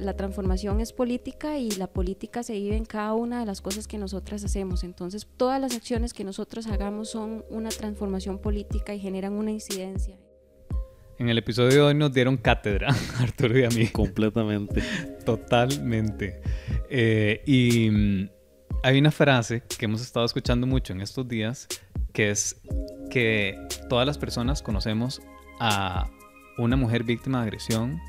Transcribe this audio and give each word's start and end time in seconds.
la 0.00 0.14
transformación 0.14 0.80
es 0.80 0.92
política 0.92 1.58
y 1.58 1.70
la 1.72 1.86
política 1.86 2.42
se 2.42 2.54
vive 2.54 2.76
en 2.76 2.84
cada 2.84 3.14
una 3.14 3.40
de 3.40 3.46
las 3.46 3.60
cosas 3.60 3.86
que 3.86 3.98
nosotras 3.98 4.44
hacemos. 4.44 4.84
Entonces, 4.84 5.26
todas 5.36 5.60
las 5.60 5.74
acciones 5.74 6.12
que 6.12 6.24
nosotros 6.24 6.66
hagamos 6.66 7.10
son 7.10 7.44
una 7.50 7.70
transformación 7.70 8.38
política 8.38 8.94
y 8.94 9.00
generan 9.00 9.32
una 9.32 9.50
incidencia. 9.50 10.16
En 11.18 11.28
el 11.28 11.38
episodio 11.38 11.70
de 11.70 11.80
hoy 11.80 11.94
nos 11.94 12.12
dieron 12.12 12.36
cátedra, 12.36 12.94
Arturo 13.18 13.58
y 13.58 13.64
a 13.64 13.70
mí. 13.70 13.88
Completamente. 13.88 14.82
Totalmente. 15.24 16.40
Eh, 16.88 17.42
y 17.44 17.90
mm, 17.90 18.30
hay 18.84 18.98
una 18.98 19.10
frase 19.10 19.62
que 19.78 19.86
hemos 19.86 20.00
estado 20.00 20.24
escuchando 20.24 20.66
mucho 20.66 20.92
en 20.92 21.00
estos 21.00 21.26
días, 21.26 21.66
que 22.12 22.30
es 22.30 22.60
que 23.10 23.58
todas 23.88 24.06
las 24.06 24.16
personas 24.16 24.62
conocemos 24.62 25.20
a 25.58 26.08
una 26.56 26.76
mujer 26.76 27.02
víctima 27.02 27.38
de 27.38 27.44
agresión, 27.44 28.00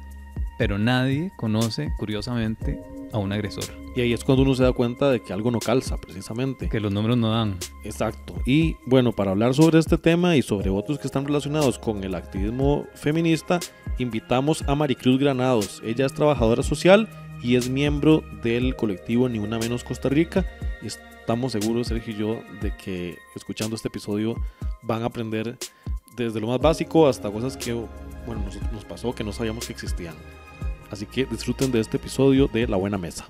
pero 0.59 0.77
nadie 0.77 1.31
conoce, 1.37 1.93
curiosamente, 1.97 2.83
a 3.13 3.17
un 3.17 3.31
agresor. 3.31 3.63
Y 3.95 4.01
ahí 4.01 4.11
es 4.11 4.25
cuando 4.25 4.43
uno 4.43 4.53
se 4.55 4.63
da 4.63 4.73
cuenta 4.73 5.09
de 5.09 5.21
que 5.21 5.31
algo 5.31 5.51
no 5.51 5.59
calza, 5.59 5.95
precisamente. 5.95 6.67
Que 6.67 6.81
los 6.81 6.91
números 6.91 7.17
no 7.17 7.31
dan. 7.31 7.57
Exacto. 7.85 8.35
Y 8.45 8.75
bueno, 8.85 9.13
para 9.13 9.31
hablar 9.31 9.53
sobre 9.53 9.79
este 9.79 9.97
tema 9.97 10.35
y 10.35 10.41
sobre 10.41 10.69
otros 10.69 10.99
que 10.99 11.07
están 11.07 11.25
relacionados 11.25 11.79
con 11.79 12.03
el 12.03 12.13
activismo 12.13 12.85
feminista, 12.93 13.61
invitamos 13.99 14.61
a 14.67 14.75
Maricruz 14.75 15.17
Granados. 15.17 15.81
Ella 15.85 16.05
es 16.05 16.13
trabajadora 16.13 16.61
social 16.61 17.07
y 17.41 17.55
es 17.55 17.69
miembro 17.69 18.21
del 18.43 18.75
colectivo 18.75 19.29
Ni 19.29 19.39
Una 19.39 19.59
Menos 19.59 19.85
Costa 19.85 20.09
Rica. 20.09 20.45
Y 20.81 20.87
estamos 20.87 21.53
seguros, 21.53 21.87
Sergio 21.87 22.13
y 22.13 22.17
yo, 22.17 22.41
de 22.61 22.75
que 22.75 23.17
escuchando 23.33 23.77
este 23.77 23.87
episodio 23.87 24.35
van 24.81 25.03
a 25.03 25.05
aprender 25.05 25.57
desde 26.17 26.41
lo 26.41 26.47
más 26.47 26.59
básico 26.59 27.07
hasta 27.07 27.31
cosas 27.31 27.55
que 27.55 27.71
bueno, 28.25 28.43
nos, 28.43 28.61
nos 28.73 28.83
pasó 28.83 29.15
que 29.15 29.23
no 29.23 29.31
sabíamos 29.31 29.65
que 29.65 29.71
existían. 29.71 30.15
Así 30.91 31.05
que 31.05 31.25
disfruten 31.25 31.71
de 31.71 31.79
este 31.79 31.97
episodio 31.97 32.47
de 32.47 32.67
La 32.67 32.77
Buena 32.77 32.97
Mesa. 32.97 33.27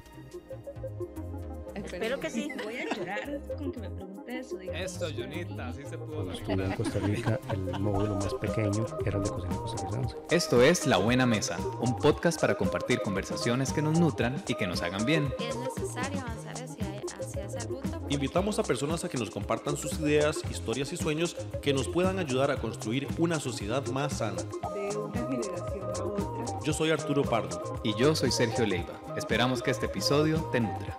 Espero 1.75 2.19
que 2.19 2.29
sí. 2.29 2.47
Voy 2.63 2.77
a 2.77 2.95
llorar 2.95 3.41
con 3.57 3.71
que 3.71 3.79
me 3.79 3.89
pregunte 3.89 4.39
eso. 4.39 4.57
digamos. 4.57 4.81
Eso, 4.81 5.07
Jonita, 5.15 5.67
así 5.69 5.83
se 5.89 5.97
pudo 5.97 6.15
Cuando 6.15 6.33
estuve 6.33 6.65
en 6.65 6.71
Costa 6.73 6.99
Rica, 6.99 7.39
el 7.51 7.79
módulo 7.79 8.15
más 8.15 8.33
pequeño 8.35 8.85
era 9.05 9.17
el 9.17 9.23
de 9.23 9.29
cocina 9.29 9.55
costarricense. 9.55 10.15
Esto 10.29 10.61
es 10.61 10.85
La 10.85 10.97
Buena 10.97 11.25
Mesa, 11.25 11.57
un 11.81 11.97
podcast 11.97 12.39
para 12.39 12.55
compartir 12.55 13.01
conversaciones 13.01 13.73
que 13.73 13.81
nos 13.81 13.99
nutran 13.99 14.43
y 14.47 14.53
que 14.55 14.67
nos 14.67 14.81
hagan 14.81 15.05
bien. 15.05 15.33
Es 15.39 15.55
necesario 15.55 16.21
avanzar 16.21 16.53
hacia, 16.63 17.01
hacia 17.19 17.45
esa 17.45 17.67
ruta. 17.67 17.88
Invitamos 18.11 18.57
a 18.57 18.63
personas 18.63 19.05
a 19.05 19.09
que 19.09 19.19
nos 19.19 19.29
compartan 19.29 19.77
sus 19.77 19.99
ideas, 19.99 20.41
historias 20.49 20.91
y 20.91 20.97
sueños 20.97 21.35
que 21.61 21.73
nos 21.73 21.87
puedan 21.87 22.17
ayudar 22.17 22.49
a 22.49 22.57
construir 22.57 23.07
una 23.19 23.39
sociedad 23.39 23.85
más 23.91 24.17
sana. 24.17 24.41
De 24.73 24.97
una 24.97 25.19
generación 25.27 25.83
a 25.95 26.03
otra. 26.03 26.59
Yo 26.65 26.73
soy 26.73 26.89
Arturo 26.89 27.21
Pardo. 27.21 27.79
Y 27.83 27.93
yo 27.99 28.15
soy 28.15 28.31
Sergio 28.31 28.65
Leiva. 28.65 28.99
Esperamos 29.15 29.61
que 29.61 29.69
este 29.69 29.85
episodio 29.85 30.39
te 30.51 30.59
nutra. 30.59 30.97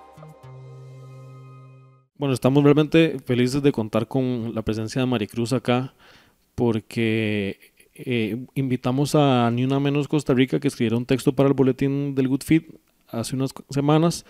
Bueno, 2.17 2.33
estamos 2.33 2.63
realmente 2.63 3.19
felices 3.27 3.61
de 3.61 3.73
contar 3.73 4.07
con 4.07 4.55
la 4.55 4.63
presencia 4.63 5.01
de 5.01 5.07
Maricruz 5.07 5.53
acá 5.53 5.95
porque 6.55 7.73
eh, 7.95 8.47
invitamos 8.55 9.17
a 9.17 9.51
Ni 9.51 9.65
Una 9.65 9.81
Menos 9.81 10.07
Costa 10.07 10.33
Rica 10.33 10.61
que 10.61 10.69
escribiera 10.69 10.97
un 10.97 11.07
texto 11.07 11.33
para 11.33 11.49
el 11.49 11.55
boletín 11.55 12.15
del 12.15 12.29
Good 12.29 12.43
Fit 12.45 12.69
hace 13.13 13.35
unas 13.35 13.51
semanas 13.71 14.25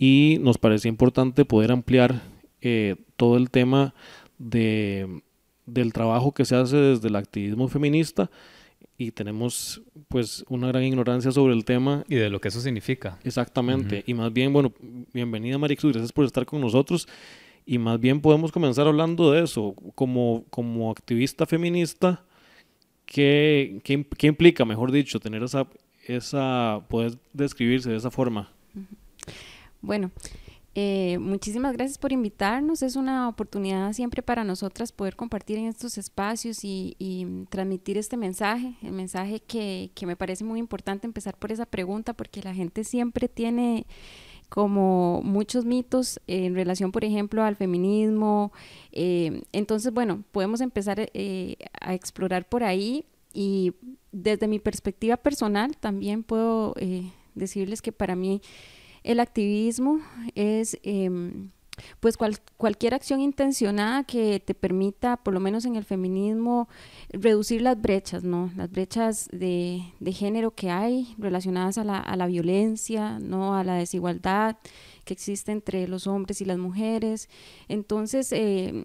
y 0.00 0.38
nos 0.40 0.56
parecía 0.56 0.88
importante 0.88 1.44
poder 1.44 1.70
ampliar 1.70 2.22
eh, 2.62 2.96
todo 3.16 3.36
el 3.36 3.50
tema 3.50 3.94
de, 4.38 5.20
del 5.66 5.92
trabajo 5.92 6.32
que 6.32 6.46
se 6.46 6.56
hace 6.56 6.78
desde 6.78 7.08
el 7.08 7.16
activismo 7.16 7.68
feminista 7.68 8.30
y 8.96 9.10
tenemos 9.10 9.82
pues 10.08 10.42
una 10.48 10.68
gran 10.68 10.84
ignorancia 10.84 11.32
sobre 11.32 11.52
el 11.52 11.66
tema 11.66 12.04
Y 12.08 12.14
de 12.14 12.30
lo 12.30 12.40
que 12.40 12.48
eso 12.48 12.62
significa. 12.62 13.18
Exactamente. 13.24 14.02
Y 14.06 14.14
más 14.14 14.32
bien, 14.32 14.54
bueno, 14.54 14.72
bienvenida 15.12 15.58
Maricruz, 15.58 15.92
gracias 15.92 16.12
por 16.12 16.24
estar 16.24 16.46
con 16.46 16.62
nosotros. 16.62 17.06
Y 17.66 17.76
más 17.76 18.00
bien 18.00 18.22
podemos 18.22 18.52
comenzar 18.52 18.86
hablando 18.86 19.32
de 19.32 19.44
eso. 19.44 19.74
Como, 19.94 20.44
como 20.48 20.90
activista 20.90 21.44
feminista, 21.44 22.24
¿qué, 23.04 23.80
qué, 23.84 24.06
qué 24.16 24.26
implica, 24.26 24.64
mejor 24.64 24.92
dicho, 24.92 25.20
tener 25.20 25.42
esa, 25.42 25.66
esa, 26.06 26.82
poder 26.88 27.12
describirse 27.34 27.90
de 27.90 27.96
esa 27.96 28.10
forma? 28.10 28.50
Bueno, 29.80 30.10
eh, 30.74 31.18
muchísimas 31.18 31.72
gracias 31.72 31.98
por 31.98 32.12
invitarnos. 32.12 32.82
Es 32.82 32.96
una 32.96 33.28
oportunidad 33.28 33.92
siempre 33.92 34.22
para 34.22 34.44
nosotras 34.44 34.92
poder 34.92 35.16
compartir 35.16 35.58
en 35.58 35.66
estos 35.66 35.98
espacios 35.98 36.60
y, 36.62 36.96
transmitir 37.48 37.98
este 37.98 38.16
mensaje, 38.16 38.74
el 38.82 38.92
mensaje 38.92 39.40
que, 39.40 39.90
que 39.94 40.06
me 40.06 40.16
parece 40.16 40.44
muy 40.44 40.58
importante 40.58 41.06
empezar 41.06 41.36
por 41.36 41.52
esa 41.52 41.66
pregunta, 41.66 42.12
porque 42.12 42.42
la 42.42 42.54
gente 42.54 42.84
siempre 42.84 43.28
tiene 43.28 43.86
como 44.50 45.22
muchos 45.22 45.64
mitos 45.64 46.20
en 46.26 46.54
relación, 46.54 46.92
por 46.92 47.04
ejemplo, 47.04 47.42
al 47.42 47.56
feminismo. 47.56 48.52
Eh, 48.92 49.42
entonces, 49.52 49.94
bueno, 49.94 50.24
podemos 50.32 50.60
empezar 50.60 51.08
eh, 51.14 51.56
a 51.80 51.94
explorar 51.94 52.46
por 52.46 52.64
ahí 52.64 53.06
y 53.32 53.72
desde 54.12 54.48
mi 54.48 54.58
perspectiva 54.58 55.16
personal 55.16 55.76
también 55.76 56.24
puedo 56.24 56.74
eh, 56.78 57.10
decirles 57.36 57.80
que 57.80 57.92
para 57.92 58.16
mí 58.16 58.42
el 59.02 59.20
activismo 59.20 60.00
es 60.34 60.78
em, 60.82 61.50
pues 62.00 62.16
cual- 62.18 62.36
cualquier 62.58 62.92
acción 62.94 63.20
intencionada 63.22 64.04
que 64.04 64.38
te 64.40 64.54
permita, 64.54 65.16
por 65.16 65.32
lo 65.32 65.40
menos 65.40 65.64
en 65.64 65.76
el 65.76 65.84
feminismo, 65.84 66.68
reducir 67.10 67.62
las 67.62 67.80
brechas, 67.80 68.22
¿no? 68.22 68.50
Las 68.56 68.70
brechas 68.70 69.28
de, 69.32 69.82
de 69.98 70.12
género 70.12 70.50
que 70.50 70.70
hay 70.70 71.14
relacionadas 71.18 71.78
a 71.78 71.84
la, 71.84 71.98
a 71.98 72.16
la 72.16 72.26
violencia, 72.26 73.18
¿no? 73.18 73.54
A 73.56 73.64
la 73.64 73.74
desigualdad 73.76 74.58
que 75.04 75.14
existe 75.14 75.52
entre 75.52 75.88
los 75.88 76.06
hombres 76.06 76.42
y 76.42 76.44
las 76.44 76.58
mujeres. 76.58 77.30
Entonces, 77.68 78.30
eh, 78.32 78.84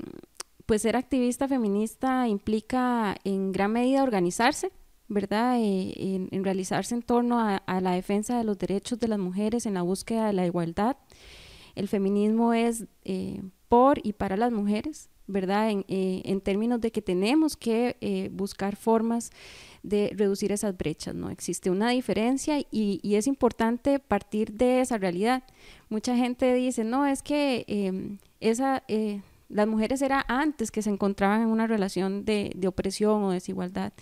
pues 0.66 0.82
ser 0.84 0.96
activista 0.96 1.48
feminista 1.50 2.28
implica 2.30 3.18
en 3.26 3.52
gran 3.52 3.74
medida 3.74 4.04
organizarse, 4.04 4.72
¿verdad? 5.08 5.58
Eh, 5.60 6.28
en, 6.32 6.44
realizarse 6.44 6.96
en 6.96 7.02
torno 7.02 7.40
a, 7.40 7.82
la 7.82 7.92
defensa 7.92 8.38
de 8.38 8.44
los 8.44 8.58
derechos 8.58 9.00
de 9.00 9.08
las 9.08 9.20
mujeres, 9.20 9.66
en 9.66 9.76
la 9.76 9.82
búsqueda 9.82 10.28
de 10.28 10.34
la 10.34 10.46
igualdad. 10.46 10.98
El 11.76 11.88
feminismo 11.88 12.54
es 12.54 12.86
eh, 13.04 13.42
por 13.68 14.00
y 14.04 14.14
para 14.14 14.38
las 14.38 14.52
mujeres, 14.52 15.10
¿verdad? 15.28 15.72
En, 15.72 15.86
eh, 15.88 16.40
términos 16.44 16.80
de 16.82 16.92
que 16.92 17.02
tenemos 17.02 17.58
que 17.58 17.98
eh, 18.02 18.30
buscar 18.32 18.76
formas 18.76 19.32
de 19.84 20.12
reducir 20.16 20.52
esas 20.52 20.78
brechas, 20.78 21.16
¿no? 21.16 21.30
Existe 21.30 21.70
una 21.70 21.90
diferencia 21.90 22.60
y, 22.72 23.16
es 23.16 23.28
importante 23.28 24.00
partir 24.00 24.54
de 24.54 24.82
esa 24.82 24.98
realidad. 24.98 25.44
Mucha 25.90 26.16
gente 26.16 26.54
dice, 26.54 26.84
no, 26.84 27.06
es 27.06 27.22
que 27.24 27.66
eh, 27.68 28.18
esa, 28.40 28.84
eh, 28.88 29.22
las 29.50 29.68
mujeres 29.68 30.02
era 30.02 30.26
antes 30.28 30.72
que 30.72 30.82
se 30.82 30.90
encontraban 30.90 31.42
en 31.42 31.48
una 31.48 31.68
relación 31.68 32.26
de 32.26 32.68
opresión 32.68 33.24
o 33.24 33.32
desigualdad. 33.32 33.94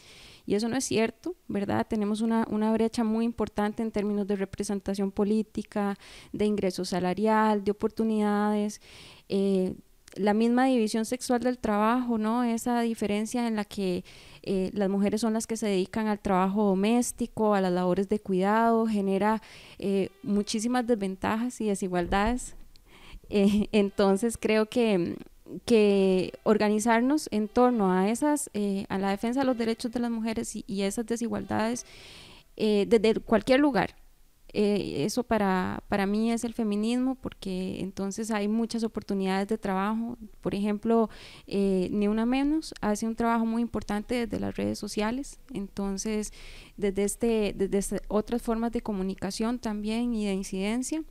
Y 0.45 0.55
eso 0.55 0.67
no 0.67 0.75
es 0.75 0.85
cierto, 0.85 1.35
¿verdad? 1.47 1.87
Tenemos 1.87 2.21
una, 2.21 2.45
una 2.49 2.71
brecha 2.73 3.03
muy 3.03 3.25
importante 3.25 3.81
en 3.81 3.91
términos 3.91 4.27
de 4.27 4.35
representación 4.35 5.11
política, 5.11 5.97
de 6.31 6.45
ingreso 6.45 6.85
salarial, 6.85 7.63
de 7.63 7.71
oportunidades, 7.71 8.81
eh, 9.29 9.75
la 10.15 10.33
misma 10.33 10.65
división 10.65 11.05
sexual 11.05 11.41
del 11.41 11.57
trabajo, 11.57 12.17
¿no? 12.17 12.43
Esa 12.43 12.81
diferencia 12.81 13.47
en 13.47 13.55
la 13.55 13.65
que 13.65 14.03
eh, 14.43 14.69
las 14.73 14.89
mujeres 14.89 15.21
son 15.21 15.33
las 15.33 15.47
que 15.47 15.57
se 15.57 15.67
dedican 15.67 16.07
al 16.07 16.19
trabajo 16.19 16.63
doméstico, 16.65 17.55
a 17.55 17.61
las 17.61 17.71
labores 17.71 18.09
de 18.09 18.19
cuidado, 18.19 18.85
genera 18.85 19.41
eh, 19.79 20.09
muchísimas 20.21 20.85
desventajas 20.85 21.59
y 21.61 21.67
desigualdades. 21.67 22.55
Eh, 23.29 23.67
entonces 23.71 24.37
creo 24.37 24.67
que 24.67 25.15
que 25.65 26.33
organizarnos 26.43 27.27
en 27.31 27.47
torno 27.47 27.91
a 27.91 28.09
esas, 28.09 28.49
eh, 28.53 28.85
a 28.89 28.97
la 28.97 29.09
defensa 29.09 29.41
de 29.41 29.45
los 29.45 29.57
derechos 29.57 29.91
de 29.91 29.99
las 29.99 30.11
mujeres 30.11 30.55
y, 30.55 30.63
y 30.67 30.83
esas 30.83 31.05
desigualdades 31.05 31.85
eh, 32.57 32.85
desde 32.87 33.19
cualquier 33.19 33.59
lugar. 33.59 33.95
Eh, 34.55 35.03
eso 35.03 35.23
para, 35.23 35.81
para 35.89 36.05
mí 36.05 36.31
es 36.31 36.43
el 36.43 36.53
feminismo 36.53 37.15
porque 37.15 37.79
entonces 37.79 38.29
hay 38.29 38.47
muchas 38.47 38.83
oportunidades 38.83 39.47
de 39.47 39.57
trabajo. 39.57 40.15
Por 40.41 40.53
ejemplo, 40.53 41.09
eh, 41.47 41.89
Ni 41.91 42.07
Una 42.07 42.27
Menos 42.27 42.73
hace 42.79 43.07
un 43.07 43.15
trabajo 43.15 43.45
muy 43.47 43.63
importante 43.63 44.27
desde 44.27 44.39
las 44.39 44.55
redes 44.55 44.77
sociales. 44.77 45.39
Entonces, 45.53 46.31
desde, 46.77 47.03
este, 47.03 47.53
desde 47.57 47.77
este- 47.79 48.01
otras 48.09 48.43
formas 48.43 48.71
de 48.71 48.81
comunicación 48.81 49.57
también 49.57 50.13
y 50.13 50.25
de 50.25 50.33
incidencia 50.33 51.03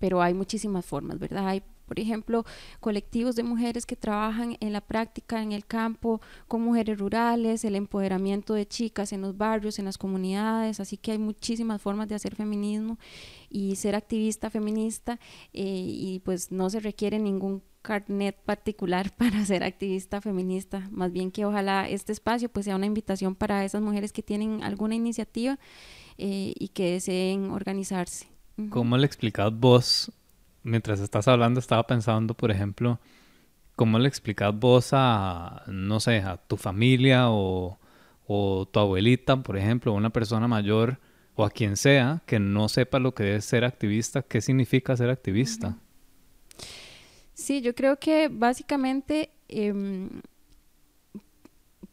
pero 0.00 0.22
hay 0.22 0.32
muchísimas 0.32 0.84
formas, 0.84 1.18
¿verdad? 1.18 1.48
Hay, 1.48 1.62
por 1.88 1.98
ejemplo, 1.98 2.44
colectivos 2.78 3.34
de 3.34 3.42
mujeres 3.42 3.86
que 3.86 3.96
trabajan 3.96 4.56
en 4.60 4.72
la 4.72 4.82
práctica, 4.82 5.42
en 5.42 5.52
el 5.52 5.64
campo, 5.66 6.20
con 6.46 6.62
mujeres 6.62 6.98
rurales, 6.98 7.64
el 7.64 7.74
empoderamiento 7.74 8.54
de 8.54 8.68
chicas 8.68 9.12
en 9.12 9.22
los 9.22 9.36
barrios, 9.36 9.78
en 9.78 9.86
las 9.86 9.98
comunidades, 9.98 10.78
así 10.78 10.98
que 10.98 11.12
hay 11.12 11.18
muchísimas 11.18 11.80
formas 11.80 12.08
de 12.08 12.14
hacer 12.14 12.36
feminismo 12.36 12.98
y 13.50 13.76
ser 13.76 13.94
activista 13.94 14.50
feminista 14.50 15.18
eh, 15.52 15.64
y 15.64 16.20
pues 16.20 16.52
no 16.52 16.68
se 16.70 16.80
requiere 16.80 17.18
ningún 17.18 17.62
carnet 17.82 18.36
particular 18.44 19.10
para 19.16 19.44
ser 19.44 19.64
activista 19.64 20.20
feminista, 20.20 20.88
más 20.90 21.10
bien 21.10 21.30
que 21.30 21.44
ojalá 21.44 21.88
este 21.88 22.12
espacio 22.12 22.48
pues 22.50 22.66
sea 22.66 22.76
una 22.76 22.86
invitación 22.86 23.34
para 23.34 23.64
esas 23.64 23.80
mujeres 23.80 24.12
que 24.12 24.22
tienen 24.22 24.62
alguna 24.62 24.94
iniciativa 24.94 25.58
eh, 26.18 26.52
y 26.58 26.68
que 26.68 26.92
deseen 26.92 27.50
organizarse. 27.50 28.26
¿Cómo 28.70 28.98
le 28.98 29.06
explicas 29.06 29.56
vos, 29.56 30.10
mientras 30.68 31.00
estás 31.00 31.28
hablando, 31.28 31.60
estaba 31.60 31.86
pensando, 31.86 32.34
por 32.34 32.50
ejemplo, 32.50 33.00
cómo 33.76 33.98
le 33.98 34.08
explicas 34.08 34.54
vos 34.58 34.90
a, 34.92 35.62
no 35.66 36.00
sé, 36.00 36.18
a 36.18 36.36
tu 36.36 36.56
familia 36.56 37.30
o, 37.30 37.78
o 38.26 38.68
tu 38.70 38.80
abuelita, 38.80 39.42
por 39.42 39.56
ejemplo, 39.56 39.92
una 39.92 40.10
persona 40.10 40.46
mayor 40.46 40.98
o 41.34 41.44
a 41.44 41.50
quien 41.50 41.76
sea 41.76 42.22
que 42.26 42.40
no 42.40 42.68
sepa 42.68 42.98
lo 42.98 43.14
que 43.14 43.36
es 43.36 43.44
ser 43.44 43.64
activista, 43.64 44.22
qué 44.22 44.40
significa 44.40 44.96
ser 44.96 45.08
activista? 45.08 45.76
Sí, 47.32 47.60
yo 47.60 47.74
creo 47.76 48.00
que 48.00 48.28
básicamente, 48.28 49.30
em, 49.46 50.08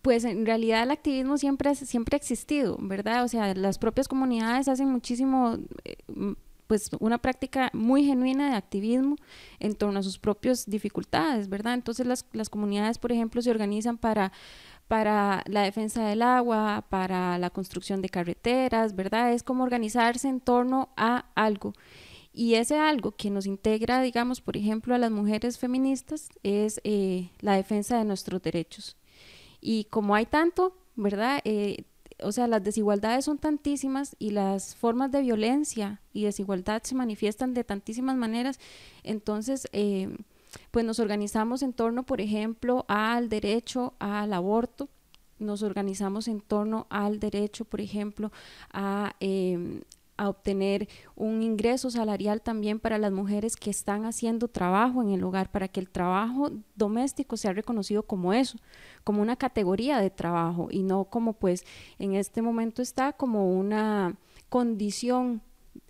pues 0.01 0.24
en 0.24 0.48
realidad 0.48 0.81
el 0.81 0.89
activismo 0.89 1.38
siempre, 1.38 1.75
siempre 1.75 2.16
ha 2.16 2.18
existido, 2.18 2.77
¿verdad? 2.81 3.24
O 3.24 3.27
sea, 3.27 3.54
las 3.54 3.77
propias 3.77 4.07
comunidades 4.07 4.68
hacen 4.68 4.89
muchísimo, 4.89 5.60
eh, 5.83 5.98
pues 6.67 6.89
una 7.00 7.17
práctica 7.17 7.69
muy 7.73 8.03
genuina 8.06 8.50
de 8.50 8.56
activismo 8.56 9.15
en 9.59 9.75
torno 9.75 10.00
a 10.00 10.03
sus 10.03 10.17
propias 10.17 10.65
dificultades, 10.65 11.50
¿verdad? 11.50 11.73
Entonces 11.73 12.06
las, 12.06 12.25
las 12.33 12.50
comunidades, 12.50 12.97
por 12.97 13.12
ejemplo, 13.12 13.41
se 13.41 13.51
organizan 13.51 13.97
para 13.97 14.31
para 14.88 15.44
la 15.47 15.63
defensa 15.63 16.06
del 16.07 16.21
agua, 16.21 16.85
para 16.89 17.38
la 17.39 17.50
construcción 17.50 18.01
de 18.01 18.09
carreteras, 18.09 18.95
¿verdad? 18.95 19.33
Es 19.33 19.41
como 19.41 19.63
organizarse 19.63 20.27
en 20.27 20.39
torno 20.39 20.89
a 20.95 21.25
algo. 21.35 21.73
Y 22.33 22.56
ese 22.56 22.77
algo 22.77 23.13
que 23.15 23.29
nos 23.29 23.45
integra, 23.45 24.01
digamos, 24.01 24.41
por 24.41 24.57
ejemplo, 24.57 24.94
a 24.94 24.97
las 24.97 25.09
mujeres 25.09 25.57
feministas 25.57 26.29
es 26.44 26.81
eh, 26.83 27.29
la 27.39 27.56
defensa 27.56 27.97
de 27.97 28.06
nuestros 28.06 28.41
derechos. 28.41 28.97
Y 29.62 29.85
como 29.85 30.15
hay 30.15 30.25
tanto, 30.25 30.77
¿verdad? 30.95 31.39
Eh, 31.45 31.85
o 32.21 32.31
sea, 32.31 32.47
las 32.47 32.63
desigualdades 32.63 33.25
son 33.25 33.38
tantísimas 33.38 34.15
y 34.19 34.31
las 34.31 34.75
formas 34.75 35.12
de 35.12 35.21
violencia 35.21 36.01
y 36.13 36.23
desigualdad 36.23 36.81
se 36.83 36.95
manifiestan 36.95 37.53
de 37.53 37.63
tantísimas 37.63 38.15
maneras, 38.15 38.59
entonces, 39.03 39.67
eh, 39.73 40.15
pues 40.71 40.85
nos 40.85 41.00
organizamos 41.00 41.62
en 41.62 41.73
torno, 41.73 42.03
por 42.03 42.21
ejemplo, 42.21 42.85
al 42.88 43.29
derecho 43.29 43.94
al 44.00 44.33
aborto, 44.33 44.89
nos 45.38 45.63
organizamos 45.63 46.27
en 46.27 46.39
torno 46.39 46.88
al 46.89 47.19
derecho, 47.19 47.65
por 47.65 47.81
ejemplo, 47.81 48.31
a, 48.71 49.15
eh, 49.19 49.81
a 50.17 50.29
obtener 50.29 50.88
un 51.15 51.41
ingreso 51.44 51.89
salarial 51.91 52.41
también 52.41 52.79
para 52.79 52.97
las 52.97 53.12
mujeres 53.12 53.56
que 53.57 53.69
están 53.69 54.06
haciendo 54.06 54.47
trabajo 54.47 55.01
en 55.01 55.09
el 55.09 55.23
hogar, 55.23 55.51
para 55.51 55.67
que 55.67 55.79
el 55.79 55.89
trabajo 55.89 56.51
doméstico 56.75 57.35
sea 57.38 57.53
reconocido 57.53 58.03
como 58.03 58.33
eso, 58.33 58.57
como 59.03 59.21
una 59.21 59.35
categoría 59.35 60.00
de 60.00 60.09
trabajo 60.09 60.69
y 60.71 60.83
no 60.83 61.06
como 61.06 61.33
pues 61.33 61.65
en 62.00 62.13
este 62.15 62.41
momento 62.41 62.81
está 62.81 63.12
como 63.13 63.51
una 63.51 64.15
condición 64.50 65.41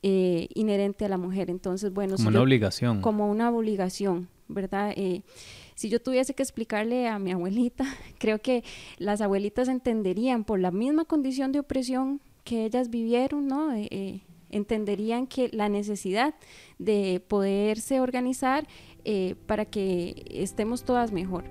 eh, 0.02 0.48
inherente 0.56 1.06
a 1.06 1.10
la 1.10 1.18
mujer. 1.18 1.50
Entonces, 1.50 1.94
bueno, 1.94 2.16
Como 2.16 2.24
si 2.24 2.28
una 2.30 2.40
yo- 2.40 2.44
obligación. 2.44 3.02
como 3.02 3.30
una 3.30 3.52
obligación, 3.52 4.28
¿verdad? 4.48 4.92
Eh, 4.96 5.22
si 5.76 5.90
yo 5.90 6.02
tuviese 6.02 6.34
que 6.34 6.42
explicarle 6.42 7.08
a 7.08 7.20
mi 7.20 7.32
abuelita, 7.34 7.86
creo 8.18 8.42
que 8.42 8.64
las 8.98 9.22
abuelitas 9.22 9.68
entenderían 9.68 10.44
por 10.44 10.60
la 10.60 10.72
misma 10.72 11.06
condición 11.06 11.52
de 11.52 11.60
opresión 11.60 12.22
que 12.46 12.64
ellas 12.64 12.90
vivieron, 12.90 13.48
¿no? 13.48 13.74
Eh, 13.74 13.90
eh, 13.92 14.22
entenderían 14.50 15.28
que 15.28 15.50
la 15.52 15.68
necesidad 15.68 16.34
de 16.80 17.22
poderse 17.28 18.00
organizar 18.00 18.66
eh, 19.04 19.36
para 19.48 19.66
que 19.66 20.26
estemos 20.30 20.84
todas 20.84 21.12
mejor. 21.12 21.44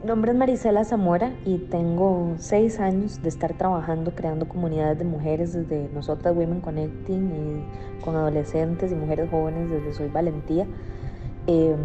Mi 0.00 0.06
nombre 0.06 0.32
es 0.32 0.38
Marisela 0.38 0.84
Zamora 0.84 1.34
y 1.44 1.58
tengo 1.58 2.34
seis 2.38 2.80
años 2.80 3.22
de 3.22 3.28
estar 3.28 3.52
trabajando 3.58 4.14
creando 4.14 4.48
comunidades 4.48 4.98
de 4.98 5.04
mujeres 5.04 5.52
desde 5.52 5.90
nosotras 5.92 6.34
Women 6.34 6.62
Connecting 6.62 7.30
y 7.30 8.02
con 8.02 8.16
adolescentes 8.16 8.92
y 8.92 8.94
mujeres 8.94 9.28
jóvenes 9.30 9.68
desde 9.68 9.92
Soy 9.92 10.08
Valentía, 10.08 10.66
eh, 11.46 11.76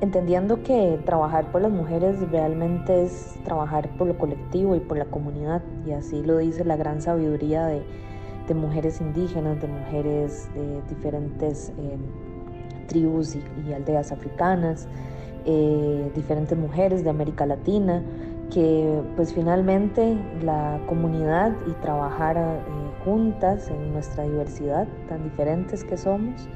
entendiendo 0.00 0.62
que 0.62 0.98
trabajar 1.04 1.50
por 1.52 1.62
las 1.62 1.70
mujeres 1.70 2.18
realmente 2.30 3.04
es 3.04 3.38
trabajar 3.44 3.88
por 3.96 4.06
lo 4.06 4.18
colectivo 4.18 4.74
y 4.74 4.80
por 4.80 4.96
la 4.96 5.06
comunidad 5.06 5.62
y 5.86 5.92
así 5.92 6.22
lo 6.22 6.38
dice 6.38 6.64
la 6.64 6.76
gran 6.76 7.02
sabiduría 7.02 7.66
de, 7.66 7.82
mujeres 8.54 9.00
indígenas, 9.00 9.60
de 9.60 9.68
mujeres 9.68 10.52
de 10.54 10.82
diferentes 10.88 11.68
eh, 11.78 11.96
tribus 12.88 13.36
y, 13.36 13.44
y 13.64 13.72
aldeas 13.72 14.10
africanas 14.10 14.88
eh, 15.46 16.10
diferentes 16.14 16.56
mujeres 16.56 17.02
de 17.02 17.08
América 17.08 17.46
Latina, 17.46 18.02
que 18.52 19.00
pues 19.16 19.32
finalmente 19.32 20.18
la 20.42 20.78
comunidad 20.86 21.56
y 21.66 21.72
trabajar 21.80 22.36
eh, 22.36 23.04
juntas 23.04 23.70
en 23.70 23.92
nuestra 23.94 24.24
diversidad 24.24 24.86
tan 25.08 25.24
diferentes 25.24 25.82
que 25.82 25.96
somos, 25.96 26.46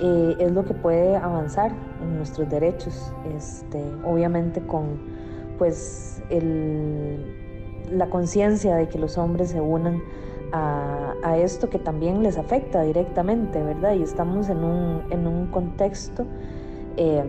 eh, 0.00 0.36
es 0.38 0.52
lo 0.52 0.64
que 0.64 0.74
puede 0.74 1.16
avanzar 1.16 1.72
en 2.02 2.16
nuestros 2.16 2.48
derechos, 2.48 3.12
este, 3.36 3.82
obviamente 4.04 4.60
con 4.60 4.98
pues 5.58 6.22
el, 6.30 7.18
la 7.90 8.08
conciencia 8.08 8.74
de 8.76 8.88
que 8.88 8.98
los 8.98 9.18
hombres 9.18 9.50
se 9.50 9.60
unan 9.60 10.02
a, 10.52 11.36
esto 11.36 11.68
que 11.68 11.80
también 11.80 12.22
les 12.22 12.38
afecta 12.38 12.82
directamente, 12.82 13.60
¿verdad? 13.60 13.94
Y 13.94 14.02
estamos 14.02 14.48
en 14.48 14.58
un, 14.58 15.02
en 15.10 15.26
un 15.26 15.46
contexto 15.48 16.24
eh, 16.96 17.24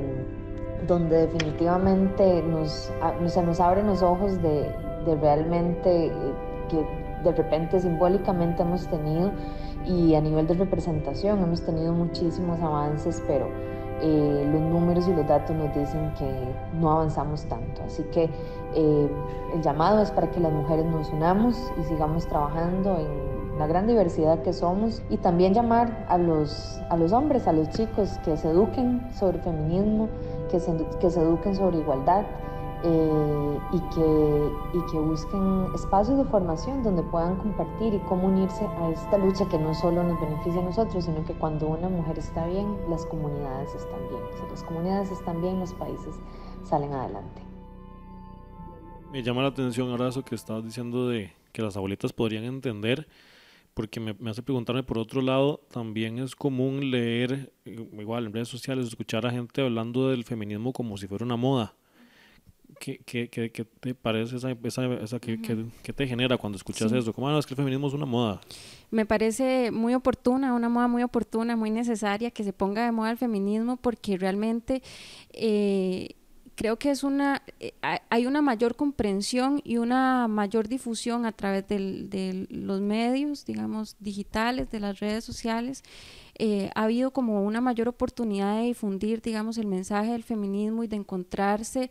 donde 0.88 1.26
definitivamente 1.28 2.44
nos, 2.44 2.92
se 3.26 3.42
nos 3.42 3.60
abren 3.60 3.88
los 3.88 4.04
ojos 4.04 4.40
de, 4.44 4.70
de 5.06 5.16
realmente 5.20 6.08
eh, 6.08 6.12
que 6.70 6.86
de 7.24 7.36
repente 7.36 7.80
simbólicamente 7.80 8.62
hemos 8.62 8.88
tenido 8.88 9.32
y 9.88 10.16
a 10.16 10.22
nivel 10.22 10.48
de 10.48 10.56
representación 10.56 11.42
hemos 11.42 11.62
tenido 11.62 11.94
muchísimos 11.94 12.60
avances, 12.60 13.22
pero 13.28 13.48
eh, 14.02 14.50
los 14.52 14.62
números 14.62 15.08
y 15.08 15.14
los 15.14 15.28
datos 15.28 15.56
nos 15.56 15.74
dicen 15.74 16.14
que 16.18 16.30
no 16.80 16.92
avanzamos 16.92 17.46
tanto. 17.46 17.82
Así 17.84 18.04
que 18.12 18.30
eh, 18.74 19.10
el 19.54 19.62
llamado 19.62 20.02
es 20.02 20.12
para 20.12 20.30
que 20.32 20.40
las 20.40 20.52
mujeres 20.52 20.86
nos 20.86 21.10
unamos 21.12 21.58
y 21.80 21.84
sigamos 21.84 22.28
trabajando 22.28 22.98
en 22.98 23.58
la 23.58 23.68
gran 23.68 23.88
diversidad 23.88 24.42
que 24.42 24.52
somos 24.52 25.02
y 25.10 25.18
también 25.18 25.54
llamar 25.54 26.06
a 26.10 26.18
los, 26.18 26.80
a 26.90 26.98
los 26.98 27.14
hombres, 27.14 27.48
a 27.48 27.54
los 27.54 27.70
chicos 27.70 28.20
que 28.26 28.36
se 28.36 28.50
eduquen 28.50 29.02
sobre 29.14 29.40
feminismo, 29.40 30.10
que 30.52 30.60
se, 30.60 30.76
que 31.00 31.10
se 31.10 31.22
eduquen 31.22 31.56
sobre 31.56 31.78
igualdad 31.78 32.26
eh, 32.84 33.60
y, 33.72 33.80
que, 33.94 34.78
y 34.78 34.92
que 34.92 35.00
busquen 35.00 35.68
espacios 35.74 36.18
de 36.18 36.26
formación 36.26 36.84
donde 36.84 37.04
puedan 37.04 37.38
compartir 37.38 37.94
y 37.94 38.00
cómo 38.00 38.28
unirse 38.28 38.66
a 38.66 38.90
esta 38.90 39.18
lucha 39.18 39.48
que 39.50 39.58
no 39.58 39.74
solo 39.74 40.04
nos 40.04 40.20
beneficia 40.20 40.62
a 40.62 40.66
nosotros, 40.66 41.06
sino 41.06 41.24
que 41.26 41.34
cuando 41.34 41.68
una 41.68 41.90
mujer 41.90 42.20
está 42.20 42.46
bien, 42.48 42.78
las 42.90 43.06
comunidades 43.06 43.74
están 43.76 44.00
bien. 44.10 44.22
Si 44.36 44.50
las 44.50 44.64
comunidades 44.64 45.12
están 45.12 45.42
bien, 45.42 45.60
los 45.60 45.74
países 45.74 46.16
salen 46.64 46.94
adelante. 46.94 47.42
Me 49.12 49.24
llama 49.24 49.42
la 49.42 49.50
atención 49.50 49.90
ahora 49.90 50.10
eso 50.10 50.24
que 50.24 50.36
estabas 50.36 50.64
diciendo 50.64 51.08
de 51.08 51.32
que 51.52 51.62
las 51.62 51.78
abuelitas 51.78 52.12
podrían 52.12 52.44
entender 52.44 53.08
porque 53.74 54.00
me, 54.00 54.14
me, 54.20 54.32
hace 54.32 54.42
preguntarme 54.42 54.84
por 54.84 54.98
otro 54.98 55.22
lado, 55.22 55.62
también 55.70 56.18
es 56.20 56.34
común 56.34 56.92
leer, 56.92 57.52
igual 57.66 58.26
en 58.26 58.34
redes 58.34 58.48
sociales, 58.48 58.88
escuchar 58.88 59.26
a 59.26 59.32
gente 59.32 59.62
hablando 59.62 60.10
del 60.10 60.24
feminismo 60.24 60.72
como 60.72 60.98
si 60.98 61.08
fuera 61.08 61.26
una 61.26 61.36
moda. 61.36 61.76
¿Qué, 62.80 63.00
qué, 63.06 63.30
qué, 63.30 63.52
qué 63.52 63.66
te 63.66 63.96
parece 63.96 64.36
esa, 64.36 64.52
esa, 64.52 64.86
esa 64.96 65.16
uh 65.16 65.20
-huh. 65.20 65.72
qué, 65.82 65.94
te 65.94 66.08
genera 66.08 66.38
cuando 66.38 66.58
escuchas 66.58 66.92
sí. 66.92 66.98
eso? 66.98 67.14
¿Cómo 67.14 67.30
no, 67.30 67.40
es 67.40 67.46
que 67.46 67.54
el 67.54 67.58
feminismo 67.58 67.88
es 67.88 67.94
una 67.94 68.06
moda? 68.06 68.42
Me 68.92 69.06
parece 69.06 69.72
muy 69.72 69.94
oportuna, 69.94 70.54
una 70.54 70.70
moda 70.70 70.88
muy 70.88 71.04
oportuna, 71.04 71.56
muy 71.56 71.72
necesaria 71.72 72.32
que 72.32 72.44
se 72.44 72.54
ponga 72.54 72.86
de 72.86 72.92
moda 72.92 73.12
el 73.12 73.18
feminismo 73.18 73.78
porque 73.78 74.18
realmente 74.18 74.82
eh, 75.32 76.16
creo 76.56 76.78
que 76.78 76.90
es 76.90 77.04
una 77.04 77.42
eh, 77.60 77.74
hay 78.10 78.26
una 78.26 78.42
mayor 78.42 78.76
comprensión 78.76 79.62
y 79.64 79.78
una 79.78 80.28
mayor 80.28 80.68
difusión 80.68 81.26
a 81.26 81.32
través 81.32 81.68
del, 81.68 82.10
de 82.10 82.48
los 82.50 82.82
medios 82.82 83.46
digamos 83.46 83.98
digitales 84.00 84.72
de 84.72 84.80
las 84.80 85.00
redes 85.00 85.24
sociales 85.24 85.84
eh, 86.38 86.70
ha 86.76 86.84
habido 86.84 87.12
como 87.12 87.44
una 87.44 87.62
mayor 87.62 87.88
oportunidad 87.88 88.58
de 88.58 88.64
difundir 88.64 89.22
digamos 89.22 89.58
el 89.58 89.68
mensaje 89.68 90.12
del 90.12 90.24
feminismo 90.24 90.84
y 90.84 90.88
de 90.88 90.96
encontrarse 90.96 91.90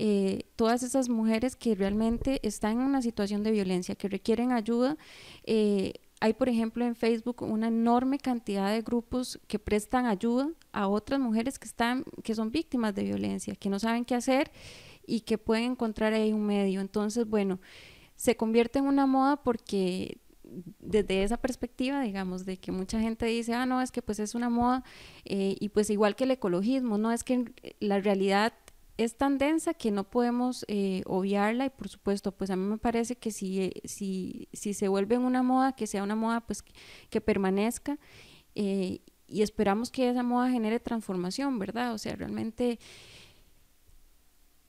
eh, 0.00 0.44
todas 0.54 0.84
esas 0.84 1.08
mujeres 1.08 1.56
que 1.56 1.74
realmente 1.74 2.38
están 2.46 2.74
en 2.74 2.86
una 2.86 3.02
situación 3.02 3.42
de 3.42 3.50
violencia 3.50 3.96
que 3.96 4.08
requieren 4.08 4.52
ayuda 4.52 4.96
eh, 5.42 5.94
hay, 6.20 6.34
por 6.34 6.48
ejemplo, 6.48 6.84
en 6.84 6.94
Facebook 6.94 7.42
una 7.42 7.66
enorme 7.66 8.18
cantidad 8.18 8.72
de 8.72 8.82
grupos 8.82 9.40
que 9.48 9.58
prestan 9.58 10.06
ayuda 10.06 10.50
a 10.72 10.86
otras 10.86 11.18
mujeres 11.18 11.58
que, 11.58 11.66
están, 11.66 12.04
que 12.22 12.34
son 12.36 12.50
víctimas 12.52 12.94
de 12.94 13.04
violencia, 13.04 13.54
que 13.56 13.68
no 13.68 13.78
saben 13.78 14.04
qué 14.04 14.14
hacer 14.14 14.50
y 15.06 15.20
que 15.20 15.36
pueden 15.36 15.72
encontrar 15.72 16.12
ahí 16.12 16.32
un 16.32 16.46
medio. 16.46 16.80
Entonces, 16.80 17.28
bueno, 17.28 17.60
se 18.16 18.36
convierte 18.36 18.78
en 18.78 18.86
una 18.86 19.06
moda 19.06 19.36
porque 19.42 20.18
desde 20.80 21.22
esa 21.22 21.36
perspectiva, 21.36 22.02
digamos, 22.02 22.44
de 22.44 22.56
que 22.56 22.72
mucha 22.72 23.00
gente 23.00 23.26
dice, 23.26 23.54
ah, 23.54 23.66
no, 23.66 23.80
es 23.80 23.92
que 23.92 24.02
pues 24.02 24.18
es 24.18 24.34
una 24.34 24.48
moda, 24.48 24.82
eh, 25.24 25.56
y 25.60 25.68
pues 25.68 25.90
igual 25.90 26.16
que 26.16 26.24
el 26.24 26.30
ecologismo, 26.30 26.98
no 26.98 27.12
es 27.12 27.22
que 27.22 27.52
la 27.80 28.00
realidad 28.00 28.54
es 28.98 29.16
tan 29.16 29.38
densa 29.38 29.74
que 29.74 29.90
no 29.92 30.04
podemos 30.04 30.64
eh, 30.68 31.02
obviarla 31.06 31.66
y 31.66 31.70
por 31.70 31.88
supuesto, 31.88 32.32
pues 32.32 32.50
a 32.50 32.56
mí 32.56 32.64
me 32.68 32.78
parece 32.78 33.16
que 33.16 33.30
si, 33.30 33.62
eh, 33.62 33.72
si, 33.84 34.48
si 34.52 34.74
se 34.74 34.88
vuelve 34.88 35.16
una 35.16 35.42
moda, 35.42 35.72
que 35.72 35.86
sea 35.86 36.02
una 36.02 36.16
moda 36.16 36.40
pues 36.40 36.62
que, 36.62 36.72
que 37.08 37.20
permanezca 37.20 37.96
eh, 38.56 39.00
y 39.28 39.42
esperamos 39.42 39.90
que 39.90 40.10
esa 40.10 40.24
moda 40.24 40.50
genere 40.50 40.80
transformación, 40.80 41.60
¿verdad? 41.60 41.94
O 41.94 41.98
sea, 41.98 42.16
realmente 42.16 42.80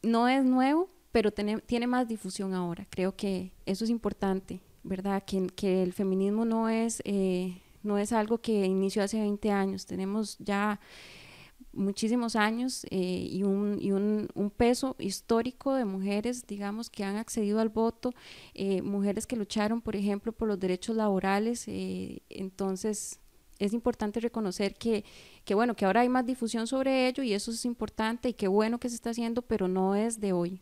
no 0.03 0.27
es 0.27 0.45
nuevo, 0.45 0.91
pero 1.12 1.31
tiene, 1.31 1.59
tiene 1.62 1.88
más 1.88 2.07
difusión 2.07 2.53
ahora. 2.53 2.86
Creo 2.91 3.15
que 3.15 3.51
eso 3.65 3.83
es 3.83 3.89
importante, 3.89 4.62
¿verdad? 4.83 5.24
Que, 5.25 5.48
que 5.48 5.81
el 5.81 5.93
feminismo 5.93 6.45
no 6.45 6.69
es, 6.69 7.01
eh, 7.03 7.63
no 7.81 7.98
es 7.98 8.13
algo 8.13 8.38
que 8.39 8.65
inició 8.65 9.01
hace 9.01 9.19
20 9.19 9.50
años. 9.50 9.88
Tenemos 9.88 10.38
ya 10.38 10.79
muchísimos 11.73 12.35
años 12.35 12.85
eh, 12.89 13.27
y, 13.29 13.43
un, 13.43 13.77
y 13.79 13.91
un, 13.91 14.27
un, 14.33 14.49
peso 14.49 14.95
histórico 14.99 15.75
de 15.75 15.85
mujeres, 15.85 16.45
digamos, 16.47 16.89
que 16.89 17.03
han 17.03 17.15
accedido 17.15 17.59
al 17.59 17.69
voto, 17.69 18.13
eh, 18.53 18.81
mujeres 18.81 19.27
que 19.27 19.35
lucharon, 19.35 19.81
por 19.81 19.95
ejemplo, 19.95 20.31
por 20.31 20.47
los 20.47 20.59
derechos 20.59 20.95
laborales. 20.95 21.67
Eh, 21.67 22.21
entonces, 22.29 23.19
es 23.59 23.73
importante 23.73 24.19
reconocer 24.19 24.75
que, 24.75 25.03
que, 25.45 25.53
bueno, 25.53 25.75
que 25.75 25.85
ahora 25.85 26.01
hay 26.01 26.09
más 26.09 26.25
difusión 26.25 26.65
sobre 26.65 27.07
ello 27.07 27.23
y 27.23 27.33
eso 27.33 27.51
es 27.51 27.65
importante 27.65 28.29
y 28.29 28.33
qué 28.33 28.47
bueno 28.47 28.79
que 28.79 28.89
se 28.89 28.95
está 28.95 29.11
haciendo, 29.11 29.41
pero 29.41 29.67
no 29.67 29.95
es 29.95 30.19
de 30.19 30.33
hoy. 30.33 30.61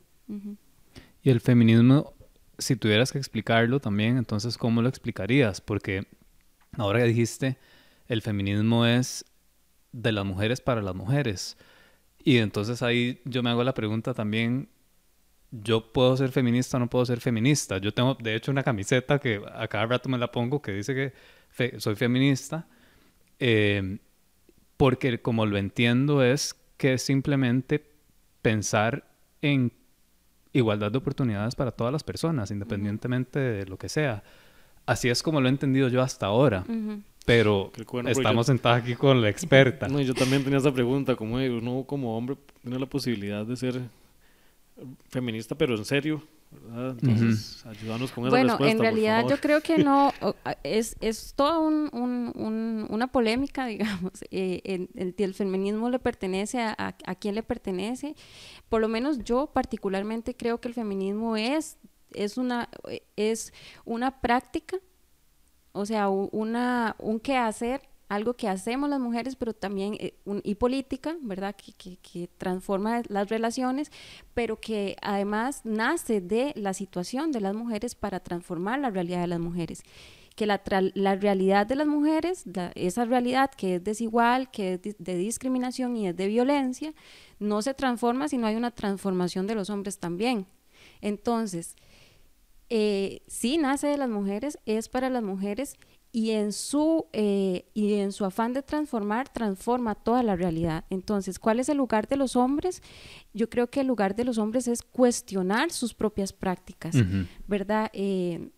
Y 1.21 1.29
el 1.29 1.39
feminismo, 1.39 2.13
si 2.57 2.75
tuvieras 2.75 3.11
que 3.11 3.17
explicarlo 3.17 3.79
también, 3.79 4.17
entonces, 4.17 4.57
¿cómo 4.57 4.81
lo 4.81 4.89
explicarías? 4.89 5.61
Porque 5.61 6.05
ahora 6.73 6.99
que 6.99 7.05
dijiste, 7.05 7.57
el 8.07 8.21
feminismo 8.21 8.85
es 8.85 9.25
de 9.91 10.12
las 10.12 10.25
mujeres 10.25 10.62
para 10.62 10.82
las 10.82 10.96
mujeres. 10.96 11.58
Y 12.24 12.38
entonces 12.38 12.82
ahí 12.82 13.22
yo 13.25 13.44
me 13.44 13.50
hago 13.50 13.63
la 13.63 13.74
pregunta 13.74 14.13
también, 14.13 14.70
¿yo 15.51 15.94
puedo 15.94 16.17
ser 16.17 16.32
feminista 16.32 16.77
o 16.77 16.79
no 16.79 16.89
puedo 16.89 17.06
ser 17.06 17.22
feminista? 17.22 17.77
Yo 17.77 17.94
tengo, 17.94 18.15
de 18.15 18.36
hecho, 18.36 18.51
una 18.51 18.63
camiseta 18.63 19.20
que 19.20 19.41
a 19.53 19.67
cada 19.67 19.86
rato 19.86 20.10
me 20.10 20.17
la 20.17 20.32
pongo 20.32 20.62
que 20.62 20.74
dice 20.74 20.94
que 20.94 21.13
fe 21.50 21.79
soy 21.79 21.96
feminista, 21.96 22.67
eh, 23.39 24.00
porque 24.75 25.22
como 25.22 25.46
lo 25.46 25.58
entiendo 25.58 26.24
es 26.24 26.56
que 26.77 26.98
simplemente 26.98 27.84
pensar 28.41 29.10
en 29.41 29.72
igualdad 30.53 30.91
de 30.91 30.98
oportunidades 30.98 31.56
para 31.56 31.72
todas 31.72 31.94
las 31.94 32.03
personas, 32.03 32.51
independientemente 32.51 33.39
uh 33.39 33.41
-huh. 33.41 33.58
de 33.58 33.65
lo 33.65 33.77
que 33.77 33.89
sea. 33.89 34.24
Así 34.86 35.10
es 35.10 35.22
como 35.24 35.41
lo 35.41 35.48
he 35.48 35.51
entendido 35.51 35.89
yo 35.89 36.01
hasta 36.01 36.27
ahora. 36.27 36.63
Uh 36.67 36.72
-huh. 36.72 37.03
Pero 37.27 37.74
bueno, 37.91 38.10
estamos 38.10 38.48
yo, 38.48 38.53
sentados 38.53 38.81
aquí 38.84 38.96
con 38.96 39.22
la 39.22 39.27
experta. 39.27 39.89
No, 39.89 40.00
yo 40.00 40.13
también 40.13 40.46
tenía 40.46 40.60
esa 40.60 40.72
pregunta, 40.74 41.17
como 41.17 41.36
uno 41.36 41.84
como 41.86 42.17
hombre 42.17 42.38
tiene 42.62 42.79
la 42.79 42.86
posibilidad 42.86 43.46
de 43.46 43.57
ser 43.57 43.81
feminista, 45.10 45.53
pero 45.53 45.75
en 45.75 45.84
serio, 45.84 46.24
¿verdad? 46.51 46.91
Entonces, 47.01 47.65
uh 47.65 47.67
-huh. 47.67 47.72
ayúdanos 47.72 48.12
con 48.13 48.24
esa 48.24 48.29
bueno, 48.29 48.51
respuesta, 48.51 48.72
en 48.72 48.79
realidad 48.79 49.25
yo 49.27 49.41
creo 49.41 49.60
que 49.60 49.77
no, 49.77 50.13
es, 50.63 50.96
es 51.01 51.34
toda 51.36 51.60
un, 51.60 51.89
un, 51.91 52.31
un, 52.34 52.88
una 52.89 53.07
polémica, 53.07 53.65
digamos, 53.75 54.13
eh, 54.31 54.62
el, 54.63 54.89
el, 54.96 55.13
el, 55.17 55.34
feminismo 55.34 55.89
le 55.89 56.00
pertenece 56.00 56.62
a, 56.62 56.74
a, 56.77 56.96
a 57.05 57.15
quién 57.15 57.36
le 57.36 57.43
pertenece, 57.43 58.15
por 58.69 58.79
lo 58.79 58.88
menos 58.88 59.25
yo 59.25 59.48
particularmente 59.48 60.34
creo 60.34 60.62
que 60.62 60.69
el 60.69 60.74
feminismo 60.74 61.36
es, 61.36 61.77
es, 62.13 62.38
una, 62.38 62.69
es 63.17 63.51
una 63.84 64.22
práctica 64.22 64.77
o 65.71 65.86
sea, 65.86 66.09
una, 66.09 66.95
un 67.00 67.19
quehacer, 67.19 67.81
algo 68.09 68.36
que 68.36 68.47
hacemos 68.47 68.89
las 68.89 69.00
mujeres, 69.00 69.36
pero 69.36 69.53
también 69.53 69.95
eh, 70.00 70.15
un, 70.25 70.41
y 70.43 70.55
política, 70.55 71.17
¿verdad? 71.21 71.55
Que, 71.55 71.97
que, 71.97 72.29
transforma 72.38 73.01
las 73.09 73.29
relaciones, 73.29 73.91
pero 74.33 74.59
que 74.59 74.95
además 75.01 75.62
nace 75.65 76.21
de 76.21 76.53
la 76.55 76.74
situación 76.74 77.31
de 77.31 77.41
las 77.41 77.53
mujeres 77.53 77.95
para 77.95 78.19
transformar 78.19 78.79
la 78.79 78.89
realidad 78.89 79.21
de 79.21 79.27
las 79.27 79.39
mujeres. 79.39 79.83
Que 80.36 80.45
la, 80.45 80.62
la 80.93 81.15
realidad 81.15 81.65
de 81.65 81.75
las 81.75 81.88
mujeres, 81.88 82.45
la, 82.45 82.71
esa 82.75 83.05
realidad 83.05 83.50
que 83.51 83.75
es 83.75 83.83
desigual, 83.83 84.51
que 84.51 84.74
es 84.75 84.95
de 84.97 85.17
discriminación 85.17 85.97
y 85.97 86.07
es 86.07 86.15
de 86.15 86.27
violencia, 86.27 86.93
no 87.39 87.62
se 87.62 87.74
transforma 87.74 88.27
si 88.27 88.38
no 88.38 88.47
hay 88.47 88.55
una 88.55 88.71
transformación 88.71 89.47
de 89.47 89.55
los 89.55 89.69
hombres 89.69 90.00
también. 90.00 90.45
Entonces, 91.01 91.75
eh, 92.69 93.21
sí 93.27 93.57
nace 93.57 93.88
de 93.88 93.97
las 93.97 94.09
mujeres, 94.09 94.59
es 94.65 94.89
para 94.89 95.09
las 95.09 95.24
mujeres 95.24 95.75
y 96.12 96.31
en 96.31 96.51
su 96.53 97.05
eh, 97.13 97.65
y 97.74 97.93
en 97.95 98.12
su 98.12 98.25
afán 98.25 98.53
de 98.53 98.63
transformar 98.63 99.29
transforma 99.29 99.95
toda 99.95 100.24
la 100.24 100.36
realidad. 100.36 100.86
Entonces, 100.89 101.38
¿cuál 101.38 101.59
es 101.59 101.69
el 101.69 101.77
lugar 101.77 102.07
de 102.07 102.17
los 102.17 102.36
hombres? 102.36 102.81
Yo 103.33 103.50
creo 103.50 103.69
que 103.69 103.81
el 103.81 103.88
lugar 103.88 104.15
de 104.15 104.24
los 104.24 104.38
hombres 104.38 104.67
es 104.67 104.81
cuestionar 104.81 105.71
sus 105.71 105.93
propias 105.93 106.33
prácticas, 106.33 106.95
uh 106.95 107.00
-huh. 107.00 107.27
¿verdad? 107.47 107.89
Eh, 107.93 108.50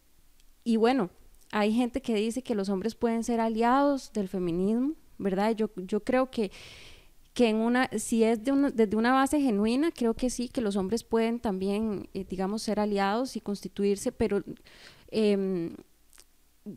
y 0.64 0.78
bueno, 0.78 1.10
hay 1.52 1.74
gente 1.74 2.02
que 2.02 2.16
dice 2.16 2.44
que 2.44 2.56
los 2.56 2.70
hombres 2.70 2.96
pueden 2.96 3.24
ser 3.24 3.40
aliados 3.40 4.14
del 4.14 4.28
feminismo, 4.28 4.94
¿verdad? 5.18 5.56
Yo, 5.56 5.70
yo 5.76 6.04
creo 6.04 6.30
que 6.30 6.52
que 7.40 7.48
en 7.48 7.56
una, 7.56 7.90
si 7.98 8.26
es 8.26 8.44
de 8.44 8.52
una, 8.52 8.70
desde 8.70 8.98
una 8.98 9.14
base 9.14 9.40
genuina, 9.40 9.92
creo 9.94 10.14
que 10.14 10.30
sí, 10.30 10.50
que 10.50 10.60
los 10.60 10.76
hombres 10.76 11.06
pueden 11.06 11.40
también, 11.40 12.10
eh, 12.14 12.26
digamos, 12.30 12.64
ser 12.64 12.82
aliados 12.82 13.38
y 13.38 13.40
constituirse, 13.40 14.12
pero 14.12 14.44
eh, 15.10 15.74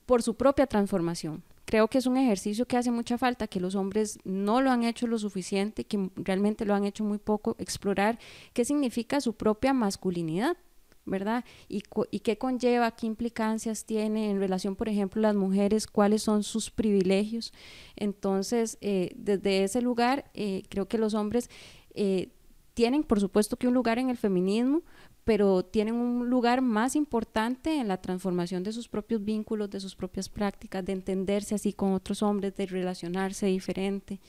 por 0.07 0.23
su 0.23 0.37
propia 0.37 0.69
transformación. 0.69 1.43
Creo 1.65 1.89
que 1.89 1.99
es 1.99 2.07
un 2.07 2.17
ejercicio 2.17 2.65
que 2.65 2.77
hace 2.77 2.93
mucha 2.93 3.19
falta, 3.19 3.49
que 3.49 3.59
los 3.59 3.75
hombres 3.75 4.21
no 4.23 4.61
lo 4.61 4.71
han 4.71 4.85
hecho 4.85 5.09
lo 5.09 5.19
suficiente, 5.19 5.83
que 5.83 6.11
realmente 6.15 6.65
lo 6.65 6.77
han 6.77 6.85
hecho 6.85 7.03
muy 7.03 7.19
poco, 7.19 7.57
explorar 7.59 8.21
qué 8.53 8.65
significa 8.65 9.21
su 9.21 9.33
propia 9.33 9.73
masculinidad, 9.73 10.57
¿verdad? 11.05 11.45
Y, 11.69 11.81
qué 11.81 12.39
conlleva, 12.39 12.93
qué 12.93 13.07
implicancias 13.07 13.85
tiene 13.85 14.31
en 14.31 14.39
relación, 14.39 14.77
por 14.77 14.89
ejemplo, 14.89 15.21
las 15.21 15.35
mujeres, 15.35 15.87
cuáles 15.87 16.23
son 16.23 16.43
sus 16.43 16.71
privilegios. 16.71 17.53
Entonces, 17.97 18.79
eh, 18.81 19.13
desde 19.17 19.65
ese 19.65 19.83
lugar, 19.83 20.31
eh, 20.35 20.63
creo 20.69 20.87
que 20.87 20.99
los 20.99 21.15
hombres 21.15 21.51
eh, 21.95 22.29
tienen, 22.75 23.03
por 23.03 23.21
supuesto, 23.21 23.57
que 23.57 23.69
un 23.69 23.75
lugar 23.75 23.99
en 23.99 24.11
el 24.11 24.17
feminismo, 24.17 24.83
pero 25.25 25.65
tienen 25.65 25.95
un 25.95 26.31
lugar 26.31 26.63
más 26.63 26.97
importante 26.97 27.79
en 27.79 27.89
la 27.89 28.01
transformación 28.01 28.63
de 28.63 28.73
sus 28.73 28.89
propios 28.89 29.25
vínculos, 29.25 29.71
de 29.71 29.81
sus 29.81 29.95
propias 29.95 30.29
prácticas, 30.29 30.85
de 30.85 30.93
entenderse 30.93 31.55
así 31.55 31.73
con 31.73 31.93
otros 31.93 32.23
hombres, 32.23 32.57
de 32.57 32.67
relacionarse 32.67 33.47
diferente. 33.47 34.21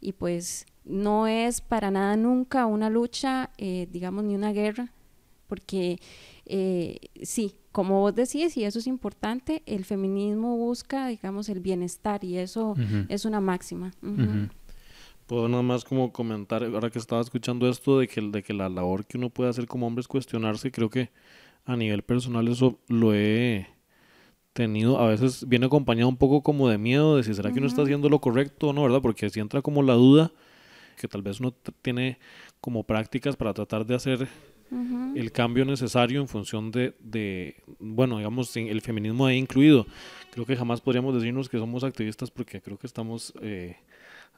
Y 0.00 0.12
pues 0.12 0.66
no 0.84 1.26
es 1.26 1.62
para 1.62 1.90
nada 1.90 2.16
nunca 2.16 2.66
una 2.66 2.90
lucha, 2.90 3.50
digamos, 3.56 4.24
ni 4.24 4.34
una 4.34 4.52
guerra, 4.52 4.92
porque 5.54 6.00
eh, 6.46 6.98
sí, 7.22 7.54
como 7.70 8.00
vos 8.00 8.14
decís, 8.14 8.56
y 8.56 8.64
eso 8.64 8.80
es 8.80 8.88
importante, 8.88 9.62
el 9.66 9.84
feminismo 9.84 10.56
busca, 10.56 11.06
digamos, 11.06 11.48
el 11.48 11.60
bienestar 11.60 12.24
y 12.24 12.38
eso 12.38 12.70
uh 12.70 12.74
-huh. 12.74 13.06
es 13.08 13.24
una 13.24 13.40
máxima. 13.40 13.92
Uh 14.02 14.06
-huh. 14.06 14.28
Uh 14.28 14.32
-huh. 14.32 14.50
Puedo 15.26 15.48
nada 15.48 15.62
más 15.62 15.84
como 15.84 16.12
comentar, 16.12 16.64
ahora 16.64 16.90
que 16.90 16.98
estaba 16.98 17.22
escuchando 17.22 17.68
esto, 17.68 18.00
de 18.00 18.08
que, 18.08 18.20
de 18.20 18.42
que 18.42 18.52
la 18.52 18.68
labor 18.68 19.06
que 19.06 19.16
uno 19.16 19.30
puede 19.30 19.50
hacer 19.50 19.66
como 19.66 19.86
hombre 19.86 20.00
es 20.00 20.08
cuestionarse, 20.08 20.72
creo 20.72 20.90
que 20.90 21.10
a 21.64 21.76
nivel 21.76 22.02
personal 22.02 22.48
eso 22.48 22.78
lo 22.88 23.14
he 23.14 23.68
tenido, 24.52 24.98
a 24.98 25.08
veces 25.08 25.48
viene 25.48 25.66
acompañado 25.66 26.08
un 26.08 26.16
poco 26.16 26.42
como 26.42 26.68
de 26.68 26.78
miedo, 26.78 27.16
de 27.16 27.22
si 27.22 27.32
será 27.32 27.52
que 27.52 27.58
uno 27.58 27.68
está 27.68 27.82
haciendo 27.82 28.08
lo 28.08 28.20
correcto 28.20 28.68
o 28.68 28.72
no, 28.72 28.82
¿verdad? 28.82 29.00
Porque 29.00 29.30
si 29.30 29.40
entra 29.40 29.62
como 29.62 29.82
la 29.82 29.94
duda, 29.94 30.32
que 31.00 31.08
tal 31.08 31.22
vez 31.22 31.40
uno 31.40 31.52
tiene 31.82 32.18
como 32.60 32.82
prácticas 32.82 33.36
para 33.36 33.54
tratar 33.54 33.86
de 33.86 33.94
hacer 33.94 34.28
Uh 34.70 34.76
-huh. 34.76 35.18
el 35.18 35.30
cambio 35.30 35.64
necesario 35.64 36.20
en 36.20 36.28
función 36.28 36.70
de, 36.70 36.94
de, 37.00 37.56
bueno, 37.78 38.18
digamos, 38.18 38.56
el 38.56 38.80
feminismo 38.80 39.26
ahí 39.26 39.36
incluido. 39.36 39.86
Creo 40.32 40.46
que 40.46 40.56
jamás 40.56 40.80
podríamos 40.80 41.14
decirnos 41.14 41.48
que 41.48 41.58
somos 41.58 41.84
activistas 41.84 42.30
porque 42.30 42.60
creo 42.60 42.78
que 42.78 42.86
estamos 42.86 43.32
eh, 43.40 43.76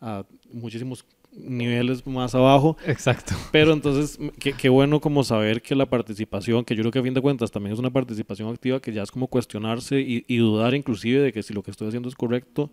a 0.00 0.24
muchísimos 0.52 1.04
niveles 1.32 2.06
más 2.06 2.34
abajo. 2.34 2.76
Exacto. 2.86 3.34
Pero 3.52 3.72
entonces, 3.72 4.18
qué, 4.38 4.52
qué, 4.52 4.68
bueno 4.68 5.00
como 5.00 5.22
saber 5.24 5.62
que 5.62 5.74
la 5.74 5.86
participación, 5.86 6.64
que 6.64 6.74
yo 6.74 6.82
creo 6.82 6.92
que 6.92 6.98
a 6.98 7.02
fin 7.02 7.14
de 7.14 7.20
cuentas 7.20 7.50
también 7.50 7.72
es 7.72 7.78
una 7.78 7.90
participación 7.90 8.48
activa, 8.48 8.80
que 8.80 8.92
ya 8.92 9.02
es 9.02 9.10
como 9.10 9.28
cuestionarse 9.28 10.00
y, 10.00 10.24
y 10.28 10.36
dudar 10.38 10.74
inclusive 10.74 11.20
de 11.20 11.32
que 11.32 11.42
si 11.42 11.54
lo 11.54 11.62
que 11.62 11.70
estoy 11.70 11.88
haciendo 11.88 12.08
es 12.08 12.14
correcto 12.14 12.70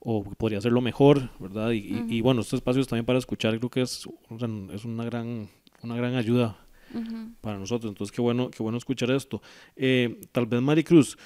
o 0.00 0.22
podría 0.22 0.58
hacerlo 0.58 0.80
mejor, 0.80 1.30
¿verdad? 1.40 1.70
Y, 1.72 1.92
uh 1.92 1.96
-huh. 1.96 2.10
y, 2.10 2.16
y 2.16 2.20
bueno, 2.20 2.42
estos 2.42 2.58
espacios 2.58 2.86
también 2.86 3.06
para 3.06 3.18
escuchar 3.18 3.56
creo 3.58 3.70
que 3.70 3.82
es, 3.82 4.06
es 4.72 4.84
una, 4.84 5.04
gran, 5.04 5.48
una 5.82 5.96
gran 5.96 6.14
ayuda 6.14 6.58
Uh 6.94 6.98
-huh. 6.98 7.34
para 7.40 7.58
nosotros. 7.58 7.90
Entonces, 7.90 8.14
qué 8.14 8.22
bueno, 8.22 8.50
qué 8.50 8.62
bueno 8.62 8.78
escuchar 8.78 9.10
esto. 9.10 9.42
Eh, 9.76 10.20
tal 10.32 10.46
vez, 10.46 10.62
Maricruz, 10.62 11.16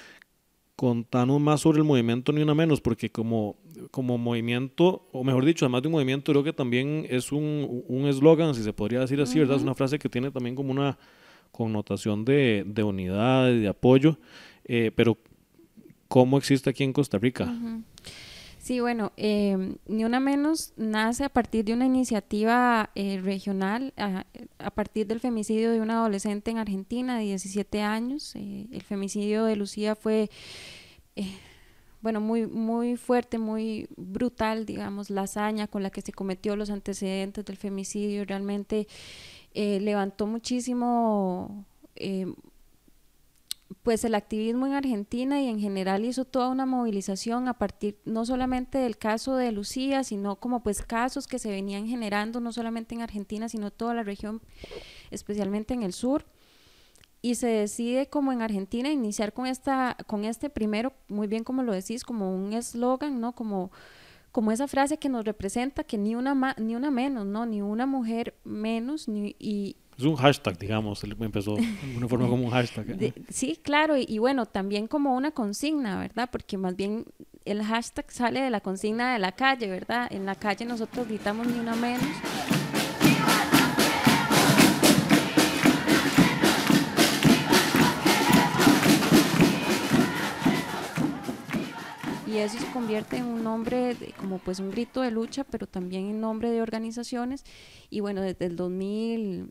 contanos 0.75 1.41
más 1.41 1.61
sobre 1.61 1.79
el 1.79 1.83
movimiento 1.83 2.31
Ni 2.31 2.41
Una 2.41 2.55
Menos, 2.55 2.79
porque 2.81 3.09
como, 3.11 3.57
como 3.91 4.17
movimiento, 4.17 5.07
o 5.11 5.23
mejor 5.23 5.45
dicho, 5.45 5.65
además 5.65 5.81
de 5.81 5.87
un 5.89 5.93
movimiento, 5.93 6.31
creo 6.31 6.43
que 6.43 6.53
también 6.53 7.05
es 7.09 7.31
un 7.31 8.05
eslogan, 8.07 8.55
si 8.55 8.63
se 8.63 8.71
podría 8.73 9.01
decir 9.01 9.19
así, 9.21 9.33
uh 9.33 9.35
-huh. 9.35 9.39
¿verdad? 9.41 9.57
Es 9.57 9.63
una 9.63 9.75
frase 9.75 9.99
que 9.99 10.09
tiene 10.09 10.31
también 10.31 10.55
como 10.55 10.71
una 10.71 10.97
connotación 11.51 12.23
de, 12.25 12.63
de 12.65 12.83
unidad, 12.83 13.47
de 13.51 13.67
apoyo, 13.67 14.17
eh, 14.63 14.91
pero 14.95 15.17
¿cómo 16.07 16.37
existe 16.37 16.69
aquí 16.69 16.83
en 16.83 16.93
Costa 16.93 17.17
Rica? 17.17 17.43
Uh 17.43 17.47
-huh. 17.47 17.83
Sí, 18.69 18.81
bueno, 18.81 19.13
eh, 19.17 19.77
Ni 19.87 20.05
Una 20.05 20.19
Menos 20.19 20.73
nace 20.77 21.23
a 21.23 21.29
partir 21.29 21.65
de 21.65 21.73
una 21.73 21.87
iniciativa 21.87 22.91
eh, 22.93 23.19
regional, 23.19 23.95
a, 23.97 24.69
partir 24.69 25.07
del 25.07 25.19
femicidio 25.19 25.71
de 25.71 25.81
una 25.81 25.95
adolescente 25.95 26.51
en 26.51 26.59
Argentina 26.59 27.17
de 27.17 27.23
17 27.23 27.81
años. 27.81 28.35
Eh, 28.35 28.67
el 28.71 28.83
femicidio 28.83 29.45
de 29.45 29.55
Lucía 29.55 29.95
fue, 29.95 30.29
eh, 31.15 31.33
bueno, 32.01 32.21
muy, 32.21 32.45
muy 32.45 32.95
fuerte, 32.95 33.39
muy 33.39 33.87
brutal, 33.97 34.67
digamos, 34.67 35.09
la 35.09 35.23
hazaña 35.23 35.65
con 35.65 35.81
la 35.81 35.89
que 35.89 36.03
se 36.03 36.11
cometió 36.11 36.55
los 36.55 36.69
antecedentes 36.69 37.43
del 37.45 37.57
femicidio. 37.57 38.23
Realmente 38.23 38.87
eh, 39.55 39.79
levantó 39.79 40.27
muchísimo 40.27 41.65
pues 43.89 44.05
el 44.05 44.13
activismo 44.13 44.67
en 44.67 44.73
Argentina 44.73 45.41
y 45.41 45.47
en 45.47 45.59
general 45.59 46.05
hizo 46.05 46.23
toda 46.23 46.49
una 46.49 46.67
movilización 46.67 47.47
a 47.47 47.55
partir 47.55 47.97
no 48.05 48.23
solamente 48.23 48.77
del 48.77 48.99
caso 48.99 49.35
de 49.35 49.51
Lucía, 49.51 50.03
sino 50.03 50.35
como 50.35 50.61
pues 50.61 50.83
casos 50.83 51.25
que 51.25 51.39
se 51.39 51.49
venían 51.49 51.87
generando 51.87 52.39
no 52.39 52.53
solamente 52.53 52.93
en 52.93 53.01
Argentina, 53.01 53.49
sino 53.49 53.71
toda 53.71 53.95
la 53.95 54.03
región, 54.03 54.43
especialmente 55.09 55.73
en 55.73 55.81
el 55.81 55.93
sur. 55.93 56.27
Y 57.23 57.33
se 57.33 57.47
decide 57.47 58.05
como 58.11 58.31
en 58.31 58.43
Argentina 58.43 58.91
iniciar 58.91 59.33
con 59.33 59.47
esta 59.47 59.97
con 60.05 60.23
este 60.23 60.51
primero, 60.51 60.93
muy 61.07 61.25
bien 61.25 61.43
como 61.43 61.63
lo 61.63 61.73
decís, 61.73 62.03
como 62.03 62.31
un 62.31 62.53
eslogan, 62.53 63.19
¿no? 63.19 63.33
Como 63.33 63.71
como 64.31 64.51
esa 64.51 64.67
frase 64.67 64.99
que 64.99 65.09
nos 65.09 65.25
representa 65.25 65.83
que 65.83 65.97
ni 65.97 66.13
una 66.13 66.35
ma, 66.35 66.53
ni 66.59 66.75
una 66.75 66.91
menos, 66.91 67.25
¿no? 67.25 67.47
Ni 67.47 67.63
una 67.63 67.87
mujer 67.87 68.35
menos 68.43 69.07
ni 69.07 69.35
y 69.39 69.77
es 69.99 70.05
un 70.05 70.15
hashtag, 70.15 70.57
digamos, 70.57 71.03
empezó 71.03 71.55
de 71.55 71.67
alguna 71.83 72.07
forma 72.07 72.27
como 72.27 72.45
un 72.45 72.51
hashtag. 72.51 73.01
¿eh? 73.01 73.13
Sí, 73.29 73.59
claro, 73.61 73.97
y, 73.97 74.05
y, 74.07 74.17
bueno, 74.17 74.45
también 74.45 74.87
como 74.87 75.13
una 75.15 75.31
consigna, 75.31 75.99
¿verdad? 75.99 76.29
Porque 76.31 76.57
más 76.57 76.75
bien 76.75 77.05
el 77.43 77.63
hashtag 77.63 78.09
sale 78.09 78.41
de 78.41 78.49
la 78.49 78.61
consigna 78.61 79.13
de 79.13 79.19
la 79.19 79.33
calle, 79.33 79.67
¿verdad? 79.67 80.07
En 80.09 80.25
la 80.25 80.35
calle 80.35 80.63
nosotros 80.65 81.07
gritamos 81.07 81.47
ni 81.47 81.59
una 81.59 81.75
menos. 81.75 82.07
y 92.29 92.37
eso 92.37 92.59
se 92.59 92.71
convierte 92.71 93.17
en 93.17 93.25
un 93.25 93.43
nombre 93.43 93.95
de, 93.95 94.13
como 94.13 94.37
pues 94.37 94.59
un 94.59 94.69
grito 94.69 95.01
de 95.01 95.09
lucha 95.09 95.43
pero 95.43 95.65
también 95.65 96.09
en 96.09 96.21
nombre 96.21 96.51
de 96.51 96.61
organizaciones 96.61 97.43
y 97.89 98.01
bueno 98.01 98.21
desde 98.21 98.45
el 98.45 98.55
2000 98.55 99.49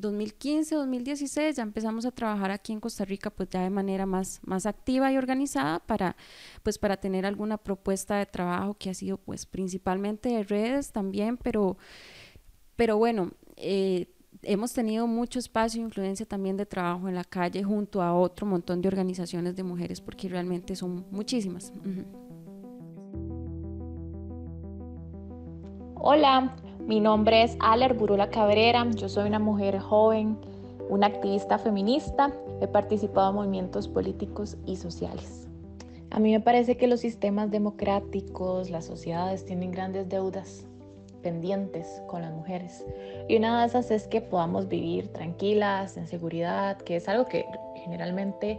2015, 0.00 0.74
2016 0.74 1.56
ya 1.56 1.62
empezamos 1.62 2.06
a 2.06 2.10
trabajar 2.10 2.50
aquí 2.50 2.72
en 2.72 2.80
Costa 2.80 3.04
Rica 3.04 3.30
pues 3.30 3.48
ya 3.48 3.62
de 3.62 3.70
manera 3.70 4.06
más, 4.06 4.40
más 4.44 4.66
activa 4.66 5.12
y 5.12 5.16
organizada 5.16 5.80
para 5.80 6.16
pues 6.62 6.78
para 6.78 6.96
tener 6.96 7.26
alguna 7.26 7.58
propuesta 7.58 8.16
de 8.16 8.26
trabajo 8.26 8.74
que 8.74 8.90
ha 8.90 8.94
sido 8.94 9.18
pues 9.18 9.46
principalmente 9.46 10.28
de 10.30 10.44
redes 10.44 10.92
también, 10.92 11.36
pero, 11.36 11.76
pero 12.76 12.96
bueno, 12.96 13.32
eh, 13.56 14.08
hemos 14.42 14.72
tenido 14.72 15.06
mucho 15.06 15.38
espacio 15.38 15.80
e 15.80 15.84
influencia 15.84 16.26
también 16.26 16.56
de 16.56 16.66
trabajo 16.66 17.08
en 17.08 17.14
la 17.14 17.24
calle 17.24 17.62
junto 17.62 18.02
a 18.02 18.14
otro 18.14 18.46
montón 18.46 18.80
de 18.80 18.88
organizaciones 18.88 19.56
de 19.56 19.62
mujeres 19.62 20.00
porque 20.00 20.28
realmente 20.28 20.76
son 20.76 21.06
muchísimas. 21.10 21.72
Uh. 21.84 22.28
Hola, 26.00 26.56
mi 26.88 27.00
nombre 27.00 27.42
es 27.42 27.54
Aler 27.60 27.92
Burula 27.92 28.30
Cabrera, 28.30 28.86
yo 28.96 29.10
soy 29.10 29.28
una 29.28 29.38
mujer 29.38 29.78
joven, 29.78 30.38
una 30.88 31.08
activista 31.08 31.58
feminista, 31.58 32.32
he 32.62 32.66
participado 32.66 33.28
en 33.28 33.36
movimientos 33.36 33.86
políticos 33.86 34.56
y 34.64 34.76
sociales. 34.76 35.46
A 36.10 36.18
mí 36.18 36.32
me 36.32 36.40
parece 36.40 36.78
que 36.78 36.86
los 36.86 37.00
sistemas 37.00 37.50
democráticos, 37.50 38.70
las 38.70 38.86
sociedades 38.86 39.44
tienen 39.44 39.70
grandes 39.70 40.08
deudas 40.08 40.64
pendientes 41.22 42.00
con 42.06 42.22
las 42.22 42.32
mujeres. 42.32 42.86
Y 43.28 43.36
una 43.36 43.60
de 43.60 43.66
esas 43.66 43.90
es 43.90 44.08
que 44.08 44.22
podamos 44.22 44.66
vivir 44.66 45.08
tranquilas, 45.08 45.98
en 45.98 46.06
seguridad, 46.06 46.78
que 46.78 46.96
es 46.96 47.06
algo 47.06 47.26
que 47.26 47.44
generalmente 47.84 48.58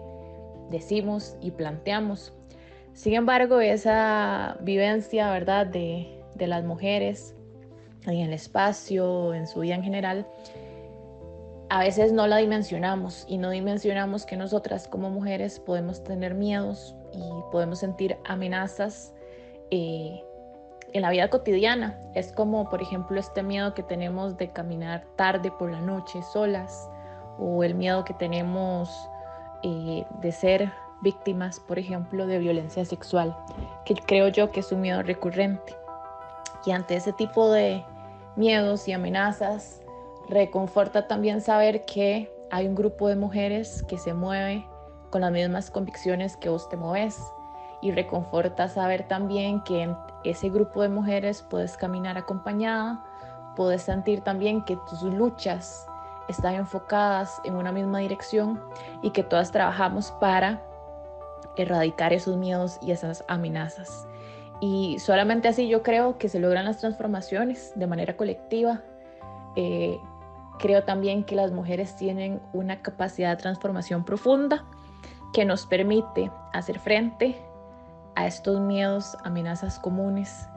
decimos 0.70 1.36
y 1.42 1.50
planteamos. 1.50 2.32
Sin 2.94 3.16
embargo, 3.16 3.60
esa 3.60 4.56
vivencia, 4.62 5.32
¿verdad?, 5.32 5.66
de, 5.66 6.22
de 6.36 6.46
las 6.46 6.64
mujeres 6.64 7.34
en 8.06 8.20
el 8.20 8.34
espacio, 8.34 9.34
en 9.34 9.48
su 9.48 9.62
vida 9.62 9.76
en 9.76 9.84
general, 9.84 10.28
a 11.70 11.82
veces 11.82 12.12
no 12.12 12.26
la 12.26 12.38
dimensionamos 12.38 13.26
y 13.28 13.38
no 13.38 13.52
dimensionamos 13.52 14.26
que 14.26 14.36
nosotras 14.36 14.88
como 14.88 15.10
mujeres 15.10 15.60
podemos 15.60 16.04
tener 16.04 16.34
miedos 16.34 16.96
y 17.14 17.52
podemos 17.52 17.80
sentir 17.80 18.18
amenazas 18.26 19.14
eh, 19.70 20.24
en 20.94 21.02
la 21.04 21.12
vida 21.12 21.30
cotidiana. 21.30 22.00
Es 22.16 22.32
como, 22.32 22.70
por 22.70 22.82
ejemplo, 22.82 23.20
este 23.20 23.44
miedo 23.44 23.76
que 23.76 23.84
tenemos 23.84 24.36
de 24.38 24.52
caminar 24.52 25.06
tarde 25.16 25.52
por 25.52 25.70
la 25.70 25.80
noche 25.80 26.22
solas 26.24 26.90
o 27.38 27.64
el 27.64 27.76
miedo 27.76 28.04
que 28.04 28.16
tenemos 28.16 28.90
eh, 29.62 30.06
de 30.22 30.32
ser 30.32 30.72
víctimas, 31.02 31.60
por 31.60 31.78
ejemplo, 31.78 32.26
de 32.26 32.40
violencia 32.40 32.84
sexual, 32.84 33.36
que 33.86 33.94
creo 33.94 34.30
yo 34.30 34.52
que 34.52 34.62
es 34.62 34.72
un 34.72 34.82
miedo 34.82 35.04
recurrente. 35.04 35.76
Y 36.70 36.72
ante 36.72 36.96
ese 36.96 37.14
tipo 37.14 37.50
de 37.50 37.84
miedos 38.36 38.88
y 38.88 38.94
amenazas, 38.94 39.82
reconforta 40.30 41.08
también 41.08 41.42
saber 41.42 41.84
que 41.86 42.32
hay 42.52 42.68
un 42.68 42.76
grupo 42.76 43.08
de 43.08 43.16
mujeres 43.16 43.84
que 43.88 43.98
se 43.98 44.14
mueve 44.14 44.68
con 45.10 45.22
las 45.22 45.32
mismas 45.32 45.72
convicciones 45.72 46.38
que 46.38 46.48
vos 46.50 46.70
te 46.70 46.78
mueves. 46.78 47.20
Y 47.82 47.90
reconforta 47.90 48.68
saber 48.68 49.08
también 49.08 49.64
que 49.64 49.82
en 49.82 49.98
ese 50.24 50.50
grupo 50.50 50.84
de 50.84 50.90
mujeres 50.90 51.44
puedes 51.50 51.76
caminar 51.76 52.20
acompañada, 52.20 53.04
puedes 53.56 53.82
sentir 53.82 54.22
también 54.22 54.64
que 54.64 54.78
tus 54.88 55.02
luchas 55.02 55.88
están 56.28 56.54
enfocadas 56.54 57.42
en 57.46 57.56
una 57.56 57.72
misma 57.72 57.98
dirección 57.98 58.62
y 59.02 59.10
que 59.10 59.24
todas 59.24 59.52
trabajamos 59.52 60.12
para 60.20 60.62
erradicar 61.58 62.14
esos 62.14 62.38
miedos 62.38 62.78
y 62.84 62.92
esas 62.92 63.26
amenazas. 63.28 64.06
Y 64.62 65.00
solamente 65.00 65.48
así 65.48 65.68
yo 65.68 65.84
creo 65.84 66.18
que 66.18 66.28
se 66.30 66.40
logran 66.40 66.66
las 66.66 66.80
transformaciones 66.80 67.72
de 67.76 67.88
manera 67.88 68.18
colectiva. 68.18 68.82
Eh, 69.56 69.98
creo 70.60 70.84
también 70.84 71.24
que 71.24 71.36
las 71.36 71.52
mujeres 71.52 71.96
tienen 71.96 72.42
una 72.54 72.82
capacidad 72.82 73.36
de 73.36 73.42
transformación 73.42 74.04
profunda 74.04 74.66
que 75.34 75.46
nos 75.46 75.66
permite 75.66 76.32
hacer 76.54 76.80
frente 76.80 77.36
a 78.16 78.28
estos 78.28 78.60
miedos, 78.60 79.16
amenazas 79.24 79.80
comunes 79.80 80.48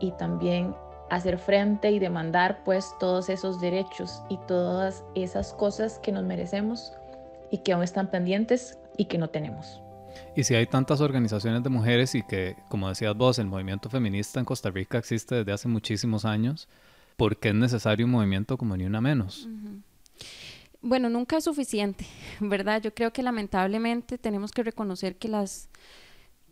y 0.00 0.10
también 0.12 0.74
hacer 1.10 1.38
frente 1.38 1.90
y 1.92 2.00
demandar 2.00 2.64
pues 2.64 2.94
todos 2.98 3.28
esos 3.28 3.60
derechos 3.60 4.22
y 4.28 4.38
todas 4.48 5.04
esas 5.14 5.52
cosas 5.52 6.00
que 6.00 6.10
nos 6.10 6.24
merecemos 6.24 6.92
y 7.50 7.58
que 7.58 7.72
aún 7.72 7.84
están 7.84 8.08
pendientes 8.08 8.78
y 8.96 9.04
que 9.04 9.18
no 9.18 9.28
tenemos. 9.28 9.80
Y 10.36 10.44
si 10.44 10.54
hay 10.54 10.66
tantas 10.66 11.00
organizaciones 11.00 11.62
de 11.62 11.70
mujeres 11.70 12.14
y 12.14 12.22
que, 12.22 12.56
como 12.68 12.88
decías 12.88 13.16
vos, 13.16 13.38
el 13.38 13.46
movimiento 13.46 13.88
feminista 13.88 14.38
en 14.38 14.44
Costa 14.44 14.70
Rica 14.70 14.98
existe 14.98 15.36
desde 15.36 15.52
hace 15.52 15.68
muchísimos 15.68 16.24
años, 16.24 16.68
¿por 17.16 17.38
qué 17.38 17.48
es 17.50 17.54
necesario 17.54 18.06
un 18.06 18.12
movimiento 18.12 18.56
como 18.56 18.76
Ni 18.76 18.84
Una 18.84 19.00
Menos? 19.00 19.48
Bueno, 20.82 21.08
nunca 21.08 21.38
es 21.38 21.44
suficiente, 21.44 22.06
¿verdad? 22.40 22.82
Yo 22.82 22.94
creo 22.94 23.12
que 23.12 23.22
lamentablemente 23.22 24.18
tenemos 24.18 24.52
que 24.52 24.62
reconocer 24.62 25.16
que 25.16 25.28
las 25.28 25.68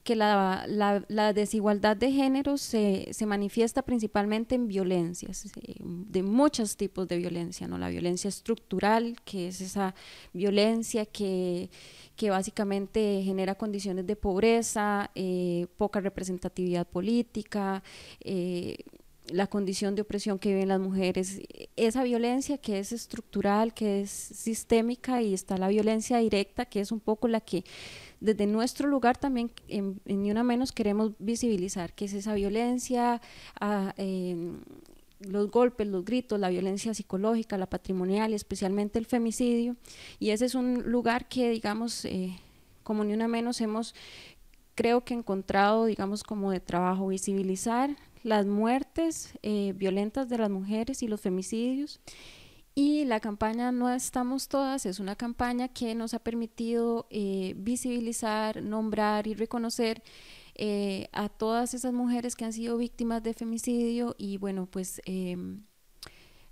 que 0.05 0.15
la, 0.15 0.67
la, 0.69 1.33
desigualdad 1.33 1.97
de 1.97 2.13
género 2.13 2.59
se, 2.59 3.09
se, 3.11 3.25
manifiesta 3.25 3.81
principalmente 3.81 4.55
en 4.55 4.69
violencias, 4.69 5.51
de 5.81 6.23
muchos 6.23 6.77
tipos 6.77 7.09
de 7.09 7.17
violencia, 7.17 7.67
¿no? 7.67 7.79
La 7.79 7.89
violencia 7.89 8.29
estructural, 8.29 9.17
que 9.25 9.49
es 9.49 9.63
esa 9.63 9.95
violencia 10.35 11.07
que, 11.07 11.71
que 12.17 12.29
básicamente 12.29 13.23
genera 13.25 13.55
condiciones 13.55 14.07
de 14.07 14.15
pobreza, 14.15 15.11
eh, 15.15 15.69
poca 15.79 16.01
representatividad 16.01 16.87
política, 16.87 17.83
eh, 18.21 18.77
la 19.29 19.47
condición 19.47 19.95
de 19.95 20.03
opresión 20.03 20.39
que 20.39 20.51
viven 20.51 20.69
las 20.69 20.81
mujeres, 20.81 21.41
esa 21.77 22.03
violencia 22.05 22.59
que 22.59 22.79
es 22.79 22.93
estructural, 22.93 23.73
que 23.73 24.03
es 24.03 24.11
sistémica 24.11 25.23
y 25.23 25.33
está 25.33 25.57
la 25.57 25.69
violencia 25.69 26.19
directa, 26.19 26.67
que 26.67 26.81
es 26.81 26.93
un 26.93 27.01
poco 27.01 27.27
la 27.27 27.41
que 27.41 27.65
desde 28.25 28.47
nuestro 28.47 28.89
lugar 28.89 29.19
también 29.19 29.51
en, 29.69 30.01
en 30.07 30.23
Ni 30.23 30.31
Una 30.31 30.43
Menos 30.43 30.73
queremos 30.73 31.13
visibilizar, 31.19 31.93
que 31.93 32.07
es 32.07 32.15
esa 32.15 32.33
violencia, 32.33 33.21
eh, 33.99 34.55
los 35.21 35.51
golpes, 35.51 35.87
los 35.87 36.07
gritos, 36.07 36.41
la 36.41 36.49
violencia 36.49 36.95
psicológica, 36.95 37.59
la 37.59 37.69
patrimonial 37.69 38.33
y 38.33 38.35
especialmente 38.35 38.99
el 38.99 39.05
femicidio. 39.05 39.77
Y 40.19 40.31
ese 40.31 40.47
es 40.47 40.55
un 40.55 40.91
lugar 40.91 41.29
que, 41.29 41.51
digamos, 41.51 42.07
eh, 42.07 42.35
como 42.83 43.05
Ni 43.05 43.13
Una 43.13 43.29
Menos 43.29 43.61
hemos, 43.61 43.95
creo 44.75 45.05
que 45.05 45.13
encontrado, 45.13 45.85
digamos, 45.85 46.23
como 46.23 46.51
de 46.51 46.61
trabajo, 46.61 47.09
visibilizar 47.09 47.95
las 48.23 48.47
muertes 48.47 49.39
eh, 49.43 49.75
violentas 49.77 50.31
de 50.31 50.39
las 50.39 50.49
mujeres 50.49 51.03
y 51.03 51.09
los 51.09 51.21
femicidios 51.21 52.01
Y 52.77 53.05
la 53.05 53.21
campaña 53.21 53.71
No 53.71 53.89
Estamos 53.91 54.49
Todas 54.49 54.85
es 54.85 54.99
una 54.99 55.15
campaña 55.15 55.69
que 55.69 55.95
nos 55.95 56.13
ha 56.13 56.19
permitido 56.19 57.07
eh, 57.11 57.55
visibilizar, 57.57 58.63
nombrar 58.63 59.29
y 59.29 59.35
reconocer 59.35 60.03
eh, 60.57 61.09
a 61.13 61.29
todas 61.29 61.75
esas 61.75 61.93
mujeres 61.93 62.35
que 62.35 62.45
han 62.45 62.53
sido 62.53 62.77
víctimas 62.77 63.23
de 63.23 63.35
femicidio 63.35 64.17
y 64.19 64.39
bueno, 64.39 64.67
pues 64.67 65.01
em, 65.05 65.63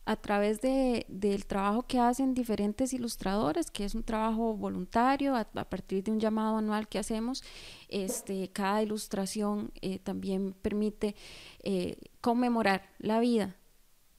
a 0.04 0.16
través 0.16 0.61
de, 0.61 1.06
del 1.08 1.46
trabajo 1.46 1.85
que 1.85 1.98
hacen 1.98 2.35
diferentes 2.35 2.92
ilustradores, 2.92 3.70
que 3.70 3.85
es 3.85 3.94
un 3.94 4.02
trabajo 4.02 4.54
voluntario 4.54 5.37
a, 5.37 5.44
partir 5.44 6.02
de 6.02 6.11
un 6.11 6.20
llamado 6.20 6.56
anual 6.56 6.88
que 6.88 6.98
hacemos, 6.98 7.44
este, 7.88 8.48
cada 8.48 8.82
ilustración 8.82 9.70
eh, 9.80 9.98
también 10.00 10.54
permite 10.61 11.14
eh, 11.62 11.96
conmemorar 12.20 12.82
la 12.98 13.20
vida, 13.20 13.56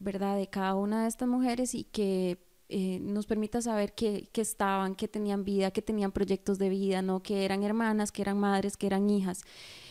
¿verdad?, 0.04 0.38
de 0.38 0.48
cada 0.48 0.76
una 0.76 1.04
de 1.04 1.10
estas 1.10 1.28
mujeres 1.28 1.76
y 1.76 1.84
que 1.86 2.38
eh, 2.70 3.00
nos 3.02 3.26
permita 3.26 3.62
saber 3.62 3.94
que, 3.94 4.30
que, 4.32 4.42
estaban, 4.42 4.96
que 4.96 5.08
tenían 5.08 5.44
vida, 5.44 5.72
que 5.72 5.82
tenían 5.82 6.12
proyectos 6.12 6.58
de 6.60 6.70
vida, 6.70 7.02
¿no? 7.02 7.22
que 7.22 7.46
eran 7.46 7.64
hermanas, 7.64 8.12
que 8.12 8.22
eran 8.22 8.40
madres, 8.40 8.78
que 8.78 8.88
eran 8.88 9.10
hijas. 9.10 9.44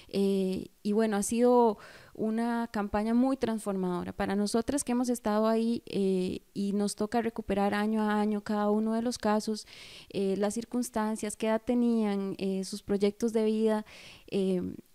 y 0.09 0.93
bueno, 0.93 1.17
ha 1.17 1.23
sido 1.23 1.79
una 2.15 2.69
campaña 2.69 3.15
muy 3.15 3.37
transformadora. 3.37 4.13
Para 4.13 4.37
nosotras 4.37 4.85
que 4.85 4.93
hemos 4.93 5.09
estado 5.09 5.49
ahí 5.49 5.83
eh, 5.87 6.41
y 6.53 6.73
nos 6.73 6.95
toca 6.95 7.23
recuperar 7.23 7.75
año 7.75 8.03
a 8.03 8.21
año 8.21 8.43
cada 8.43 8.71
uno 8.71 8.95
de 8.95 9.03
los 9.03 9.19
casos, 9.19 9.67
eh, 10.11 10.37
las 10.37 10.55
circunstancias, 10.55 11.37
qué 11.37 11.47
edad 11.47 11.63
tenían, 11.65 12.35
eh, 12.39 12.65
sus 12.65 12.83
proyectos 12.83 13.33
de 13.33 13.45
vida, 13.45 13.85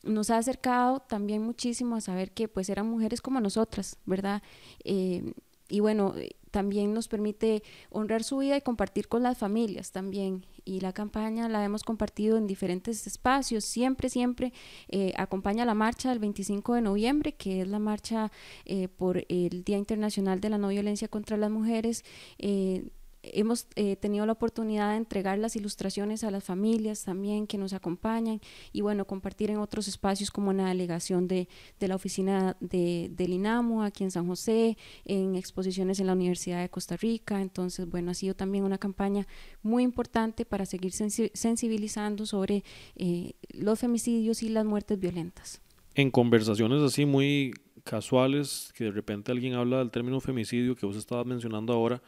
nos 0.03 0.31
ha 0.31 0.37
acercado 0.37 0.99
también 0.99 1.43
muchísimo 1.43 1.95
a 1.95 2.01
saber 2.01 2.31
que 2.31 2.47
pues 2.47 2.69
eran 2.69 2.87
mujeres 2.87 3.21
como 3.21 3.39
nosotras, 3.39 3.97
¿verdad? 4.05 4.41
y 4.83 5.79
bueno, 5.79 6.15
también 6.57 6.91
nos 6.91 7.07
permite 7.07 7.61
honrar 7.91 8.23
su 8.23 8.39
vida 8.39 8.57
y 8.57 8.61
compartir 8.61 9.07
con 9.07 9.21
las 9.21 9.37
familias 9.37 9.91
también. 9.91 10.43
Y 10.65 10.79
la 10.79 10.91
campaña 10.91 11.47
la 11.47 11.63
hemos 11.63 11.83
compartido 11.83 12.35
en 12.35 12.47
diferentes 12.47 13.05
espacios. 13.05 13.63
Siempre, 13.63 14.09
siempre 14.09 14.53
eh, 14.87 15.13
acompaña 15.17 15.65
la 15.65 15.75
marcha 15.75 16.09
del 16.09 16.17
25 16.17 16.73
de 16.73 16.81
noviembre, 16.81 17.33
que 17.33 17.61
es 17.61 17.67
la 17.67 17.77
marcha 17.77 18.31
eh, 18.65 18.87
por 18.87 19.23
el 19.29 19.63
Día 19.65 19.77
Internacional 19.77 20.41
de 20.41 20.49
la 20.49 20.57
No 20.57 20.69
Violencia 20.69 21.07
contra 21.07 21.37
las 21.37 21.51
Mujeres. 21.51 22.03
Eh, 22.39 22.87
hemos 23.33 23.67
eh, 23.75 23.95
tenido 23.95 24.25
la 24.25 24.33
oportunidad 24.33 24.91
de 24.91 24.97
entregar 24.97 25.37
las 25.37 25.55
ilustraciones 25.55 26.23
a 26.23 26.31
las 26.31 26.43
familias 26.43 27.03
también 27.03 27.47
que 27.47 27.57
nos 27.57 27.73
acompañan 27.73 28.41
y 28.73 28.81
bueno, 28.81 29.05
compartir 29.05 29.51
en 29.51 29.57
otros 29.57 29.87
espacios 29.87 30.31
como 30.31 30.51
en 30.51 30.57
la 30.57 30.67
delegación 30.67 31.27
de, 31.27 31.47
de 31.79 31.87
la 31.87 31.95
oficina 31.95 32.57
de, 32.59 33.09
del 33.11 33.33
INAMO 33.33 33.83
aquí 33.83 34.03
en 34.03 34.11
San 34.11 34.27
José, 34.27 34.77
en 35.05 35.35
exposiciones 35.35 35.99
en 35.99 36.07
la 36.07 36.13
Universidad 36.13 36.61
de 36.61 36.69
Costa 36.69 36.97
Rica. 36.97 37.41
Entonces, 37.41 37.89
bueno, 37.89 38.11
ha 38.11 38.13
sido 38.13 38.35
también 38.35 38.63
una 38.63 38.77
campaña 38.77 39.27
muy 39.61 39.83
importante 39.83 40.45
para 40.45 40.65
seguir 40.65 40.91
sensibilizando 40.93 42.25
sobre 42.25 42.63
eh, 42.95 43.33
los 43.51 43.79
femicidios 43.79 44.43
y 44.43 44.49
las 44.49 44.65
muertes 44.65 44.99
violentas. 44.99 45.61
En 45.95 46.11
conversaciones 46.11 46.81
así 46.83 47.05
muy 47.05 47.53
casuales, 47.83 48.71
que 48.75 48.83
de 48.85 48.91
repente 48.91 49.31
alguien 49.31 49.53
habla 49.53 49.79
del 49.79 49.89
término 49.89 50.19
femicidio 50.19 50.75
que 50.75 50.85
vos 50.85 50.95
estabas 50.95 51.25
mencionando 51.25 51.73
ahora, 51.73 52.01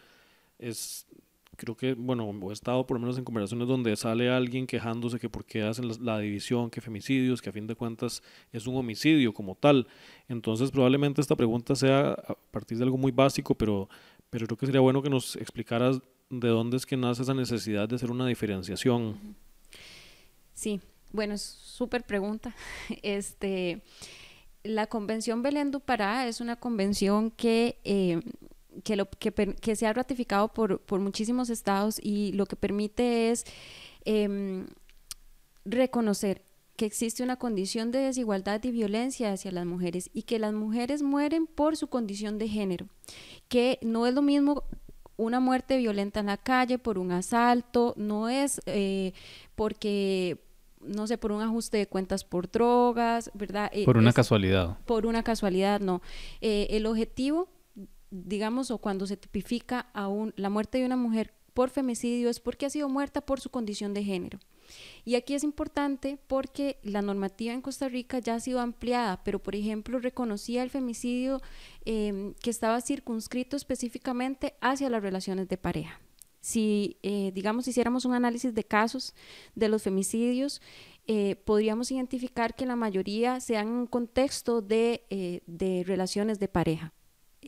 es 0.60 1.08
creo 1.60 1.76
que, 1.76 1.94
bueno, 1.94 2.34
he 2.50 2.54
estado 2.54 2.88
por 2.88 2.96
lo 2.96 3.02
menos 3.02 3.18
en 3.18 3.26
conversaciones 3.26 3.68
donde 3.68 3.96
sale 3.96 4.30
alguien 4.30 4.66
quejándose 4.66 5.20
que 5.20 5.30
por 5.30 5.46
qué 5.46 5.62
hacen 5.62 5.92
la, 6.04 6.18
división, 6.18 6.70
que 6.70 6.82
femicidios, 6.82 7.42
que 7.42 7.50
a 7.50 7.54
fin 7.54 7.68
de 7.68 7.76
cuentas 7.76 8.24
es 8.52 8.66
un 8.66 8.78
homicidio 8.78 9.34
como 9.34 9.56
tal. 9.56 9.86
Entonces 10.28 10.72
probablemente 10.72 11.22
esta 11.22 11.36
pregunta 11.36 11.76
sea 11.76 12.12
a 12.12 12.36
partir 12.52 12.78
de 12.78 12.86
algo 12.86 12.98
muy 12.98 13.12
básico, 13.12 13.54
pero, 13.54 13.90
pero 14.30 14.48
creo 14.48 14.58
que 14.58 14.66
sería 14.66 14.82
bueno 14.82 15.04
que 15.04 15.10
nos 15.10 15.36
explicaras 15.36 16.00
de 16.30 16.48
dónde 16.48 16.78
es 16.78 16.86
que 16.86 16.96
nace 16.96 17.22
esa 17.24 17.34
necesidad 17.34 17.88
de 17.90 17.96
hacer 17.96 18.10
una 18.10 18.26
diferenciación. 18.26 19.36
Sí, 20.54 20.80
bueno, 21.12 21.34
es 21.34 21.42
súper 21.42 22.04
pregunta. 22.04 22.56
Este, 23.04 23.82
la 24.64 24.88
Convención 24.88 25.42
Belén 25.42 25.72
du 25.72 25.82
Pará 25.82 26.28
es 26.28 26.40
una 26.42 26.56
convención 26.56 27.32
que... 27.32 27.78
Eh, 27.84 28.22
que, 28.84 28.96
lo, 28.96 29.10
que, 29.10 29.32
que 29.32 29.76
se 29.76 29.88
ha 29.88 29.94
ratificado 29.94 30.50
por, 30.50 30.80
por, 30.82 31.00
muchísimos 31.00 31.50
estados 31.50 32.00
y 32.02 32.32
lo 32.34 32.46
que 32.46 32.56
permite 32.56 33.32
es 33.32 33.46
em, 34.06 34.68
reconocer 35.66 36.44
que 36.76 36.86
existe 36.86 37.24
una 37.24 37.36
condición 37.36 37.92
de 37.92 38.00
desigualdad 38.00 38.64
y 38.64 38.72
violencia 38.72 39.34
hacia 39.34 39.52
las 39.52 39.66
mujeres 39.66 40.10
y 40.14 40.24
que 40.24 40.40
las 40.40 40.54
mujeres 40.54 41.02
mueren 41.02 41.46
por 41.46 41.76
su 41.76 41.88
condición 41.88 42.38
de 42.38 42.48
género, 42.48 42.88
que 43.50 43.80
no 43.82 44.08
es 44.08 44.14
lo 44.14 44.22
mismo 44.22 44.64
una 45.18 45.42
muerte 45.42 45.78
violenta 45.78 46.22
en 46.22 46.28
la 46.28 46.38
calle 46.38 46.78
por 46.78 46.98
un 46.98 47.12
asalto, 47.12 47.94
no 47.98 48.30
es 48.30 48.62
eh, 48.66 49.12
porque 49.56 50.40
no 50.82 51.08
sé, 51.08 51.18
por 51.18 51.34
un 51.34 51.42
ajuste 51.42 51.76
de 51.76 51.88
cuentas 51.88 52.24
por 52.24 52.50
drogas, 52.50 53.30
¿verdad? 53.34 53.70
Eh, 53.74 53.84
por 53.84 53.98
una 53.98 54.14
casualidad. 54.14 54.78
Por 54.86 55.06
una 55.06 55.24
casualidad, 55.24 55.82
no. 55.82 56.02
Eh, 56.40 56.68
el 56.70 56.86
objetivo 56.86 57.50
digamos, 58.12 58.72
o 58.72 58.78
cuando 58.78 59.08
se 59.08 59.18
tipifica 59.18 59.90
aún 59.94 60.34
la 60.36 60.50
muerte 60.50 60.78
de 60.78 60.86
una 60.86 60.98
mujer 60.98 61.34
por 61.54 61.70
femicidio 61.70 62.30
es 62.30 62.40
porque 62.40 62.66
ha 62.66 62.70
sido 62.70 62.90
muerta 62.90 63.22
por 63.22 63.40
su 63.40 63.50
condición 63.50 63.94
de 63.94 64.04
género. 64.04 64.40
Y 65.04 65.16
aquí 65.16 65.34
es 65.34 65.44
importante 65.44 66.20
porque 66.28 66.78
la 66.84 67.02
normativa 67.02 67.54
en 67.54 67.62
Costa 67.62 67.90
Rica 67.90 68.20
ya 68.20 68.36
ha 68.36 68.40
sido 68.40 68.60
ampliada, 68.60 69.24
pero 69.24 69.40
por 69.40 69.56
ejemplo 69.56 70.00
reconocía 70.00 70.64
el 70.64 70.70
femicidio 70.70 71.42
em, 71.86 72.34
que 72.36 72.50
estaba 72.50 72.80
circunscrito 72.82 73.56
específicamente 73.56 74.54
hacia 74.62 74.90
las 74.90 75.02
relaciones 75.02 75.48
de 75.48 75.58
pareja. 75.58 76.00
Si, 76.42 76.98
eh, 77.04 77.32
digamos, 77.34 77.68
hiciéramos 77.68 78.06
un 78.06 78.14
análisis 78.14 78.54
de 78.54 78.64
casos 78.64 79.14
de 79.56 79.68
los 79.68 79.84
femicidios, 79.84 80.62
eh, 81.08 81.36
podríamos 81.36 81.92
identificar 81.92 82.56
que 82.56 82.66
la 82.66 82.76
mayoría 82.76 83.40
se 83.40 83.54
dan 83.54 83.68
en 83.68 83.74
un 83.74 83.88
contexto 83.88 84.62
de, 84.62 85.06
eh, 85.10 85.42
de 85.48 85.84
relaciones 85.86 86.40
de 86.40 86.48
pareja. 86.48 86.94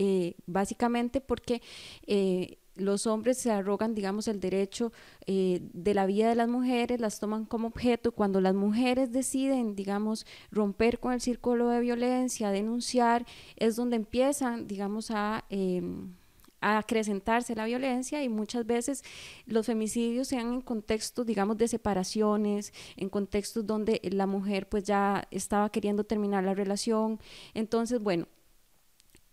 Eh, 0.04 0.34
básicamente 0.48 1.22
porque 1.22 1.62
eh, 2.08 2.58
los 2.76 3.06
hombres 3.06 3.38
se 3.38 3.52
arrogan, 3.52 3.94
digamos, 3.94 4.28
el 4.28 4.40
derecho 4.40 4.92
eh, 5.28 5.60
de 5.74 5.94
la 5.94 6.08
vida 6.08 6.30
de 6.30 6.34
las 6.34 6.48
mujeres, 6.48 7.00
las 7.00 7.20
toman 7.20 7.46
como 7.46 7.68
objeto. 7.68 8.12
Cuando 8.12 8.42
las 8.42 8.56
mujeres 8.56 9.12
deciden, 9.12 9.76
digamos, 9.76 10.26
romper 10.50 11.00
con 11.00 11.14
el 11.14 11.22
círculo 11.22 11.70
de 11.70 11.82
violencia, 11.82 12.50
denunciar, 12.50 13.28
es 13.58 13.76
donde 13.76 13.98
empiezan, 13.98 14.68
digamos, 14.68 15.12
a... 15.12 15.46
Em, 15.50 16.16
a 16.64 16.78
acrecentarse 16.78 17.56
la 17.56 17.66
violencia 17.66 18.24
y 18.24 18.30
muchas 18.30 18.68
veces 18.68 19.04
los 19.48 19.66
femicidios 19.66 20.28
se 20.28 20.36
dan 20.36 20.54
en 20.54 20.62
contextos, 20.62 21.26
digamos, 21.26 21.58
de 21.58 21.68
separaciones, 21.68 22.72
en 22.98 23.10
contextos 23.10 23.66
donde 23.66 24.00
la 24.12 24.28
mujer 24.28 24.70
pues 24.70 24.84
ya 24.84 25.28
estaba 25.32 25.72
queriendo 25.72 26.04
terminar 26.04 26.44
la 26.44 26.54
relación. 26.54 27.20
Entonces, 27.56 28.00
bueno, 28.00 28.28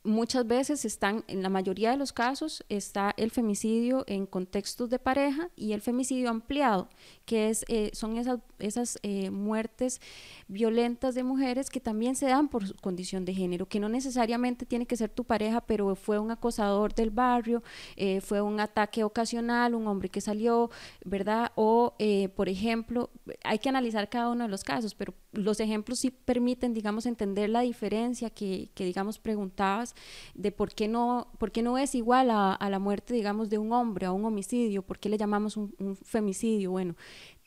muchas 0.09 0.47
veces 0.47 0.85
están, 0.85 1.25
en 1.29 1.43
la 1.43 1.49
mayoría 1.49 1.91
de 1.91 1.97
los 1.97 2.13
casos, 2.13 2.65
está 2.69 3.15
el 3.17 3.31
femicidio 3.31 4.05
en 4.07 4.27
contextos 4.27 4.91
de 4.91 4.99
pareja 4.99 5.51
y 5.55 5.73
el 5.73 5.83
femicidio 5.83 6.31
ampliado, 6.31 6.89
que 7.25 7.51
es, 7.51 7.65
eh, 7.69 7.91
son 7.93 8.17
esas, 8.17 8.41
esas 8.59 8.99
eh, 9.03 9.31
muertes 9.31 10.01
violentas 10.49 11.15
de 11.15 11.23
mujeres 11.23 11.71
que 11.71 11.81
también 11.81 12.17
se 12.17 12.27
dan 12.27 12.49
por 12.49 12.67
su 12.67 12.75
condición 12.75 13.25
de 13.25 13.35
género, 13.35 13.67
que 13.67 13.81
no 13.81 13.89
necesariamente 13.89 14.67
tiene 14.67 14.87
que 14.87 14.97
ser 14.97 15.11
tu 15.11 15.25
pareja, 15.25 15.61
pero 15.61 15.95
fue 15.95 16.19
un 16.19 16.31
acosador 16.31 16.95
del 16.95 17.11
barrio, 17.11 17.63
eh, 17.97 18.21
fue 18.21 18.41
un 18.41 18.61
ataque 18.61 19.05
ocasional, 19.05 19.75
un 19.75 19.87
hombre 19.87 20.09
que 20.09 20.21
salió, 20.21 20.71
¿verdad? 21.05 21.53
O, 21.55 21.95
por 22.35 22.49
ejemplo, 22.49 23.11
hay 23.45 23.59
que 23.59 23.69
analizar 23.69 24.09
cada 24.09 24.31
uno 24.31 24.45
de 24.45 24.51
los 24.51 24.65
casos, 24.65 24.95
pero 24.95 25.15
los 25.33 25.61
ejemplos 25.61 25.99
sí 25.99 26.11
permiten, 26.11 26.73
digamos, 26.73 27.07
entender 27.07 27.51
la 27.51 27.61
diferencia 27.61 28.31
que, 28.31 28.71
que 28.75 28.85
digamos, 28.85 29.19
preguntabas 29.19 29.95
de 30.35 30.53
por 30.53 30.75
qué 30.75 30.89
no, 30.89 31.29
por 31.39 31.51
qué 31.51 31.63
no 31.63 31.79
es 31.79 31.95
igual 31.95 32.31
a, 32.31 32.53
a, 32.53 32.71
la 32.71 32.79
muerte, 32.79 33.15
digamos, 33.15 33.51
de 33.51 33.59
un 33.59 33.73
hombre, 33.73 34.07
a 34.07 34.13
un 34.13 34.25
homicidio, 34.25 34.83
por 34.83 34.99
qué 34.99 35.09
le 35.09 35.19
llamamos 35.19 35.57
un, 35.57 35.75
un 35.79 35.97
femicidio. 35.97 36.71
Bueno, 36.73 36.95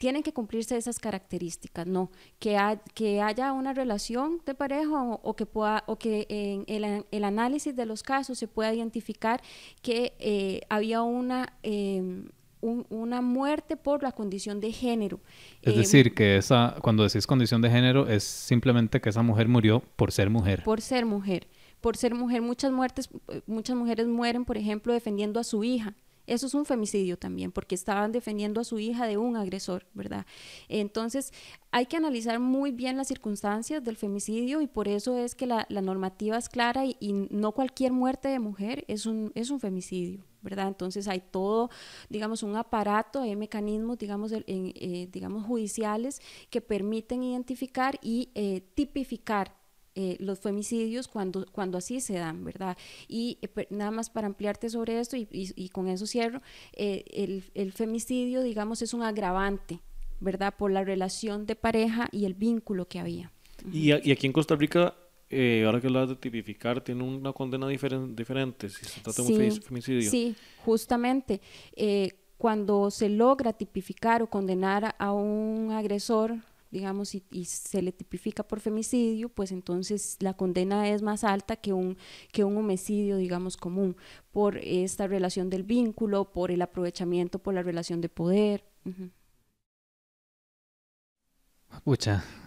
tienen 0.02 0.24
que 0.24 0.34
cumplirse 0.34 0.76
esas 0.76 0.98
características, 0.98 1.86
¿no? 1.86 2.10
Que, 2.40 2.58
que 2.96 3.22
haya 3.22 3.54
una 3.54 3.72
relación 3.72 4.42
de 4.48 4.56
pareja 4.56 5.04
o, 5.04 5.36
que, 5.36 5.46
pueda, 5.46 5.84
o 5.86 5.98
que 5.98 6.26
en 6.28 6.66
el, 6.68 7.06
el, 7.12 7.24
análisis 7.24 7.76
de 7.76 7.86
los 7.86 8.02
casos 8.02 8.40
se 8.40 8.48
pueda 8.48 8.74
identificar 8.74 9.44
que 9.84 10.14
eh, 10.20 10.62
había 10.70 11.04
una... 11.04 11.54
Eh, 11.62 12.24
una 12.62 13.22
muerte 13.22 13.76
por 13.76 14.04
la 14.04 14.12
condición 14.12 14.60
de 14.60 14.72
género. 14.72 15.20
Es 15.64 15.76
decir, 15.76 16.10
em, 16.10 16.14
que 16.14 16.38
esa, 16.38 16.76
cuando 16.82 17.02
decís 17.02 17.26
condición 17.26 17.60
de 17.60 17.72
género, 17.72 18.08
es 18.08 18.24
simplemente 18.24 19.02
que 19.02 19.10
esa 19.10 19.24
mujer 19.24 19.48
murió 19.48 19.82
por 19.96 20.12
ser 20.12 20.30
mujer. 20.30 20.62
Por 20.64 20.80
ser 20.80 21.08
mujer. 21.08 21.48
Por 21.82 21.98
ser 21.98 22.16
mujer, 22.16 22.42
muchas 22.42 22.72
muertes, 22.72 23.10
muchas 23.48 23.76
mujeres 23.76 24.08
mueren, 24.08 24.46
por 24.46 24.58
ejemplo, 24.58 24.94
defendiendo 24.94 25.40
a 25.40 25.44
su 25.44 25.64
hija. 25.64 25.96
Eso 26.28 26.48
es 26.48 26.54
un 26.54 26.66
femicidio 26.66 27.18
también, 27.18 27.52
porque 27.52 27.76
estaban 27.76 28.12
defendiendo 28.12 28.62
a 28.62 28.64
su 28.64 28.80
hija 28.80 29.08
de 29.08 29.18
un 29.18 29.36
agresor, 29.36 29.86
¿verdad? 29.94 30.26
Entonces, 30.70 31.34
hay 31.72 31.88
que 31.88 31.98
analizar 31.98 32.40
muy 32.40 32.72
bien 32.72 32.96
las 32.96 33.08
circunstancias 33.08 33.84
del 33.84 33.98
femicidio 33.98 34.62
y 34.62 34.68
por 34.68 34.88
eso 34.88 35.18
es 35.18 35.36
que 35.36 35.48
la, 35.48 35.66
normativa 35.70 36.38
es 36.38 36.48
clara 36.48 36.86
y, 36.86 36.96
y, 37.00 37.14
no 37.14 37.52
cualquier 37.54 37.92
muerte 37.92 38.30
de 38.30 38.40
mujer 38.40 38.86
es 38.88 39.06
un, 39.06 39.32
es 39.36 39.50
un 39.50 39.60
femicidio. 39.60 40.24
¿verdad? 40.42 40.68
Entonces 40.68 41.08
hay 41.08 41.22
todo, 41.22 41.70
digamos, 42.10 42.44
un 42.44 42.56
aparato, 42.56 43.22
hay 43.22 43.36
mecanismos, 43.36 43.98
digamos, 43.98 44.32
en, 44.32 44.44
eh, 44.48 45.08
digamos 45.12 45.46
judiciales 45.46 46.22
que 46.50 46.62
permiten 46.62 47.24
identificar 47.24 48.00
y 48.02 48.30
eh, 48.34 48.62
tipificar 48.74 49.61
eh, 49.96 50.18
los 50.20 50.40
femicidios 50.40 51.08
cuando, 51.08 51.46
cuando 51.52 51.78
así 51.78 52.00
se 52.02 52.14
dan, 52.14 52.44
¿verdad? 52.44 52.78
Y 53.08 53.40
nada 53.70 53.92
más 53.92 54.10
para 54.10 54.28
ampliarte 54.28 54.70
sobre 54.70 55.00
esto 55.00 55.18
y, 55.18 55.28
y, 55.32 55.70
con 55.70 55.88
eso 55.88 56.06
cierro, 56.06 56.42
el, 56.74 57.44
el 57.54 57.72
femicidio, 57.72 58.42
digamos, 58.44 58.82
es 58.82 58.94
un 58.94 59.04
agravante, 59.04 59.80
¿verdad? 60.20 60.54
Por 60.58 60.72
la 60.72 60.84
relación 60.84 61.46
de 61.46 61.56
pareja 61.56 62.08
y 62.12 62.26
el 62.26 62.34
vínculo 62.34 62.88
que 62.88 63.00
había. 63.00 63.32
Y, 63.72 63.90
y 63.90 64.12
aquí 64.12 64.28
en 64.28 64.34
Costa 64.34 64.56
Rica 64.56 64.96
eh, 65.34 65.64
ahora 65.66 65.80
que 65.80 65.88
hablas 65.88 66.10
de 66.10 66.16
tipificar, 66.18 66.82
tiene 66.82 67.04
una 67.04 67.32
condena 67.32 67.66
diferente 67.66 68.68
si 68.68 68.84
se 68.84 69.00
trata 69.00 69.24
de 69.24 69.50
un 69.50 69.62
femicidio. 69.62 70.12
Sí, 70.12 70.36
justamente. 70.66 71.40
Eh, 71.74 72.12
cuando 72.38 72.92
se 72.92 73.08
logra 73.08 73.54
tipificar 73.54 74.22
o 74.22 74.30
condenar 74.30 74.94
a 75.00 75.14
un 75.14 75.72
agresor, 75.72 76.36
digamos, 76.72 77.14
y, 77.16 77.46
se 77.46 77.82
le 77.82 77.92
tipifica 77.92 78.44
por 78.44 78.60
femicidio, 78.60 79.30
pues 79.30 79.52
entonces 79.52 80.18
la 80.20 80.34
condena 80.34 80.90
es 80.90 81.02
más 81.02 81.24
alta 81.24 81.58
que 81.58 81.74
un, 81.74 81.98
que 82.32 82.44
un 82.44 82.58
homicidio, 82.58 83.18
digamos, 83.18 83.58
común, 83.58 83.98
por 84.32 84.58
esta 84.58 85.08
relación 85.08 85.50
del 85.50 85.64
vínculo, 85.64 86.32
por 86.32 86.50
el 86.50 86.62
aprovechamiento, 86.62 87.40
por 87.40 87.54
la 87.54 87.62
relación 87.62 88.00
de 88.02 88.10
poder. 88.10 88.64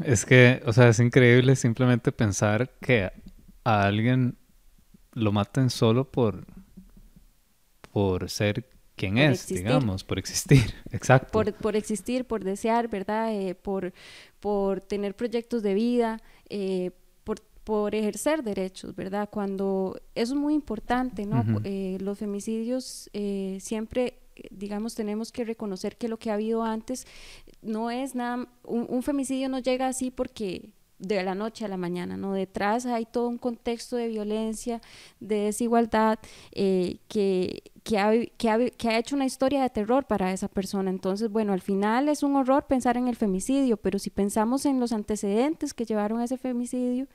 Es 0.05 0.25
que, 0.25 0.63
o 0.67 0.73
sea, 0.73 0.89
es 0.89 1.01
increíble 1.01 1.57
simplemente 1.57 2.13
pensar 2.13 2.71
que 2.81 3.11
a 3.65 3.83
alguien 3.85 4.37
lo 5.13 5.33
maten 5.33 5.71
solo 5.71 6.11
por, 6.11 6.47
por 7.93 8.29
ser 8.31 8.74
quien 8.97 9.19
es, 9.19 9.47
digamos, 9.47 10.05
por 10.05 10.19
existir, 10.19 10.75
exacto. 10.93 11.33
Por, 11.33 11.53
por 11.55 11.77
existir, 11.77 12.25
por 12.25 12.45
desear, 12.45 12.89
¿verdad? 12.89 13.33
Eh, 13.33 13.55
por, 13.55 13.93
por 14.41 14.81
tener 14.81 15.17
proyectos 15.17 15.63
de 15.63 15.75
vida, 15.75 16.23
eh, 16.49 16.93
por, 17.25 17.41
por 17.65 17.95
ejercer 17.95 18.43
derechos, 18.43 18.95
¿verdad? 18.95 19.29
Cuando 19.31 20.01
eso 20.15 20.35
es 20.35 20.41
muy 20.41 20.55
importante, 20.55 21.27
¿no? 21.27 21.45
Eh, 21.65 21.99
los 22.01 22.19
femicidios 22.19 23.11
siempre 23.59 24.19
digamos, 24.51 24.95
tenemos 24.95 25.31
que 25.31 25.45
reconocer 25.45 25.97
que 25.97 26.09
lo 26.09 26.19
que 26.19 26.31
ha 26.31 26.35
habido 26.35 26.65
antes 26.65 27.07
no 27.63 27.91
es 27.91 28.15
nada, 28.15 28.49
un, 28.65 29.03
femicidio 29.03 29.49
no 29.49 29.61
llega 29.61 29.87
así 29.87 30.11
porque 30.11 30.71
de 31.07 31.23
la 31.23 31.35
noche 31.35 31.65
a 31.65 31.69
la 31.69 31.77
mañana, 31.77 32.17
¿no? 32.17 32.33
Detrás 32.33 32.87
hay 32.87 33.05
todo 33.05 33.29
un 33.29 33.39
contexto 33.39 33.97
de 33.97 34.09
violencia, 34.09 34.81
de 35.21 35.37
desigualdad, 35.37 36.19
eh, 36.53 36.99
que, 37.09 37.63
que, 37.83 37.99
ha, 37.99 38.13
que, 38.37 38.51
ha, 38.51 38.71
que, 38.71 38.89
ha, 38.89 38.99
hecho 38.99 39.17
una 39.17 39.27
historia 39.27 39.63
de 39.63 39.71
terror 39.71 40.07
para 40.07 40.33
esa 40.33 40.49
persona. 40.49 40.91
Entonces, 40.91 41.31
bueno, 41.31 41.53
al 41.53 41.61
final 41.61 42.09
es 42.09 42.23
un 42.23 42.37
horror 42.37 42.67
pensar 42.67 42.97
en 42.97 43.09
el 43.09 43.17
femicidio, 43.17 43.77
pero 43.77 43.99
si 43.99 44.11
pensamos 44.11 44.67
en 44.67 44.81
los 44.81 44.93
antecedentes 44.93 45.75
que 45.75 45.85
llevaron 45.85 46.21
a 46.21 46.25
ese 46.25 46.39
femicidio, 46.39 47.07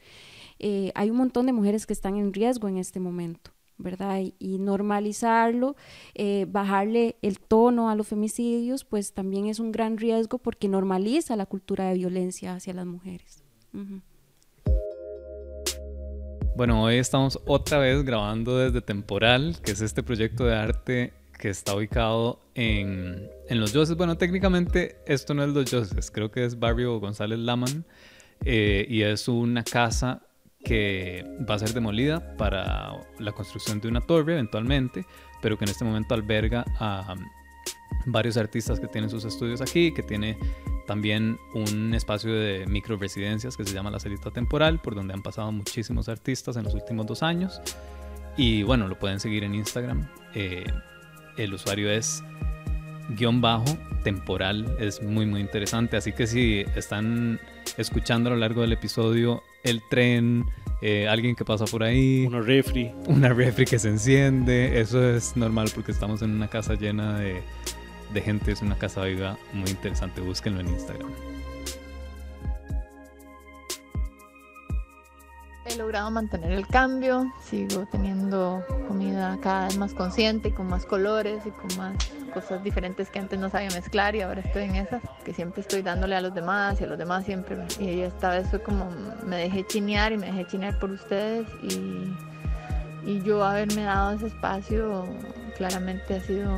eh, 0.60 0.92
hay 0.96 1.10
un 1.10 1.18
montón 1.18 1.46
de 1.46 1.54
mujeres 1.54 1.86
que 1.86 1.94
están 1.94 2.16
en 2.18 2.34
riesgo 2.34 2.68
en 2.68 2.78
este 2.78 3.00
momento. 3.00 3.52
¿verdad? 3.80 4.22
Y, 4.40 4.58
normalizarlo, 4.60 5.76
eh, 6.14 6.46
bajarle 6.50 7.16
el 7.22 7.40
tono 7.40 7.90
a 7.90 7.96
los 7.96 8.08
femicidios, 8.08 8.84
pues 8.84 9.14
también 9.14 9.48
es 9.48 9.60
un 9.60 9.72
gran 9.72 9.98
riesgo 9.98 10.38
porque 10.38 10.68
normaliza 10.68 11.38
la 11.38 11.46
cultura 11.46 11.86
de 11.86 11.96
violencia 11.96 12.54
hacia 12.54 12.74
las 12.74 12.86
mujeres. 12.86 13.39
Bueno, 16.56 16.84
hoy 16.84 16.96
estamos 16.96 17.40
otra 17.46 17.78
vez 17.80 18.04
grabando 18.04 18.58
desde 18.58 18.82
Temporal, 18.82 19.58
que 19.64 19.72
es 19.72 19.82
este 19.82 20.04
proyecto 20.04 20.46
de 20.46 20.56
arte 20.56 21.14
que 21.38 21.50
está 21.50 21.74
ubicado 21.74 22.42
en, 22.54 23.30
en 23.48 23.60
Los 23.60 23.72
Yoses. 23.72 23.96
Bueno, 23.96 24.18
técnicamente 24.18 24.98
esto 25.06 25.34
no 25.34 25.44
es 25.44 25.50
Los 25.50 25.72
Yoses, 25.72 26.12
creo 26.12 26.32
que 26.32 26.44
es 26.44 26.60
Barrio 26.60 27.00
González 27.00 27.40
Laman 27.40 27.86
eh, 28.44 28.86
y 28.90 29.04
es 29.04 29.28
una 29.28 29.64
casa 29.64 30.22
que 30.64 31.26
va 31.50 31.56
a 31.56 31.60
ser 31.60 31.74
demolida 31.74 32.36
para 32.36 32.92
la 33.20 33.32
construcción 33.32 33.80
de 33.80 33.88
una 33.88 34.02
torre 34.02 34.34
eventualmente, 34.34 35.06
pero 35.42 35.58
que 35.58 35.64
en 35.64 35.72
este 35.72 35.86
momento 35.86 36.14
alberga 36.14 36.66
a 36.78 37.16
varios 38.12 38.38
artistas 38.38 38.80
que 38.80 38.88
tienen 38.88 39.10
sus 39.10 39.26
estudios 39.26 39.62
aquí, 39.62 39.92
que 39.92 40.04
tiene 40.04 40.38
también 40.88 41.40
un 41.54 41.94
espacio 41.94 42.34
de 42.34 42.66
micro 42.68 42.98
residencias 42.98 43.56
que 43.56 43.64
se 43.64 43.74
llama 43.74 43.92
La 43.92 44.00
Celita 44.00 44.32
Temporal, 44.32 44.80
por 44.80 44.96
donde 44.96 45.14
han 45.14 45.22
pasado 45.22 45.52
muchísimos 45.52 46.10
artistas 46.10 46.58
en 46.58 46.64
los 46.64 46.74
últimos 46.74 47.06
dos 47.06 47.22
años. 47.22 47.62
Y 48.38 48.64
bueno, 48.64 48.88
lo 48.88 48.98
pueden 48.98 49.20
seguir 49.20 49.44
en 49.44 49.54
Instagram. 49.54 50.08
Eh, 50.34 50.66
el 51.38 51.54
usuario 51.54 51.92
es 51.92 52.24
guion 53.10 53.42
bajo 53.42 53.66
temporal, 54.04 54.78
es 54.80 55.02
muy 55.02 55.26
muy 55.26 55.42
interesante. 55.42 55.98
Así 55.98 56.12
que 56.12 56.26
si 56.26 56.66
están 56.76 57.40
escuchando 57.78 58.30
a 58.30 58.34
lo 58.34 58.40
largo 58.40 58.62
del 58.62 58.74
episodio 58.74 59.44
el 59.64 59.82
tren, 59.90 60.46
eh, 60.82 61.08
alguien 61.08 61.36
que 61.36 61.46
pasa 61.46 61.66
por 61.66 61.84
ahí. 61.84 62.26
Una 62.26 62.42
refri. 62.42 62.92
Una 63.08 63.30
refri 63.34 63.66
que 63.66 63.80
se 63.80 63.90
enciende. 63.90 64.80
Eso 64.80 65.08
es 65.08 65.36
normal 65.36 65.70
porque 65.76 65.92
estamos 65.92 66.22
en 66.22 66.32
una 66.32 66.48
casa 66.48 66.76
llena 66.76 67.20
de, 67.20 67.42
de 68.14 68.22
gente. 68.22 68.52
Es 68.52 68.62
una 68.62 68.78
casa 68.78 69.04
viva 69.04 69.38
muy 69.54 69.70
interesante. 69.70 70.22
Búsquenlo 70.22 70.60
en 70.62 70.70
Instagram. 70.70 71.10
He 75.66 75.76
logrado 75.76 76.10
mantener 76.10 76.52
el 76.52 76.66
cambio, 76.66 77.32
sigo 77.44 77.86
teniendo 77.92 78.66
comida 78.88 79.38
cada 79.40 79.68
vez 79.68 79.78
más 79.78 79.94
consciente 79.94 80.50
y 80.50 80.52
con 80.52 80.68
más 80.68 80.84
colores 80.84 81.44
y 81.46 81.52
con 81.52 81.78
más 81.78 81.96
cosas 82.34 82.64
diferentes 82.64 83.12
que 83.12 83.20
antes 83.20 83.38
no 83.40 83.50
sabía 83.50 83.70
mezclar 83.70 84.16
y 84.16 84.22
ahora 84.22 84.42
estoy 84.42 84.64
en 84.64 84.78
esas, 84.78 85.04
que 85.24 85.32
siempre 85.32 85.62
estoy 85.62 85.84
dándole 85.84 86.16
a 86.16 86.22
los 86.22 86.34
demás 86.34 86.82
y 86.82 86.86
a 86.86 86.88
los 86.88 86.98
demás 86.98 87.24
siempre. 87.24 87.58
Y 87.80 88.00
esta 88.00 88.32
vez 88.32 88.50
fue 88.50 88.64
como 88.64 88.90
me 89.24 89.38
dejé 89.38 89.64
chinear 89.68 90.12
y 90.12 90.18
me 90.18 90.28
dejé 90.28 90.48
chinear 90.48 90.80
por 90.80 90.90
ustedes 90.90 91.48
y, 91.62 92.16
y 93.06 93.22
yo 93.22 93.44
haberme 93.44 93.84
dado 93.84 94.14
ese 94.14 94.26
espacio 94.26 95.06
claramente 95.56 96.16
ha 96.16 96.22
sido 96.22 96.52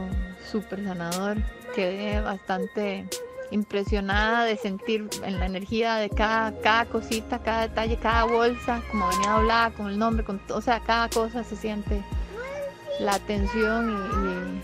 súper 0.50 0.84
sanador. 0.84 1.38
Quedé 1.76 2.22
bastante 2.22 3.06
impresionada 3.52 4.46
de 4.46 4.58
sentir 4.58 5.08
en 5.24 5.40
la 5.40 5.46
energía 5.46 5.96
de 5.98 6.10
cada, 6.10 6.60
cada 6.62 6.86
cosita, 6.86 7.40
cada 7.40 7.68
detalle, 7.68 7.98
cada 7.98 8.24
bolsa, 8.24 8.82
como 8.90 9.08
venía 9.10 9.32
doblada, 9.32 9.72
con 9.72 9.90
el 9.90 10.00
nombre, 10.00 10.24
con, 10.24 10.42
o 10.50 10.62
sea, 10.62 10.80
cada 10.80 11.10
cosa 11.10 11.44
se 11.44 11.56
siente 11.56 12.02
la 13.00 13.16
atención 13.16 14.62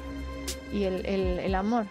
y, 0.74 0.84
el, 0.84 1.06
el, 1.06 1.56
amor. 1.56 1.86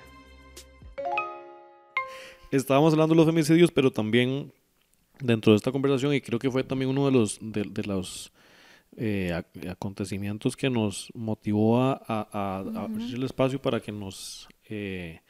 Estábamos 2.50 2.92
hablando 2.92 3.14
de 3.14 3.18
los 3.18 3.26
femicidios, 3.26 3.70
pero 3.70 3.90
también 3.90 4.52
dentro 5.20 5.52
de 5.52 5.56
esta 5.56 5.72
conversación, 5.72 6.14
y 6.14 6.20
creo 6.20 6.38
que 6.38 6.50
fue 6.50 6.62
también 6.64 6.90
uno 6.90 7.06
de 7.06 7.12
los, 7.12 7.38
de, 7.40 7.82
los 7.84 8.32
eh, 8.96 9.32
acontecimientos 9.68 10.56
que 10.56 10.70
nos 10.70 11.10
motivó 11.14 11.80
a, 11.80 12.00
a, 12.08 12.58
abrir 12.58 13.14
el 13.14 13.24
espacio 13.24 13.60
para 13.60 13.80
que 13.80 13.92
nos 13.92 14.48
eh, 14.68 15.20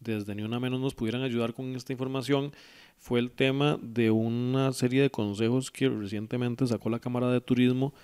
desde 0.00 0.34
Ni 0.34 0.42
Una 0.42 0.60
Menos 0.60 0.80
nos 0.80 0.94
pudieran 0.94 1.22
ayudar 1.22 1.52
con 1.52 1.74
esta 1.74 1.92
información 1.92 2.52
fue 2.98 3.20
el 3.20 3.30
tema 3.30 3.78
de 3.80 4.10
una 4.10 4.72
serie 4.72 5.02
de 5.02 5.10
consejos 5.10 5.70
que 5.70 5.88
recientemente 5.88 6.66
sacó 6.66 6.90
la 6.90 6.98
Cámara 6.98 7.30
de 7.30 7.40
Turismo 7.40 7.94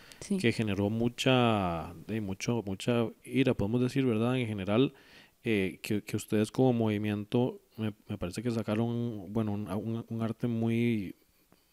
que 0.40 0.52
generó 0.52 0.88
mucha, 0.88 1.92
de 2.06 2.20
mucho, 2.20 2.62
mucha 2.64 3.08
ira, 3.24 3.54
podemos 3.54 3.80
decir, 3.80 4.06
¿verdad? 4.06 4.38
En 4.38 4.46
general, 4.46 4.94
eh, 5.42 5.80
que, 5.82 6.02
que, 6.02 6.16
ustedes 6.16 6.52
como 6.52 6.72
movimiento 6.72 7.60
me, 7.76 7.92
me, 8.08 8.18
parece 8.18 8.42
que 8.42 8.50
sacaron, 8.52 9.32
bueno, 9.32 9.52
un, 9.52 10.04
un, 10.08 10.22
arte 10.22 10.46
muy, 10.46 11.16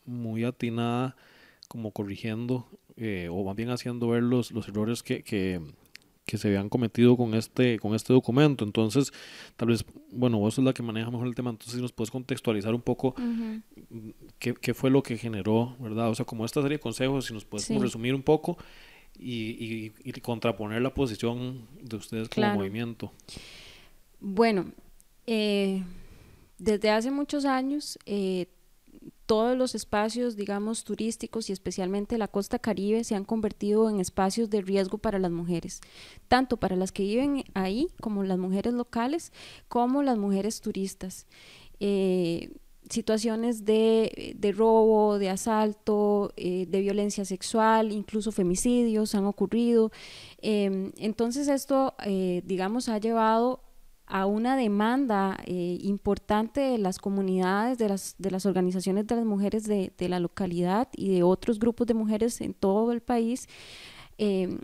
muy 0.03 0.43
atinada, 0.43 1.15
como 1.67 1.91
corrigiendo 1.91 2.67
eh, 3.03 3.29
o 3.31 3.43
más 3.43 3.55
bien 3.55 3.71
haciendo 3.71 4.09
ver 4.09 4.21
los, 4.21 4.51
los 4.51 4.67
errores 4.67 5.01
que, 5.01 5.23
que, 5.23 5.59
que 6.23 6.37
se 6.37 6.49
habían 6.49 6.69
cometido 6.69 7.17
con 7.17 7.33
este, 7.33 7.79
con 7.79 7.95
este 7.95 8.13
documento. 8.13 8.63
Entonces, 8.63 9.11
tal 9.57 9.69
vez, 9.69 9.83
bueno, 10.11 10.37
vos 10.37 10.53
sos 10.53 10.63
la 10.63 10.71
que 10.71 10.83
maneja 10.83 11.09
mejor 11.09 11.25
el 11.25 11.33
tema, 11.33 11.49
entonces 11.49 11.73
si 11.73 11.81
nos 11.81 11.91
puedes 11.91 12.11
contextualizar 12.11 12.75
un 12.75 12.81
poco 12.81 13.15
qué, 14.37 14.53
qué, 14.53 14.75
fue 14.75 14.91
lo 14.91 15.01
que 15.01 15.17
generó, 15.17 15.75
¿verdad? 15.79 16.11
O 16.11 16.15
sea, 16.15 16.25
como 16.25 16.45
esta 16.45 16.61
serie 16.61 16.77
de 16.77 16.81
consejos, 16.81 17.25
si 17.25 17.33
nos 17.33 17.43
puedes 17.43 17.67
resumir 17.69 18.13
un 18.13 18.21
poco 18.21 18.59
y, 19.17 19.91
y, 20.03 20.11
contraponer 20.21 20.83
la 20.83 20.93
posición 20.93 21.67
de 21.81 21.95
ustedes 21.95 22.29
como 22.29 22.53
movimiento. 22.53 23.11
Bueno, 24.19 24.71
eh, 25.25 25.83
desde 26.59 26.91
hace 26.91 27.09
muchos 27.09 27.45
años 27.45 27.97
eh, 28.05 28.45
todos 29.31 29.57
los 29.57 29.75
espacios, 29.75 30.35
digamos, 30.35 30.83
turísticos 30.83 31.49
y 31.49 31.53
especialmente 31.53 32.17
la 32.17 32.27
costa 32.27 32.59
caribe 32.59 33.05
se 33.05 33.15
han 33.15 33.23
convertido 33.23 33.89
en 33.89 34.01
espacios 34.01 34.49
de 34.49 34.61
riesgo 34.61 34.97
para 34.97 35.19
las 35.19 35.31
mujeres, 35.31 35.79
tanto 36.27 36.57
para 36.57 36.75
las 36.75 36.91
que 36.91 37.03
viven 37.03 37.45
ahí 37.53 37.87
como 38.01 38.25
las 38.25 38.37
mujeres 38.37 38.73
locales, 38.73 39.31
como 39.69 40.03
las 40.03 40.17
mujeres 40.17 40.59
turistas. 40.59 41.27
Eh, 41.79 42.51
situaciones 42.89 43.63
de, 43.63 44.53
robo, 44.53 45.17
de 45.17 45.29
asalto, 45.29 46.33
eh, 46.35 46.65
de 46.67 46.81
violencia 46.81 47.23
sexual, 47.23 47.93
incluso 47.93 48.33
femicidios 48.33 49.15
han 49.15 49.23
ocurrido. 49.23 49.93
Em, 50.41 50.91
entonces 50.97 51.47
esto, 51.47 51.93
eh, 52.05 52.41
digamos, 52.43 52.89
ha 52.89 52.97
llevado 52.97 53.61
a 54.11 54.25
una 54.25 54.57
demanda 54.57 55.37
eh, 55.45 55.77
importante 55.81 56.59
de 56.59 56.77
las 56.77 56.99
comunidades, 56.99 57.77
de 57.77 57.87
las, 57.87 58.15
de 58.17 58.29
las 58.29 58.45
organizaciones 58.45 59.07
de 59.07 59.15
las 59.15 59.25
mujeres 59.25 59.63
de, 59.63 59.93
de 59.97 60.09
la 60.09 60.19
localidad 60.19 60.89
y 60.97 61.15
de 61.15 61.23
otros 61.23 61.59
grupos 61.59 61.87
de 61.87 61.93
mujeres 61.93 62.41
en 62.41 62.53
todo 62.53 62.91
el 62.91 63.01
país 63.01 63.47
em, 64.17 64.59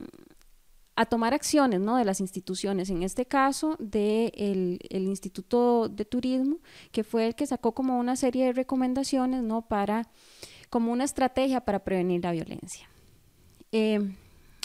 a 0.97 1.05
tomar 1.05 1.33
acciones 1.33 1.79
¿no? 1.79 1.95
de 1.95 2.03
las 2.03 2.19
instituciones, 2.19 2.89
en 2.89 3.03
este 3.03 3.25
caso 3.25 3.77
del 3.79 4.79
de 4.79 4.79
el 4.89 5.03
Instituto 5.03 5.87
de 5.87 6.03
Turismo, 6.03 6.57
que 6.91 7.05
fue 7.05 7.27
el 7.27 7.35
que 7.35 7.47
sacó 7.47 7.71
como 7.73 7.97
una 7.99 8.17
serie 8.17 8.47
de 8.47 8.51
recomendaciones 8.51 9.43
¿no? 9.43 9.61
para, 9.61 10.09
como 10.69 10.91
una 10.91 11.05
estrategia 11.05 11.61
para 11.61 11.85
prevenir 11.85 12.21
la 12.21 12.33
violencia. 12.33 12.89
Eh, 13.71 14.11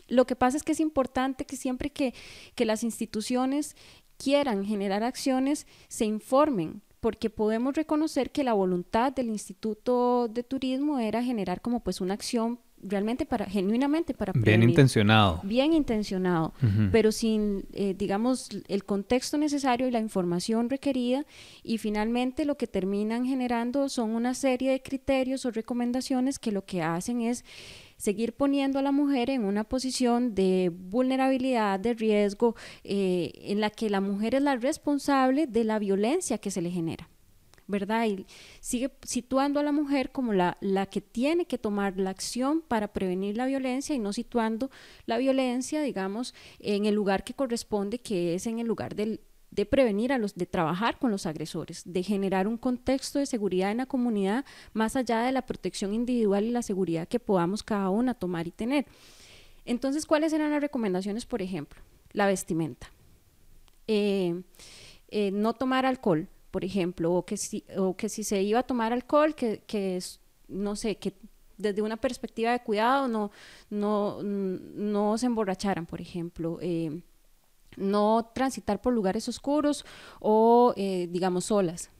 lo 0.08 0.26
que 0.26 0.36
pasa 0.36 0.56
es 0.56 0.62
que 0.62 0.72
es 0.72 0.80
importante 0.80 1.46
que 1.46 1.56
siempre 1.56 1.90
que, 1.90 2.14
que 2.54 2.64
las 2.64 2.82
instituciones 2.82 3.76
quieran 4.22 4.64
generar 4.64 5.02
acciones, 5.02 5.66
se 5.88 6.04
informen, 6.04 6.82
porque 7.00 7.30
podemos 7.30 7.74
reconocer 7.74 8.30
que 8.30 8.44
la 8.44 8.52
voluntad 8.52 9.12
del 9.12 9.28
Instituto 9.28 10.28
de 10.28 10.44
Turismo 10.44 10.98
era 10.98 11.22
generar 11.22 11.60
como 11.60 11.80
pues 11.80 12.00
una 12.00 12.14
acción 12.14 12.60
realmente 12.82 13.26
para, 13.26 13.46
genuinamente 13.46 14.12
para 14.12 14.32
Bien 14.32 14.62
intencionado. 14.62 15.40
Bien 15.44 15.72
intencionado, 15.72 16.52
pero 16.90 17.12
sin, 17.12 17.64
eh, 17.72 17.94
digamos, 17.96 18.48
el 18.68 18.84
contexto 18.84 19.38
necesario 19.38 19.86
y 19.86 19.90
la 19.92 20.00
información 20.00 20.68
requerida 20.68 21.24
y 21.62 21.78
finalmente 21.78 22.44
lo 22.44 22.56
que 22.56 22.66
terminan 22.66 23.24
generando 23.24 23.88
son 23.88 24.10
una 24.10 24.34
serie 24.34 24.72
de 24.72 24.82
criterios 24.82 25.44
o 25.44 25.50
recomendaciones 25.52 26.38
que 26.38 26.50
lo 26.50 26.64
que 26.64 26.82
hacen 26.82 27.20
es 27.20 27.44
seguir 27.96 28.34
poniendo 28.34 28.78
a 28.78 28.82
la 28.82 28.92
mujer 28.92 29.30
en 29.30 29.44
una 29.44 29.64
posición 29.64 30.34
de 30.34 30.70
vulnerabilidad, 30.72 31.80
de 31.80 31.94
riesgo, 31.94 32.54
eh, 32.84 33.32
en 33.42 33.60
la 33.60 33.70
que 33.70 33.90
la 33.90 34.00
mujer 34.00 34.34
es 34.34 34.42
la 34.42 34.56
responsable 34.56 35.46
de 35.46 35.64
la 35.64 35.78
violencia 35.78 36.38
que 36.38 36.50
se 36.50 36.62
le 36.62 36.70
genera. 36.70 37.08
¿verdad? 37.68 38.06
Y 38.06 38.26
sigue 38.60 38.92
situando 39.02 39.58
a 39.58 39.62
la 39.62 39.72
mujer 39.72 40.10
como 40.10 40.32
la, 40.32 40.58
la 40.60 40.86
que 40.86 41.00
tiene 41.00 41.46
que 41.46 41.58
tomar 41.58 41.96
la 41.96 42.10
acción 42.10 42.60
para 42.60 42.92
prevenir 42.92 43.36
la 43.36 43.46
violencia 43.46 43.94
y 43.94 43.98
no 43.98 44.12
situando 44.12 44.70
la 45.06 45.16
violencia, 45.16 45.80
digamos, 45.80 46.34
en 46.58 46.84
el 46.84 46.94
lugar 46.94 47.24
que 47.24 47.34
corresponde, 47.34 47.98
que 47.98 48.34
es 48.34 48.46
en 48.46 48.58
el 48.58 48.66
lugar 48.66 48.94
del, 48.94 49.20
de 49.52 49.66
prevenir 49.66 50.12
a 50.12 50.18
los, 50.18 50.34
de 50.34 50.46
trabajar 50.46 50.98
con 50.98 51.10
los 51.10 51.26
agresores, 51.26 51.82
de 51.84 52.02
generar 52.02 52.48
un 52.48 52.56
contexto 52.56 53.18
de 53.18 53.26
seguridad 53.26 53.70
en 53.70 53.76
la 53.76 53.86
comunidad 53.86 54.46
más 54.72 54.96
allá 54.96 55.20
de 55.20 55.30
la 55.30 55.42
protección 55.42 55.92
individual 55.92 56.44
y 56.44 56.50
la 56.50 56.62
seguridad 56.62 57.06
que 57.06 57.20
podamos 57.20 57.62
cada 57.62 57.90
una 57.90 58.14
tomar 58.14 58.46
y 58.46 58.50
tener. 58.50 58.86
Entonces, 59.66 60.06
¿cuáles 60.06 60.32
eran 60.32 60.50
las 60.50 60.62
recomendaciones, 60.62 61.26
por 61.26 61.42
ejemplo? 61.42 61.82
La 62.12 62.26
vestimenta. 62.26 62.90
Eh, 63.86 64.42
eh, 65.08 65.30
no 65.30 65.52
tomar 65.52 65.84
alcohol, 65.84 66.28
por 66.50 66.64
ejemplo, 66.64 67.12
o 67.12 67.26
que 67.26 67.36
si, 67.36 67.64
o 67.76 67.94
que 67.94 68.08
si 68.08 68.24
se 68.24 68.42
iba 68.42 68.60
a 68.60 68.62
tomar 68.62 68.94
alcohol, 68.94 69.34
que, 69.34 69.62
que 69.66 70.02
no 70.48 70.76
sé, 70.76 70.96
que 70.96 71.12
desde 71.58 71.82
una 71.82 71.98
perspectiva 71.98 72.52
de 72.52 72.62
cuidado 72.62 73.06
no, 73.06 73.30
no, 73.68 74.22
no 74.22 75.18
se 75.18 75.26
emborracharan, 75.26 75.84
por 75.84 76.00
ejemplo. 76.00 76.58
Eh, 76.62 77.02
no 77.76 78.30
transitar 78.34 78.80
por 78.80 78.92
lugares 78.92 79.28
oscuros 79.28 79.84
o, 80.20 80.74
eh, 80.76 81.08
digamos, 81.10 81.46
solas. 81.46 81.90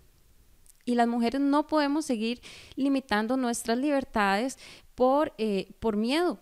Y 0.85 0.94
las 0.94 1.06
mujeres 1.06 1.40
no 1.40 1.66
podemos 1.66 2.04
seguir 2.04 2.40
limitando 2.74 3.37
nuestras 3.37 3.78
libertades 3.78 4.58
por, 4.94 5.32
eh, 5.38 5.72
por 5.80 5.96
miedo. 5.96 6.40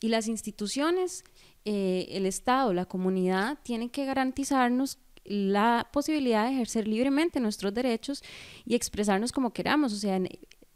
Y 0.00 0.08
las 0.08 0.28
instituciones, 0.28 1.24
el 1.64 2.24
Estado, 2.24 2.72
la 2.72 2.86
comunidad, 2.86 3.58
tienen 3.62 3.90
que 3.90 4.06
garantizarnos 4.06 4.98
la 5.24 5.88
posibilidad 5.92 6.46
de 6.46 6.52
ejercer 6.52 6.88
libremente 6.88 7.38
nuestros 7.40 7.74
derechos 7.74 8.22
y 8.64 8.74
expresarnos 8.74 9.32
como 9.32 9.52
queramos, 9.52 9.92
o 9.92 9.96
sea, 9.96 10.18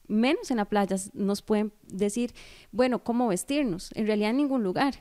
menos 0.06 0.50
en 0.50 0.58
la 0.58 0.64
playa 0.66 0.96
nos 1.12 1.42
pueden 1.42 1.72
decir, 1.82 2.34
bueno, 2.72 3.02
cómo 3.02 3.28
vestirnos, 3.28 3.90
en 3.94 4.06
realidad 4.06 4.30
en 4.30 4.36
ningún 4.36 4.62
lugar. 4.62 4.94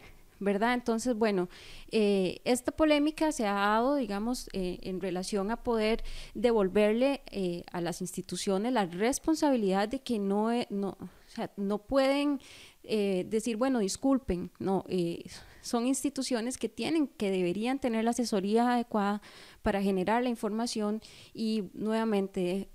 ¿Verdad? 0.43 0.73
Entonces, 0.73 1.15
bueno, 1.15 1.49
eh, 1.91 2.41
esta 2.45 2.71
polémica 2.71 3.31
se 3.31 3.47
ha 3.47 3.53
dado, 3.53 3.95
digamos, 3.95 4.49
eh, 4.53 4.79
en 4.81 5.01
relación 5.01 5.51
a 5.51 5.63
poder 5.63 6.03
devolverle 6.33 7.21
eh, 7.31 7.63
a 7.71 7.81
las 7.81 8.01
instituciones 8.01 8.73
la 8.73 8.85
responsabilidad 8.85 9.87
de 9.87 9.99
que 9.99 10.19
no, 10.19 10.49
no, 10.69 10.97
o 10.99 11.09
sea, 11.27 11.51
no 11.57 11.79
pueden 11.79 12.39
decir, 12.83 13.55
bueno, 13.55 13.79
disculpen, 13.79 14.51
no, 14.59 14.83
son 15.61 15.87
instituciones 15.87 16.57
que 16.57 16.67
tienen, 16.67 17.07
que 17.07 17.31
deberían 17.31 17.79
tener 17.79 18.03
la 18.03 18.11
asesoría 18.11 18.73
adecuada 18.73 19.21
para 19.61 19.81
generar 19.81 20.21
la 20.21 20.27
información 20.27 21.01
y 21.33 21.69
nuevamente 21.73 22.67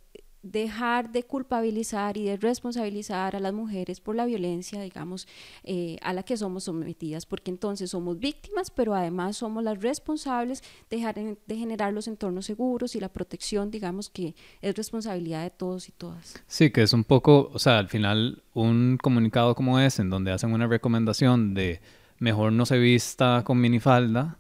dejar 0.51 1.13
de 1.13 1.23
culpabilizar 1.23 2.17
y 2.17 2.25
de 2.25 2.37
responsabilizar 2.37 3.37
a 3.37 3.41
las 3.41 3.53
mujeres 3.53 4.01
por 4.01 4.17
la 4.17 4.27
violencia, 4.27 4.81
digamos, 4.81 5.27
eh, 5.65 5.97
a 6.03 6.13
la 6.13 6.23
que 6.23 6.37
somos 6.37 6.65
sometidas, 6.65 7.27
porque 7.27 7.51
entonces 7.51 7.91
somos 7.91 8.19
víctimas, 8.19 8.71
pero 8.71 8.95
además 8.95 9.37
somos 9.37 9.63
las 9.63 9.81
responsables 9.81 10.63
de, 10.91 11.37
de 11.47 11.57
generar 11.57 11.93
los 11.93 12.09
entornos 12.09 12.47
seguros 12.47 12.95
y 12.97 13.01
la 13.01 13.09
protección, 13.09 13.71
digamos, 13.71 14.11
que 14.11 14.35
es 14.61 14.75
responsabilidad 14.75 15.43
de 15.43 15.51
todos 15.51 15.89
y 15.89 15.93
todas. 15.93 16.43
Sí, 16.47 16.71
que 16.71 16.83
es 16.83 16.93
un 16.93 17.05
poco, 17.05 17.51
o 17.53 17.59
sea, 17.59 17.79
al 17.79 17.89
final 17.89 18.43
un 18.55 18.99
comunicado 19.01 19.55
como 19.55 19.79
ese, 19.79 20.03
en 20.03 20.11
donde 20.11 20.33
hacen 20.33 20.53
una 20.53 20.67
recomendación 20.67 21.55
de 21.55 21.81
mejor 22.19 22.53
no 22.53 22.67
se 22.67 22.79
vista 22.79 23.43
con 23.45 23.61
minifalda, 23.61 24.39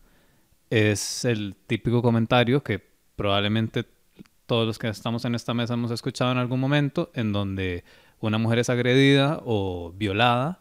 es 0.70 1.24
el 1.24 1.56
típico 1.66 2.02
comentario 2.02 2.62
que 2.62 2.82
probablemente 3.16 3.84
todos 4.48 4.66
los 4.66 4.78
que 4.78 4.88
estamos 4.88 5.26
en 5.26 5.34
esta 5.34 5.52
mesa 5.52 5.74
hemos 5.74 5.90
escuchado 5.90 6.32
en 6.32 6.38
algún 6.38 6.58
momento, 6.58 7.10
en 7.12 7.32
donde 7.32 7.84
una 8.18 8.38
mujer 8.38 8.58
es 8.58 8.70
agredida 8.70 9.40
o 9.44 9.92
violada 9.94 10.58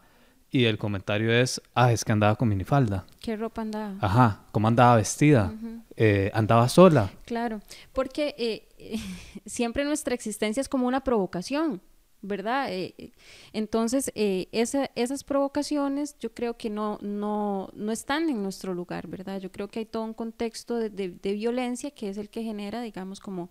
y 0.50 0.66
el 0.66 0.76
comentario 0.76 1.32
es, 1.32 1.62
ah, 1.74 1.90
es 1.90 2.04
que 2.04 2.12
andaba 2.12 2.36
con 2.36 2.48
minifalda. 2.48 3.06
¿Qué 3.20 3.34
ropa 3.34 3.62
andaba? 3.62 3.94
Ajá, 4.00 4.42
¿cómo 4.52 4.68
andaba 4.68 4.96
vestida? 4.96 5.52
Eh, 5.96 6.30
¿Andaba 6.34 6.68
sola? 6.68 7.10
Claro, 7.24 7.62
porque 7.94 8.34
eh, 8.38 9.00
siempre 9.46 9.84
nuestra 9.84 10.14
existencia 10.14 10.60
es 10.60 10.68
como 10.68 10.86
una 10.86 11.02
provocación. 11.02 11.80
¿Verdad? 12.22 12.72
Eh, 12.72 13.12
entonces, 13.52 14.10
eh, 14.14 14.48
esas 14.52 15.24
provocaciones 15.24 16.16
yo 16.18 16.32
creo 16.34 16.56
que 16.56 16.70
no, 16.70 16.98
no, 17.00 17.70
no 17.74 17.92
están 17.92 18.28
en 18.28 18.42
nuestro 18.42 18.74
lugar, 18.74 19.06
¿verdad? 19.06 19.40
Yo 19.40 19.52
creo 19.52 19.68
que 19.68 19.80
hay 19.80 19.86
todo 19.86 20.04
un 20.04 20.14
contexto 20.14 20.76
de, 20.76 20.90
de, 20.90 21.32
violencia 21.32 21.90
que 21.90 22.08
es 22.08 22.18
el 22.18 22.28
que 22.28 22.42
genera, 22.42 22.82
digamos, 22.82 23.20
como... 23.20 23.50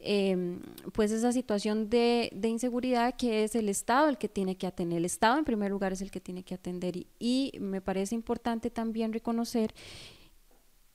Em, 0.00 0.60
pues 0.92 1.10
esa 1.10 1.32
situación 1.32 1.90
de, 1.90 2.30
de, 2.32 2.46
inseguridad 2.46 3.16
que 3.16 3.42
es 3.42 3.56
el 3.56 3.68
Estado 3.68 4.08
el 4.08 4.16
que 4.16 4.28
tiene 4.28 4.56
que 4.56 4.68
atender. 4.68 4.98
El 4.98 5.04
Estado 5.04 5.38
en 5.38 5.44
primer 5.44 5.72
lugar 5.72 5.92
es 5.92 6.00
el 6.00 6.12
que 6.12 6.20
tiene 6.20 6.44
que 6.44 6.54
atender 6.54 7.08
y 7.18 7.52
me 7.58 7.80
parece 7.80 8.14
importante 8.14 8.70
también 8.70 9.12
reconocer 9.12 9.74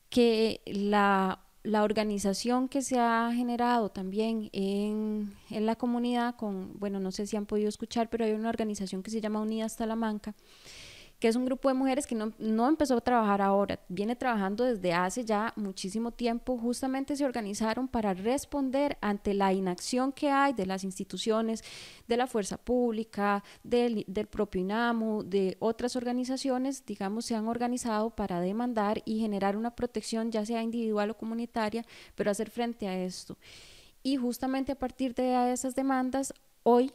que 0.09 0.61
la 0.65 1.43
la 1.63 1.83
organización 1.83 2.67
que 2.67 2.81
se 2.81 2.99
ha 2.99 3.31
generado 3.33 3.89
también 3.89 4.49
en, 4.51 5.33
en, 5.49 5.65
la 5.65 5.75
comunidad 5.75 6.35
con, 6.35 6.77
bueno, 6.77 6.99
no 6.99 7.11
sé 7.11 7.25
si 7.25 7.37
han 7.37 7.45
podido 7.45 7.69
escuchar, 7.69 8.09
pero 8.09 8.25
hay 8.25 8.33
una 8.33 8.49
organización 8.49 9.01
que 9.01 9.11
se 9.11 9.21
llama 9.21 9.41
Unidas 9.41 9.77
Talamanca, 9.77 10.35
que 11.23 11.29
es 11.29 11.37
un 11.37 11.45
grupo 11.45 11.69
de 11.69 11.73
mujeres 11.73 12.05
que 12.05 12.15
no, 12.15 12.33
no, 12.37 12.67
empezó 12.67 12.97
a 12.97 12.99
trabajar 12.99 13.41
ahora, 13.41 13.79
viene 13.87 14.13
trabajando 14.13 14.65
desde 14.65 14.91
hace 14.91 15.23
ya 15.23 15.53
muchísimo 15.55 16.11
tiempo, 16.11 16.57
justamente 16.57 17.15
se 17.15 17.23
organizaron 17.23 17.87
para 17.87 18.13
responder 18.13 18.97
ante 18.99 19.33
la 19.33 19.53
inacción 19.53 20.11
que 20.11 20.29
hay 20.29 20.51
de 20.51 20.65
las 20.65 20.83
instituciones, 20.83 21.63
de 22.09 22.17
la 22.17 22.27
fuerza 22.27 22.57
pública, 22.57 23.41
del, 23.63 24.03
del 24.05 24.27
propio 24.27 24.59
INAMU, 24.59 25.23
de 25.23 25.55
otras 25.61 25.95
organizaciones, 25.95 26.85
digamos, 26.85 27.23
se 27.23 27.35
han 27.35 27.47
organizado 27.47 28.09
para 28.09 28.41
demandar 28.41 29.01
y 29.05 29.21
generar 29.21 29.55
una 29.55 29.73
protección, 29.77 30.29
ya 30.29 30.45
sea 30.45 30.61
individual 30.61 31.11
o 31.11 31.17
comunitaria, 31.17 31.85
pero 32.15 32.31
hacer 32.31 32.49
frente 32.49 32.89
a 32.89 33.01
esto. 33.01 33.37
Y 34.03 34.17
justamente 34.17 34.73
a 34.73 34.77
partir 34.77 35.15
de 35.15 35.53
esas 35.53 35.73
demandas, 35.73 36.33
hoy 36.63 36.91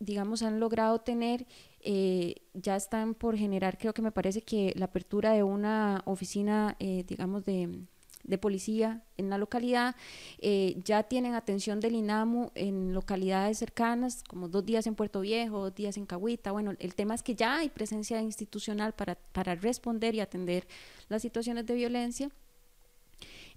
digamos, 0.00 0.42
han 0.42 0.58
logrado 0.58 1.00
tener, 1.02 1.46
eh, 1.80 2.36
ya 2.54 2.74
están 2.74 3.14
por 3.14 3.36
generar, 3.36 3.78
creo 3.78 3.94
que 3.94 4.02
me 4.02 4.10
parece 4.10 4.42
que 4.42 4.72
la 4.76 4.86
apertura 4.86 5.32
de 5.32 5.42
una 5.42 6.02
oficina, 6.06 6.74
eh, 6.80 7.04
digamos, 7.06 7.44
de, 7.44 7.84
de, 8.24 8.38
policía 8.38 9.04
en 9.18 9.28
la 9.28 9.36
localidad, 9.36 9.94
eh, 10.38 10.80
ya 10.84 11.02
tienen 11.02 11.34
atención 11.34 11.80
del 11.80 11.94
INAMU 11.94 12.50
en 12.54 12.94
localidades 12.94 13.58
cercanas, 13.58 14.24
como 14.26 14.48
dos 14.48 14.64
días 14.64 14.86
en 14.86 14.94
Puerto 14.94 15.20
Viejo, 15.20 15.60
dos 15.60 15.74
días 15.74 15.98
en 15.98 16.06
Cahuita. 16.06 16.50
Bueno, 16.50 16.72
el 16.78 16.94
tema 16.94 17.14
es 17.14 17.22
que 17.22 17.34
ya 17.34 17.58
hay 17.58 17.68
presencia 17.68 18.20
institucional 18.22 18.94
para, 18.94 19.16
para 19.16 19.54
responder 19.54 20.14
y 20.14 20.20
atender 20.20 20.66
las 21.08 21.20
situaciones 21.20 21.66
de 21.66 21.74
violencia. 21.74 22.30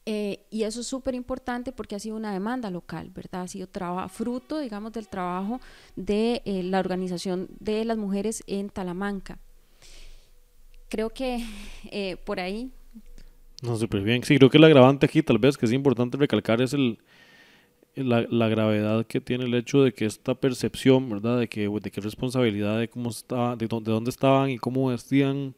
Eh, 0.06 0.46
y 0.50 0.64
eso 0.64 0.82
es 0.82 0.88
súper 0.88 1.16
importante 1.16 1.72
porque 1.72 1.96
ha 1.96 2.00
sido 2.00 2.18
una 2.18 2.34
demanda 2.34 2.70
local, 2.70 3.10
¿verdad? 3.16 3.44
Ha 3.44 3.48
sido 3.48 3.70
fruto, 4.10 4.60
digamos, 4.60 4.92
del 4.92 5.08
trabajo 5.08 5.62
de 5.96 6.42
eh, 6.46 6.62
la 6.64 6.80
organización 6.80 7.48
de 7.60 7.86
las 7.86 7.98
mujeres 7.98 8.44
en 8.48 8.70
Talamanca. 8.70 9.40
Creo 10.90 11.10
que 11.10 11.46
eh, 11.86 12.18
por 12.26 12.40
ahí... 12.40 12.70
No, 13.62 13.78
súper 13.78 14.02
bien. 14.02 14.24
Sí, 14.24 14.38
creo 14.38 14.50
que 14.50 14.58
el 14.58 14.66
agravante 14.66 15.06
aquí 15.06 15.24
tal 15.24 15.38
vez 15.38 15.58
que 15.58 15.66
es 15.66 15.72
importante 15.72 16.18
recalcar 16.18 16.62
es 16.62 16.74
el, 16.74 17.00
la, 17.96 18.26
la, 18.30 18.50
gravedad 18.50 19.06
que 19.06 19.22
tiene 19.22 19.46
el 19.46 19.54
hecho 19.54 19.84
de 19.84 19.94
que 19.94 20.06
esta 20.06 20.36
percepción, 20.36 21.10
¿verdad? 21.10 21.40
De 21.40 21.48
que, 21.48 21.70
de 21.70 21.92
qué 21.92 22.02
responsabilidad 22.02 22.78
de 22.78 22.90
cómo 22.90 23.10
estaba, 23.10 23.56
de 23.56 23.68
de 23.68 23.92
dónde 23.92 24.10
estaban 24.10 24.50
y 24.50 24.58
cómo 24.58 24.88
vestían 24.88 25.56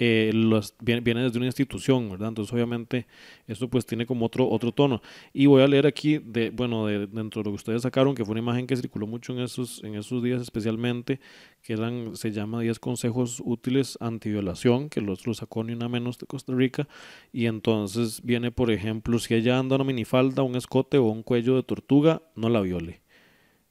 eh, 0.00 0.30
los, 0.32 0.76
viene, 0.80 1.02
desde 1.02 1.38
una 1.38 1.46
institución, 1.46 2.08
¿verdad? 2.08 2.28
Entonces, 2.28 2.52
obviamente, 2.52 3.06
esto 3.48 3.68
pues 3.68 3.84
tiene 3.84 4.06
como 4.06 4.26
otro, 4.26 4.48
otro 4.48 4.70
tono. 4.70 5.02
Y 5.32 5.46
voy 5.46 5.62
a 5.62 5.66
leer 5.66 5.86
aquí, 5.86 6.18
de, 6.18 6.50
bueno, 6.50 6.86
de, 6.86 7.08
dentro 7.08 7.42
de 7.42 7.46
lo 7.46 7.50
que 7.52 7.56
ustedes 7.56 7.82
sacaron, 7.82 8.14
que 8.14 8.24
fue 8.24 8.32
una 8.32 8.40
imagen 8.40 8.66
que 8.68 8.76
circuló 8.76 9.08
mucho 9.08 9.32
en 9.32 9.40
esos, 9.40 9.82
en 9.82 9.96
esos 9.96 10.22
días 10.22 10.40
especialmente, 10.40 11.18
que 11.62 11.72
eran, 11.72 12.14
se 12.14 12.30
llama 12.30 12.60
10 12.60 12.78
consejos 12.78 13.42
útiles 13.44 13.98
antiviolación, 14.00 14.88
que 14.88 15.00
los, 15.00 15.26
los 15.26 15.38
sacó 15.38 15.64
ni 15.64 15.72
una 15.72 15.88
menos 15.88 16.16
de 16.18 16.26
Costa 16.26 16.54
Rica. 16.54 16.86
Y 17.32 17.46
entonces 17.46 18.22
viene, 18.22 18.52
por 18.52 18.70
ejemplo, 18.70 19.18
si 19.18 19.34
ella 19.34 19.58
anda 19.58 19.74
una 19.76 19.84
minifalda, 19.84 20.44
un 20.44 20.54
escote 20.54 20.98
o 20.98 21.06
un 21.06 21.24
cuello 21.24 21.56
de 21.56 21.64
tortuga, 21.64 22.22
no 22.36 22.48
la 22.48 22.60
viole. 22.60 23.02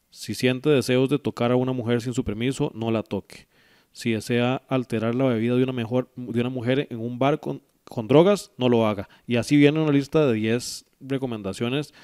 Si 0.09 0.35
siente 0.35 0.69
deseos 0.69 1.09
de 1.09 1.19
tocar 1.19 1.51
a 1.51 1.55
una 1.55 1.71
mujer 1.71 2.01
sin 2.01 2.13
su 2.13 2.25
permiso, 2.25 2.71
no 2.75 2.91
la 2.91 3.03
toque 3.03 3.47
si 3.97 4.11
desea 4.11 4.61
alterar 4.67 5.15
la 5.15 5.25
bebida 5.25 5.55
de 5.55 5.63
una, 5.63 5.73
mejor, 5.73 6.11
de 6.15 6.39
una 6.39 6.51
mujer 6.51 6.87
en 6.91 6.99
un 6.99 7.17
bar 7.17 7.39
con, 7.39 7.63
con 7.83 8.07
drogas, 8.07 8.51
no 8.55 8.69
lo 8.69 8.85
haga. 8.85 9.09
Y 9.25 9.37
así 9.37 9.57
viene 9.57 9.81
una 9.81 9.91
lista 9.91 10.27
de 10.27 10.33
10 10.33 10.85
recomendaciones 10.99 11.95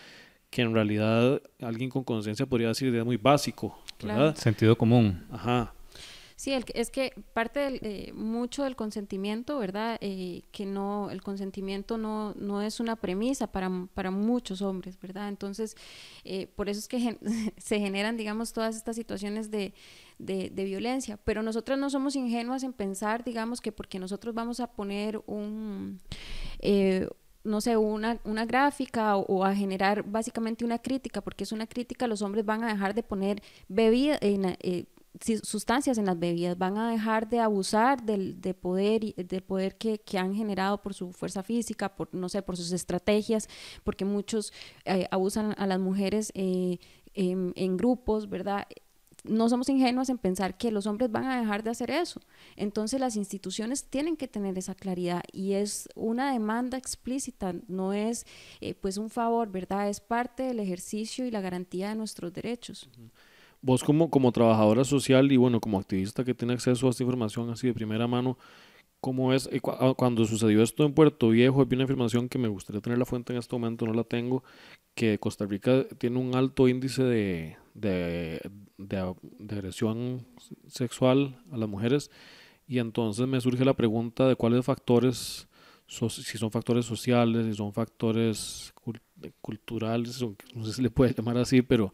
que 0.50 0.64
en 0.64 0.74
realidad 0.74 1.40
alguien 1.62 1.92
con 1.92 2.04
conciencia 2.04 2.48
podría 2.48 2.70
decir 2.70 2.92
de 2.92 3.04
muy 3.04 3.18
básico, 3.18 3.78
¿verdad? 4.02 4.36
Sentido 4.36 4.76
común. 4.76 5.24
Ajá. 5.32 5.72
Sí, 6.36 6.52
el, 6.52 6.66
es 6.74 6.90
que 6.90 7.14
parte 7.34 7.60
del, 7.60 7.80
eh, 7.84 8.12
mucho 8.14 8.64
del 8.64 8.76
consentimiento, 8.76 9.60
¿verdad? 9.60 10.00
Eh, 10.02 10.42
que 10.52 10.66
no, 10.66 11.12
el 11.12 11.22
consentimiento 11.22 12.00
no, 12.00 12.34
no 12.34 12.64
es 12.64 12.80
una 12.80 12.96
premisa 12.96 13.48
para, 13.48 13.70
para 13.94 14.10
muchos 14.10 14.64
hombres, 14.64 15.00
¿verdad? 15.00 15.30
Entonces, 15.30 15.78
eh, 16.24 16.48
por 16.48 16.70
eso 16.70 16.80
es 16.80 16.88
que 16.88 17.20
se 17.58 17.80
generan, 17.80 18.18
digamos, 18.18 18.52
todas 18.52 18.76
estas 18.76 18.96
situaciones 18.96 19.52
de, 19.52 19.74
de, 20.20 20.50
de, 20.50 20.64
violencia. 20.64 21.18
Pero 21.24 21.44
nosotros 21.44 21.78
no 21.78 21.90
somos 21.90 22.16
ingenuas 22.16 22.64
en 22.64 22.74
pensar, 22.74 23.24
digamos, 23.24 23.62
que 23.62 23.72
porque 23.72 24.00
nosotros 24.00 24.34
vamos 24.34 24.60
a 24.60 24.68
poner 24.68 25.22
un 25.26 26.00
no 27.44 27.62
sé, 27.62 27.78
una, 27.78 28.20
una 28.24 28.46
gráfica 28.46 29.18
o, 29.18 29.44
a 29.44 29.56
generar 29.56 30.04
básicamente 30.04 30.64
una 30.64 30.80
crítica, 30.80 31.22
porque 31.22 31.44
es 31.44 31.52
una 31.52 31.68
crítica, 31.68 32.08
los 32.08 32.22
hombres 32.22 32.46
van 32.46 32.64
a 32.64 32.68
dejar 32.68 32.94
de 32.94 33.04
poner 33.04 33.42
bebida, 33.68 34.18
en, 34.22 34.58
sustancias 35.44 35.98
en 35.98 36.06
las 36.06 36.18
bebidas, 36.18 36.58
van 36.58 36.78
a 36.78 36.90
dejar 36.90 37.30
de 37.30 37.40
abusar 37.40 38.04
del, 38.04 38.42
de 38.42 38.54
poder, 38.54 39.14
del 39.16 39.44
poder 39.44 39.78
que, 39.78 40.00
que, 40.00 40.18
han 40.18 40.34
generado 40.34 40.82
por 40.82 40.94
su 40.94 41.12
fuerza 41.12 41.44
física, 41.44 41.96
por, 41.96 42.14
no 42.14 42.30
sé, 42.30 42.42
por 42.42 42.58
sus 42.58 42.72
estrategias, 42.72 43.48
porque 43.84 44.06
muchos 44.06 44.54
eh, 44.86 45.08
abusan 45.12 45.54
a 45.58 45.68
las 45.68 45.80
mujeres 45.80 46.32
eh, 46.36 46.80
en 47.14 47.78
grupos, 47.78 48.28
¿verdad? 48.28 48.66
No 49.24 49.50
somos 49.50 49.70
ingenuos 49.70 50.10
en 50.10 50.18
pensar 50.18 50.58
que 50.58 50.72
los 50.72 50.86
hombres 50.86 51.12
van 51.12 51.26
a 51.26 51.40
dejar 51.40 51.64
de 51.64 51.70
hacer 51.70 51.92
eso. 51.92 52.22
Entonces 52.56 53.00
las 53.00 53.16
instituciones 53.16 53.86
tienen 53.86 54.18
que 54.18 54.28
tener 54.28 54.58
esa 54.58 54.76
claridad 54.76 55.24
y 55.32 55.54
es 55.54 55.90
una 55.96 56.32
demanda 56.32 56.78
explícita, 56.78 57.54
no 57.68 57.94
es 57.94 58.26
eh, 58.62 58.74
pues 58.74 58.98
un 58.98 59.10
favor, 59.10 59.50
¿verdad? 59.52 59.90
Es 59.90 60.00
parte 60.00 60.44
del 60.44 60.60
ejercicio 60.60 61.26
y 61.26 61.32
la 61.32 61.42
garantía 61.42 61.90
de 61.90 61.96
nuestros 61.96 62.34
derechos. 62.34 62.90
Vos 63.62 63.84
como, 63.84 64.10
como 64.10 64.32
trabajadora 64.32 64.84
social 64.84 65.32
y 65.32 65.38
bueno, 65.38 65.62
como 65.62 65.80
activista 65.80 66.26
que 66.26 66.34
tiene 66.34 66.54
acceso 66.54 66.88
a 66.88 66.90
esta 66.90 67.04
información 67.04 67.50
así 67.50 67.68
de 67.68 67.74
primera 67.74 68.08
mano, 68.08 68.38
¿cómo 69.04 69.34
es? 69.34 69.50
Ah, 69.68 69.94
cuando 69.98 70.24
sucedió 70.24 70.64
esto 70.64 70.86
en 70.86 70.94
Puerto 70.94 71.28
Viejo, 71.28 71.60
había 71.60 71.76
una 71.76 71.84
información 71.84 72.30
que 72.30 72.38
me 72.38 72.48
gustaría 72.48 72.80
tener 72.80 72.98
la 72.98 73.06
fuente 73.06 73.34
en 73.34 73.40
este 73.40 73.54
momento, 73.54 73.86
no 73.86 73.94
la 73.94 74.06
tengo, 74.06 74.46
que 74.96 75.20
Costa 75.20 75.46
Rica 75.46 75.86
tiene 75.98 76.20
un 76.20 76.34
alto 76.38 76.70
índice 76.70 77.04
de, 77.04 77.58
de, 77.74 78.40
de, 78.78 79.14
de 79.40 79.56
agresión 79.56 80.26
sexual 80.68 81.38
a 81.52 81.58
las 81.58 81.68
mujeres 81.68 82.12
y 82.66 82.80
entonces 82.80 83.28
me 83.28 83.42
surge 83.42 83.66
la 83.66 83.74
pregunta 83.74 84.26
de 84.26 84.38
cuáles 84.38 84.64
factores, 84.64 85.50
si 85.86 86.38
son 86.38 86.50
factores 86.50 86.86
sociales, 86.86 87.46
si 87.46 87.56
son 87.56 87.74
factores 87.74 88.74
culturales, 89.42 90.24
no 90.56 90.66
sé 90.66 90.72
si 90.72 90.82
le 90.82 90.90
puede 90.90 91.14
llamar 91.14 91.38
así, 91.40 91.62
pero 91.62 91.94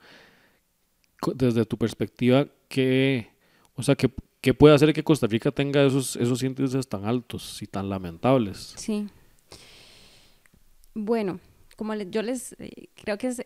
desde 1.34 1.66
tu 1.66 1.76
perspectiva, 1.76 2.46
¿qué, 2.68 3.30
o 3.74 3.82
sea, 3.82 3.96
qué, 3.96 4.12
qué 4.42 4.54
puede 4.54 4.76
hacer 4.76 4.94
que 4.94 5.04
Costa 5.04 5.28
Rica 5.28 5.52
tenga 5.52 5.84
esos, 5.86 6.16
esos 6.16 6.44
índices 6.44 6.88
tan 6.88 7.06
altos 7.06 7.62
y 7.62 7.68
tan 7.68 7.90
lamentables? 7.90 8.74
Sí. 8.78 9.08
Bueno, 10.94 11.40
como 11.76 11.94
yo 11.96 12.22
les 12.22 12.54
eh, 12.60 12.90
creo 12.96 13.18
que 13.18 13.28
es, 13.28 13.42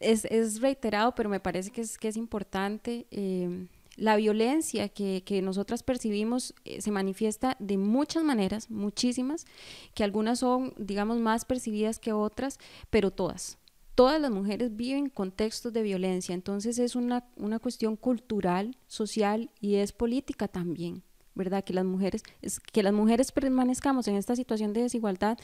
es, 0.00 0.24
es, 0.26 0.60
reiterado, 0.60 1.14
pero 1.14 1.28
me 1.28 1.40
parece 1.40 1.70
que 1.70 1.80
es, 1.80 1.98
que 1.98 2.08
es 2.08 2.16
importante. 2.16 3.06
Eh, 3.10 3.66
la 3.96 4.16
violencia 4.16 4.88
que, 4.88 5.22
que 5.24 5.42
nosotras 5.42 5.82
percibimos 5.82 6.54
eh, 6.64 6.80
se 6.80 6.90
manifiesta 6.90 7.56
de 7.58 7.76
muchas 7.76 8.24
maneras, 8.24 8.70
muchísimas, 8.70 9.46
que 9.94 10.04
algunas 10.04 10.38
son, 10.38 10.72
digamos, 10.78 11.18
más 11.18 11.44
percibidas 11.44 11.98
que 11.98 12.12
otras, 12.12 12.58
pero 12.90 13.10
todas, 13.10 13.58
todas 13.94 14.20
las 14.20 14.30
mujeres 14.30 14.74
viven 14.74 15.08
contextos 15.08 15.72
de 15.72 15.82
violencia, 15.82 16.34
entonces 16.34 16.78
es 16.78 16.96
una, 16.96 17.24
una 17.36 17.58
cuestión 17.58 17.96
cultural, 17.96 18.76
social 18.86 19.50
y 19.60 19.76
es 19.76 19.92
política 19.92 20.48
también. 20.48 21.02
¿verdad? 21.34 21.64
Que 21.64 21.72
las 21.72 21.86
mujeres, 21.86 22.22
es, 22.42 22.60
que 22.60 22.82
las 22.82 22.92
mujeres 22.92 23.32
permanezcamos 23.32 24.06
en 24.06 24.16
esta 24.16 24.36
situación 24.36 24.74
de 24.74 24.82
desigualdad 24.82 25.38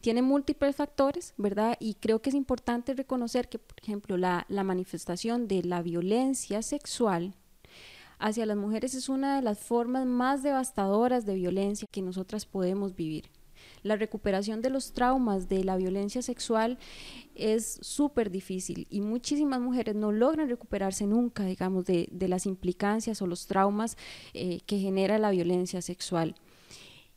tiene 0.00 0.22
múltiples 0.22 0.74
factores, 0.74 1.34
¿verdad? 1.36 1.76
Y 1.78 1.94
creo 1.94 2.22
que 2.22 2.30
es 2.30 2.34
importante 2.34 2.94
reconocer 2.94 3.50
que, 3.50 3.58
por 3.58 3.76
ejemplo, 3.82 4.16
la, 4.16 4.46
la 4.48 4.64
manifestación 4.64 5.46
de 5.46 5.62
la 5.62 5.82
violencia 5.82 6.62
sexual 6.62 7.34
hacia 8.18 8.46
las 8.46 8.56
mujeres 8.56 8.94
es 8.94 9.10
una 9.10 9.36
de 9.36 9.42
las 9.42 9.58
formas 9.58 10.06
más 10.06 10.42
devastadoras 10.42 11.26
de 11.26 11.34
violencia 11.34 11.86
que 11.90 12.00
nosotras 12.00 12.46
podemos 12.46 12.94
vivir 12.94 13.30
la 13.82 13.96
recuperación 13.96 14.62
de 14.62 14.70
los 14.70 14.92
traumas 14.92 15.48
de 15.48 15.64
la 15.64 15.76
violencia 15.76 16.22
sexual 16.22 16.78
es 17.34 17.78
súper 17.82 18.30
difícil 18.30 18.86
y 18.90 19.00
muchísimas 19.00 19.60
mujeres 19.60 19.94
no 19.94 20.12
logran 20.12 20.48
recuperarse 20.48 21.06
nunca, 21.06 21.44
digamos, 21.44 21.84
de, 21.84 22.08
las 22.28 22.46
implicancias 22.46 23.22
o 23.22 23.26
los 23.26 23.46
traumas 23.46 23.96
eh, 24.34 24.60
que 24.66 24.78
genera 24.78 25.18
la 25.18 25.30
violencia 25.30 25.82
sexual. 25.82 26.34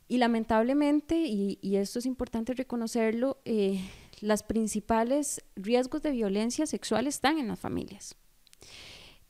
Y 0.08 0.18
lamentablemente, 0.18 1.16
y, 1.26 1.58
esto 1.76 2.00
es 2.00 2.06
importante 2.06 2.54
reconocerlo, 2.54 3.38
eh, 3.44 3.80
las 4.20 4.42
principales 4.42 5.42
riesgos 5.56 6.02
de 6.02 6.10
violencia 6.10 6.66
sexual 6.66 7.06
están 7.06 7.38
en 7.38 7.48
las 7.48 7.60
familias 7.60 8.16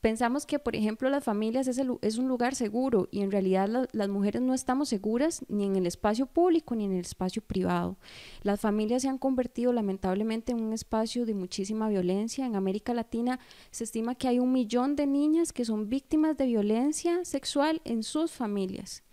pensamos 0.01 0.45
que, 0.45 0.59
por 0.59 0.75
ejemplo, 0.75 1.09
las 1.09 1.23
familias 1.23 1.67
es, 1.67 2.17
un 2.17 2.27
lugar 2.27 2.55
seguro 2.55 3.07
y 3.11 3.21
en 3.21 3.31
realidad 3.31 3.87
las 3.91 4.09
mujeres 4.09 4.41
no 4.41 4.53
estamos 4.53 4.89
seguras 4.89 5.45
ni 5.47 5.65
en 5.65 5.75
el 5.75 5.85
espacio 5.85 6.25
público 6.25 6.75
ni 6.75 6.85
en 6.85 6.93
el 6.93 7.01
espacio 7.01 7.41
privado. 7.41 7.97
Las 8.41 8.59
familias 8.59 9.03
se 9.03 9.09
han 9.09 9.19
convertido 9.19 9.71
lamentablemente 9.71 10.51
en 10.51 10.61
un 10.61 10.73
espacio 10.73 11.25
de 11.25 11.35
muchísima 11.35 11.87
violencia. 11.87 12.45
En 12.45 12.55
América 12.55 12.93
Latina 12.93 13.39
se 13.69 13.83
estima 13.83 14.15
que 14.15 14.27
hay 14.27 14.39
un 14.39 14.51
millón 14.51 14.95
de 14.95 15.05
niñas 15.05 15.53
que 15.53 15.65
son 15.65 15.87
víctimas 15.87 16.35
de 16.35 16.47
violencia 16.47 17.23
sexual 17.23 17.81
en 17.85 18.03
sus 18.03 18.31
familias. 18.31 19.03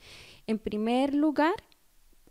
En 0.47 0.59
primer 0.59 1.15
lugar, 1.15 1.55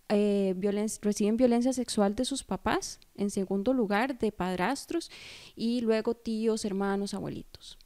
eh, 0.10 0.56
reciben 1.02 1.38
violencia 1.38 1.74
sexual 1.74 2.16
de 2.16 2.26
sus 2.26 2.44
papás, 2.44 3.00
en 3.16 3.30
segundo 3.30 3.74
lugar 3.74 4.18
de 4.18 4.32
padrastros 4.32 5.12
y 5.56 5.82
luego 5.82 6.16
tíos, 6.16 6.66
hermanos, 6.66 7.14
abuelitos. 7.14 7.78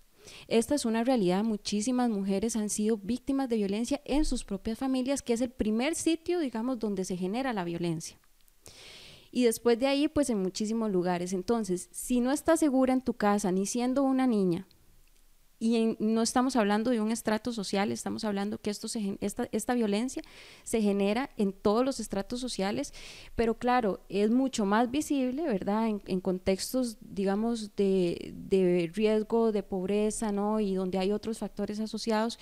Esta 0.48 0.76
es 0.76 0.86
una 0.86 1.04
realidad. 1.04 1.44
Muchísimas 1.44 2.10
mujeres 2.10 2.56
han 2.56 2.70
sido 2.70 2.98
víctimas 2.98 3.50
de 3.50 3.58
violencia 3.58 4.02
en 4.06 4.26
sus 4.26 4.44
propias 4.44 4.78
familias, 4.78 5.22
que 5.22 5.34
es 5.34 5.42
el 5.42 5.52
primer 5.52 5.96
sitio, 5.96 6.40
digamos, 6.40 6.80
donde 6.80 7.06
se 7.06 7.18
genera 7.18 7.54
la 7.54 7.64
violencia. 7.64 8.18
Y 9.32 9.46
después 9.46 9.80
de 9.80 9.88
ahí, 9.88 10.08
pues 10.08 10.30
en 10.30 10.42
muchísimos 10.42 10.92
lugares. 10.92 11.34
Entonces, 11.34 11.90
si 11.92 12.20
no 12.20 12.32
estás 12.32 12.60
segura 12.60 12.94
en 12.94 13.02
tu 13.02 13.14
casa, 13.14 13.52
ni 13.52 13.66
siendo 13.66 14.04
una 14.04 14.28
niña, 14.28 14.68
y 15.62 15.96
no 16.00 16.24
estamos 16.24 16.56
hablando 16.56 16.90
de 16.90 17.00
un 17.02 17.12
estrato 17.12 17.54
social, 17.54 17.92
estamos 17.92 18.24
hablando 18.24 18.58
que 18.58 18.72
esta, 18.72 19.48
esta 19.52 19.74
violencia 19.76 20.24
se 20.64 20.82
genera 20.82 21.30
en 21.38 21.54
todos 21.54 21.86
los 21.86 22.00
estratos 22.00 22.40
sociales, 22.40 22.96
pero 23.36 23.54
claro, 23.54 24.00
es 24.10 24.32
mucho 24.32 24.66
más 24.66 24.90
visible, 24.90 25.44
¿verdad? 25.44 25.88
En, 25.88 26.20
contextos, 26.20 26.98
digamos, 27.00 27.76
de, 27.76 28.34
de, 28.36 28.90
riesgo, 28.92 29.52
de 29.52 29.62
pobreza, 29.62 30.32
¿no? 30.32 30.60
Y 30.60 30.74
donde 30.74 30.98
hay 30.98 31.12
otros 31.12 31.38
factores 31.38 31.80
asociados, 31.80 32.40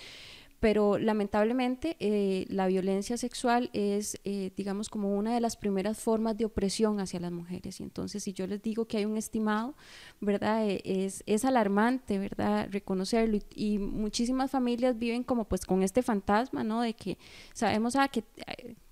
pero 0.60 0.98
lamentablemente 0.98 1.96
eh, 2.00 2.46
la 2.50 2.68
violencia 2.68 3.18
sexual 3.18 3.70
es, 3.74 4.20
eh, 4.26 4.52
digamos, 4.58 4.90
como 4.90 5.16
una 5.16 5.34
de 5.34 5.40
las 5.40 5.56
primeras 5.56 5.98
formas 5.98 6.38
de 6.38 6.46
opresión 6.46 7.00
hacia 7.00 7.20
las 7.20 7.32
mujeres. 7.32 7.80
Y 7.80 7.84
entonces, 7.84 8.24
si 8.24 8.34
yo 8.34 8.46
les 8.46 8.62
digo 8.62 8.86
que 8.86 8.98
hay 8.98 9.06
un 9.06 9.18
estimado, 9.18 9.76
¿verdad? 10.20 10.68
Eh, 10.68 10.82
es, 10.84 11.24
es 11.26 11.46
alarmante, 11.46 12.20
¿verdad? 12.20 12.68
Reconocerlo. 12.72 13.38
Y, 13.38 13.44
y 13.56 13.78
muchísimas 13.78 14.52
familias 14.52 14.98
viven 14.98 15.24
como 15.24 15.46
pues 15.46 15.66
con 15.66 15.82
este 15.82 16.04
fantasma, 16.04 16.64
¿no? 16.64 16.82
De 16.82 16.94
que 16.94 17.18
sabemos, 17.54 17.96
ah, 17.96 18.10
que 18.10 18.24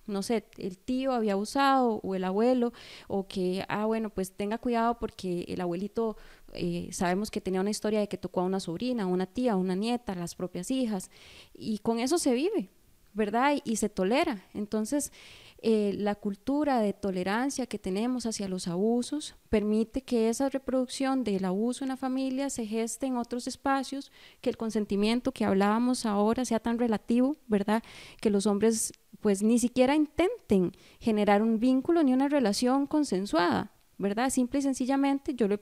no 0.08 0.24
sé, 0.24 0.46
el 0.58 0.78
tío 0.78 1.12
había 1.12 1.34
abusado 1.34 2.00
o 2.04 2.16
el 2.16 2.24
abuelo, 2.24 2.74
o 3.08 3.28
que, 3.28 3.66
ah, 3.70 3.86
bueno, 3.86 4.10
pues 4.10 4.32
tenga 4.32 4.58
cuidado 4.58 4.98
porque 5.00 5.46
el 5.48 5.62
abuelito 5.62 6.18
eh, 6.54 6.90
sabemos 6.92 7.30
que 7.32 7.42
tenía 7.42 7.62
una 7.62 7.70
historia 7.70 8.00
de 8.00 8.08
que 8.08 8.18
tocó 8.18 8.42
a 8.42 8.46
una 8.46 8.60
sobrina, 8.60 9.04
a 9.04 9.08
una 9.08 9.26
tía, 9.26 9.54
a 9.54 9.58
una 9.58 9.76
nieta, 9.76 10.14
a 10.14 10.16
las 10.16 10.36
propias 10.36 10.72
hijas, 10.72 11.12
y 11.54 11.80
con 11.80 12.00
eso 12.00 12.18
se 12.18 12.34
vive, 12.34 12.70
¿verdad? 13.14 13.56
Y, 13.64 13.72
y 13.72 13.76
se 13.76 13.90
tolera. 13.90 14.44
Entonces, 14.54 15.12
eh, 15.60 15.94
la 15.98 16.16
cultura 16.16 16.80
de 16.80 16.94
tolerancia 16.94 17.66
que 17.66 17.80
tenemos 17.80 18.26
hacia 18.26 18.48
los 18.48 18.68
abusos 18.68 19.36
permite 19.50 20.04
que 20.04 20.30
esa 20.30 20.50
reproducción 20.50 21.24
del 21.24 21.46
abuso 21.46 21.84
en 21.84 21.90
la 21.90 21.98
familia 21.98 22.50
se 22.50 22.66
geste 22.66 23.08
en 23.08 23.18
otros 23.18 23.48
espacios, 23.48 24.12
que 24.42 24.50
el 24.50 24.58
consentimiento 24.58 25.32
que 25.32 25.46
hablábamos 25.46 26.06
ahora 26.06 26.46
sea 26.46 26.60
tan 26.60 26.78
relativo, 26.78 27.38
¿verdad? 27.48 27.82
Que 28.22 28.30
los 28.30 28.46
hombres 28.46 28.94
pues 29.20 29.42
ni 29.42 29.58
siquiera 29.58 29.96
intenten 29.96 30.74
generar 31.00 31.42
un 31.42 31.60
vínculo 31.60 32.04
ni 32.04 32.14
una 32.14 32.30
relación 32.30 32.86
consensuada, 32.86 33.72
¿verdad? 33.98 34.30
Simple 34.30 34.60
y 34.60 34.62
sencillamente 34.62 35.34
yo 35.34 35.48
le, 35.48 35.60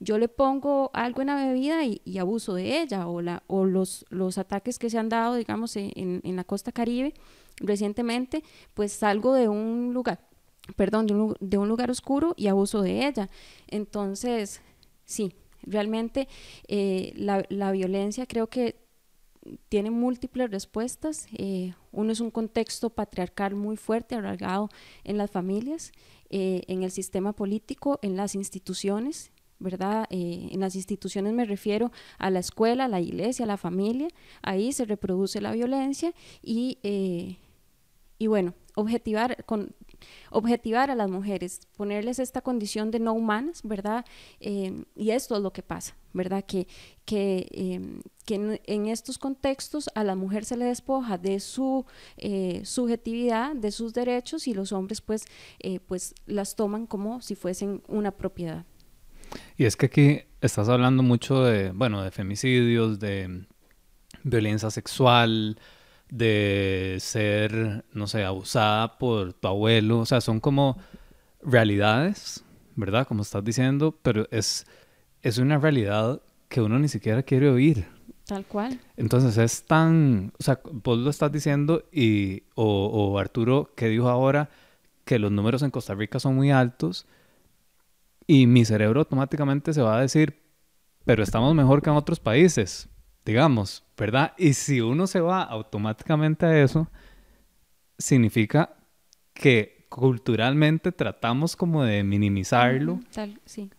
yo 0.00 0.18
le 0.18 0.28
pongo 0.28 0.90
algo 0.92 1.22
en 1.22 1.28
la 1.28 1.36
bebida 1.36 1.84
y, 1.84 2.18
abuso 2.18 2.54
de 2.54 2.80
ella, 2.80 3.08
o, 3.08 3.20
la, 3.20 3.42
o 3.46 3.64
los, 3.64 4.04
los 4.10 4.38
ataques 4.38 4.78
que 4.78 4.90
se 4.90 4.98
han 4.98 5.08
dado, 5.08 5.34
digamos, 5.34 5.76
en, 5.76 5.90
en 5.94 6.36
la 6.36 6.44
costa 6.44 6.72
caribe 6.72 7.14
recientemente, 7.56 8.42
pues 8.74 8.92
salgo 8.92 9.34
de 9.34 9.48
un 9.48 9.92
lugar, 9.92 10.20
perdón, 10.76 11.06
de 11.06 11.14
un, 11.14 11.36
de 11.40 11.58
un 11.58 11.68
lugar 11.68 11.90
oscuro 11.90 12.34
y 12.36 12.48
abuso 12.48 12.82
de 12.82 13.06
ella. 13.06 13.28
Entonces, 13.68 14.60
sí, 15.04 15.34
realmente 15.62 16.28
eh, 16.68 17.12
la, 17.16 17.44
la 17.48 17.72
violencia 17.72 18.26
creo 18.26 18.48
que 18.48 18.83
tiene 19.68 19.90
múltiples 19.90 20.50
respuestas. 20.50 21.26
Eh, 21.32 21.74
uno 21.92 22.12
es 22.12 22.20
un 22.20 22.30
contexto 22.30 22.90
patriarcal 22.90 23.54
muy 23.54 23.76
fuerte, 23.76 24.14
arraigado 24.14 24.68
en 25.04 25.18
las 25.18 25.30
familias, 25.30 25.92
eh, 26.30 26.62
en 26.66 26.82
el 26.82 26.90
sistema 26.90 27.32
político, 27.32 27.98
en 28.02 28.16
las 28.16 28.34
instituciones, 28.34 29.32
¿verdad? 29.58 30.06
Eh, 30.10 30.48
en 30.50 30.60
las 30.60 30.74
instituciones 30.74 31.32
me 31.32 31.44
refiero 31.44 31.92
a 32.18 32.30
la 32.30 32.40
escuela, 32.40 32.86
a 32.86 32.88
la 32.88 33.00
iglesia, 33.00 33.44
a 33.44 33.48
la 33.48 33.56
familia. 33.56 34.08
Ahí 34.42 34.72
se 34.72 34.84
reproduce 34.84 35.40
la 35.40 35.52
violencia 35.52 36.12
y, 36.42 36.78
y 38.18 38.26
bueno, 38.26 38.54
objetivar, 38.74 39.44
con, 39.44 39.74
objetivar 40.30 40.90
a 40.90 40.94
las 40.94 41.10
mujeres, 41.10 41.60
ponerles 41.76 42.18
esta 42.18 42.40
condición 42.40 42.90
de 42.90 43.00
no 43.00 43.12
humanas, 43.12 43.60
¿verdad? 43.62 44.04
Eh, 44.40 44.84
y 44.96 45.10
esto 45.10 45.36
es 45.36 45.42
lo 45.42 45.52
que 45.52 45.62
pasa, 45.62 45.96
¿verdad? 46.12 46.44
Que, 46.44 46.66
que, 47.04 47.48
eh, 47.50 47.80
que 48.24 48.34
en, 48.34 48.60
en, 48.66 48.86
estos 48.86 49.18
contextos 49.18 49.90
a 49.94 50.04
la 50.04 50.14
mujer 50.14 50.44
se 50.44 50.56
le 50.56 50.64
despoja 50.64 51.18
de 51.18 51.40
su 51.40 51.84
eh, 52.16 52.62
subjetividad, 52.64 53.54
de 53.54 53.70
sus 53.70 53.92
derechos 53.92 54.46
y 54.46 54.54
los 54.54 54.72
hombres 54.72 55.00
pues, 55.00 55.24
eh, 55.60 55.80
pues 55.80 56.14
las 56.26 56.56
toman 56.56 56.86
como 56.86 57.20
si 57.20 57.34
fuesen 57.34 57.82
una 57.88 58.10
propiedad. 58.12 58.64
Y 59.56 59.64
es 59.64 59.76
que 59.76 59.86
aquí 59.86 60.20
estás 60.40 60.68
hablando 60.68 61.02
mucho 61.02 61.42
de, 61.42 61.72
bueno, 61.72 62.02
de 62.02 62.10
femicidios, 62.10 63.00
de 63.00 63.46
violencia 64.22 64.70
sexual, 64.70 65.58
de 66.14 66.98
ser, 67.00 67.84
no 67.92 68.06
sé, 68.06 68.24
abusada 68.24 68.98
por 68.98 69.32
tu 69.32 69.48
abuelo, 69.48 69.98
o 69.98 70.06
sea, 70.06 70.20
son 70.20 70.38
como 70.38 70.78
realidades, 71.42 72.44
¿verdad? 72.76 73.04
Como 73.08 73.22
estás 73.22 73.42
diciendo, 73.42 73.98
pero 74.00 74.28
es, 74.30 74.64
es 75.22 75.38
una 75.38 75.58
realidad 75.58 76.22
que 76.48 76.60
uno 76.60 76.78
ni 76.78 76.86
siquiera 76.86 77.24
quiere 77.24 77.50
oír. 77.50 77.88
Tal 78.26 78.46
cual. 78.46 78.80
Entonces 78.96 79.36
es 79.38 79.64
tan, 79.64 80.32
o 80.38 80.42
sea, 80.44 80.60
vos 80.70 80.98
lo 80.98 81.10
estás 81.10 81.32
diciendo 81.32 81.82
y, 81.90 82.44
o, 82.54 82.86
o 82.86 83.18
Arturo 83.18 83.72
que 83.74 83.88
dijo 83.88 84.08
ahora 84.08 84.50
que 85.04 85.18
los 85.18 85.32
números 85.32 85.62
en 85.62 85.72
Costa 85.72 85.96
Rica 85.96 86.20
son 86.20 86.36
muy 86.36 86.52
altos 86.52 87.06
y 88.28 88.46
mi 88.46 88.64
cerebro 88.64 89.00
automáticamente 89.00 89.74
se 89.74 89.82
va 89.82 89.98
a 89.98 90.00
decir, 90.00 90.40
pero 91.04 91.24
estamos 91.24 91.56
mejor 91.56 91.82
que 91.82 91.90
en 91.90 91.96
otros 91.96 92.20
países, 92.20 92.88
digamos, 93.24 93.84
¿verdad? 93.96 94.34
Y 94.36 94.54
si 94.54 94.80
uno 94.80 95.06
se 95.06 95.20
va 95.20 95.42
automáticamente 95.42 96.46
a 96.46 96.62
eso, 96.62 96.90
significa 97.98 98.76
que 99.32 99.86
culturalmente 99.88 100.92
tratamos 100.92 101.56
como 101.56 101.84
de 101.84 102.02
minimizarlo 102.02 103.00
Tal, 103.12 103.40
sí. 103.44 103.70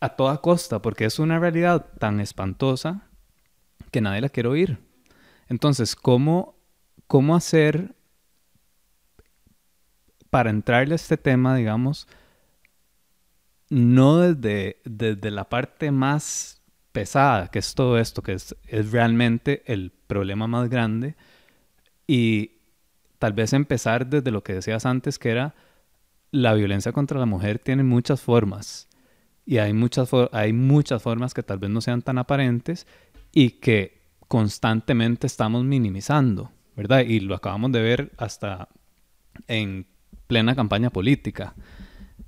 a 0.00 0.10
toda 0.10 0.38
costa, 0.38 0.80
porque 0.82 1.06
es 1.06 1.18
una 1.18 1.38
realidad 1.38 1.86
tan 1.98 2.20
espantosa 2.20 3.08
que 3.90 4.00
nadie 4.00 4.20
la 4.20 4.28
quiere 4.28 4.48
oír. 4.48 4.78
Entonces, 5.48 5.96
¿cómo, 5.96 6.56
cómo 7.06 7.36
hacer 7.36 7.94
para 10.30 10.50
entrarle 10.50 10.94
a 10.94 10.96
este 10.96 11.16
tema, 11.16 11.56
digamos, 11.56 12.08
no 13.70 14.18
desde, 14.18 14.80
desde 14.84 15.30
la 15.30 15.48
parte 15.48 15.90
más 15.90 16.53
pesada, 16.94 17.48
que 17.48 17.58
es 17.58 17.74
todo 17.74 17.98
esto, 17.98 18.22
que 18.22 18.34
es, 18.34 18.54
realmente 18.92 19.64
el 19.66 19.90
problema 20.06 20.46
más 20.46 20.70
grande, 20.70 21.16
y 22.06 22.52
tal 23.18 23.32
vez 23.32 23.52
empezar 23.52 24.06
desde 24.06 24.30
lo 24.30 24.44
que 24.44 24.54
decías 24.54 24.86
antes, 24.86 25.18
que 25.18 25.30
era 25.30 25.56
la 26.30 26.54
violencia 26.54 26.92
contra 26.92 27.18
la 27.18 27.26
mujer 27.26 27.58
tiene 27.58 27.82
muchas 27.82 28.22
formas, 28.22 28.88
y 29.44 29.58
hay 29.58 29.72
muchas, 29.72 30.08
hay 30.30 30.52
muchas 30.52 31.02
formas 31.02 31.34
que 31.34 31.42
tal 31.42 31.58
vez 31.58 31.68
no 31.68 31.80
sean 31.80 32.00
tan 32.00 32.16
aparentes 32.16 32.86
y 33.32 33.50
que 33.50 34.00
constantemente 34.28 35.26
estamos 35.26 35.64
minimizando, 35.64 36.52
¿verdad? 36.76 37.00
Y 37.00 37.18
lo 37.18 37.34
acabamos 37.34 37.72
de 37.72 37.82
ver 37.82 38.12
hasta 38.18 38.68
en 39.48 39.86
plena 40.28 40.54
campaña 40.54 40.90
política, 40.90 41.54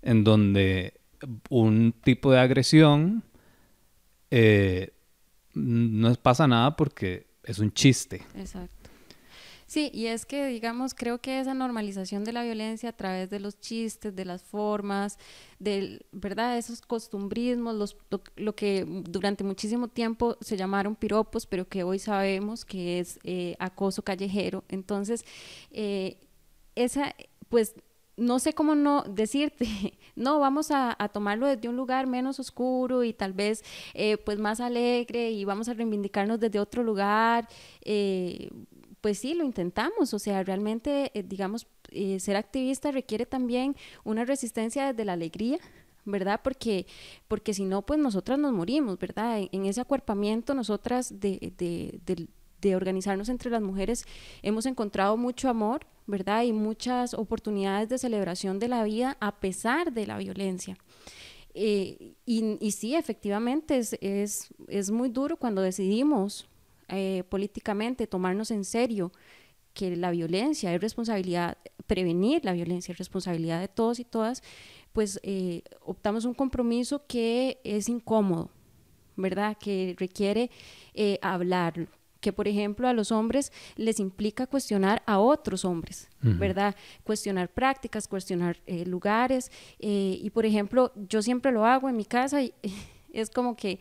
en 0.02 0.24
donde 0.24 0.94
un 1.50 1.94
tipo 2.02 2.32
de 2.32 2.40
agresión 2.40 3.22
eh, 4.30 4.92
no 5.54 6.14
pasa 6.14 6.46
nada 6.46 6.76
porque 6.76 7.26
es 7.42 7.58
un 7.58 7.72
chiste. 7.72 8.22
Exacto. 8.34 8.76
Sí, 9.66 9.90
y 9.92 10.06
es 10.06 10.26
que, 10.26 10.46
digamos, 10.46 10.94
creo 10.94 11.20
que 11.20 11.40
esa 11.40 11.52
normalización 11.52 12.22
de 12.22 12.32
la 12.32 12.44
violencia 12.44 12.90
a 12.90 12.96
través 12.96 13.30
de 13.30 13.40
los 13.40 13.58
chistes, 13.58 14.14
de 14.14 14.24
las 14.24 14.44
formas, 14.44 15.18
de, 15.58 16.06
¿verdad? 16.12 16.56
Esos 16.56 16.80
costumbrismos, 16.82 17.74
los, 17.74 17.96
lo, 18.36 18.54
que 18.54 18.84
durante 18.86 19.42
muchísimo 19.42 19.88
tiempo 19.88 20.36
se 20.40 20.56
llamaron 20.56 20.94
piropos, 20.94 21.46
pero 21.46 21.66
que 21.66 21.82
hoy 21.82 21.98
sabemos 21.98 22.64
que 22.64 23.00
es 23.00 23.18
eh, 23.24 23.56
acoso 23.58 24.02
callejero. 24.02 24.62
Entonces, 24.68 25.24
eh, 25.72 26.16
esa, 26.76 27.16
pues, 27.48 27.74
no 28.16 28.38
sé 28.38 28.52
cómo 28.52 28.76
no 28.76 29.02
decirte, 29.02 29.66
no, 30.16 30.40
vamos 30.40 30.70
a, 30.70 30.96
tomarlo 31.12 31.46
desde 31.46 31.68
un 31.68 31.76
lugar 31.76 32.06
menos 32.06 32.40
oscuro 32.40 33.04
y 33.04 33.12
tal 33.12 33.32
vez 33.32 33.62
eh, 33.94 34.16
pues 34.18 34.38
más 34.38 34.60
alegre 34.60 35.30
y 35.30 35.44
vamos 35.44 35.68
a 35.68 35.74
reivindicarnos 35.74 36.40
desde 36.40 36.58
otro 36.58 36.82
lugar. 36.82 37.48
Eh, 37.82 38.50
pues 39.06 39.20
sí, 39.20 39.34
lo 39.34 39.44
intentamos, 39.44 40.12
o 40.14 40.18
sea, 40.18 40.42
realmente, 40.42 41.12
eh, 41.14 41.22
digamos, 41.22 41.68
eh, 41.92 42.18
ser 42.18 42.34
activista 42.34 42.90
requiere 42.90 43.24
también 43.24 43.76
una 44.02 44.24
resistencia 44.24 44.86
desde 44.86 45.04
la 45.04 45.12
alegría, 45.12 45.58
¿verdad? 46.04 46.40
Porque, 46.42 46.86
porque 47.28 47.54
si 47.54 47.64
no, 47.64 47.82
pues 47.82 48.00
nosotras 48.00 48.36
nos 48.36 48.52
morimos, 48.52 48.98
¿verdad? 48.98 49.42
En, 49.52 49.64
ese 49.66 49.80
acuerpamiento, 49.80 50.54
nosotras 50.54 51.20
de, 51.20 51.52
de, 51.56 52.28
de, 52.60 52.74
organizarnos 52.74 53.28
entre 53.28 53.48
las 53.48 53.62
mujeres 53.62 54.04
hemos 54.42 54.66
encontrado 54.66 55.16
mucho 55.16 55.48
amor, 55.48 55.86
¿verdad? 56.07 56.44
Y 56.44 56.52
muchas 56.52 57.14
oportunidades 57.14 57.88
de 57.88 57.98
celebración 57.98 58.59
de 58.59 58.68
la 58.68 58.84
vida 58.84 59.16
a 59.20 59.40
pesar 59.40 59.92
de 59.92 60.07
la 60.07 60.18
violencia. 60.18 60.76
Eh, 61.54 62.14
y, 62.26 62.70
sí, 62.72 62.94
efectivamente, 62.94 63.78
es, 63.78 63.96
es, 64.00 64.48
es 64.68 64.90
muy 64.90 65.09
duro 65.09 65.36
cuando 65.36 65.62
decidimos 65.62 66.48
eh, 66.88 67.24
políticamente, 67.28 68.07
tomarnos 68.07 68.50
en 68.50 68.64
serio 68.64 69.11
que 69.74 69.96
la 69.96 70.11
violencia 70.11 70.72
es 70.74 70.80
responsabilidad, 70.80 71.59
prevenir 71.86 72.44
la 72.44 72.52
violencia 72.52 72.92
es 72.92 72.98
responsabilidad 72.98 73.61
de 73.61 73.68
todos 73.68 73.98
y 73.98 74.04
todas, 74.04 74.42
pues 74.92 75.20
eh, 75.22 75.62
optamos 75.80 76.24
un 76.24 76.32
compromiso 76.32 77.07
que 77.07 77.61
es 77.64 77.88
incómodo, 77.88 78.50
¿verdad? 79.16 79.57
Que 79.59 79.94
requiere 79.98 80.50
eh, 80.94 81.18
hablarlo 81.22 81.88
que 82.26 82.32
por 82.32 82.48
ejemplo 82.48 82.88
a 82.88 82.92
los 82.92 83.12
hombres 83.12 83.52
les 83.76 84.00
implica 84.00 84.48
cuestionar 84.48 85.00
a 85.06 85.20
otros 85.20 85.64
hombres, 85.64 86.08
uh 86.24 86.26
-huh. 86.26 86.38
¿verdad? 86.40 86.74
Cuestionar 87.04 87.48
prácticas, 87.48 88.08
cuestionar 88.08 88.56
eh, 88.66 88.84
lugares 88.84 89.52
eh, 89.78 90.18
y 90.20 90.28
por 90.30 90.44
ejemplo 90.44 90.90
yo 91.08 91.22
siempre 91.22 91.52
lo 91.52 91.64
hago 91.64 91.88
en 91.88 91.94
mi 91.94 92.04
casa 92.04 92.42
y 92.42 92.52
es 93.12 93.30
como 93.30 93.54
que 93.54 93.78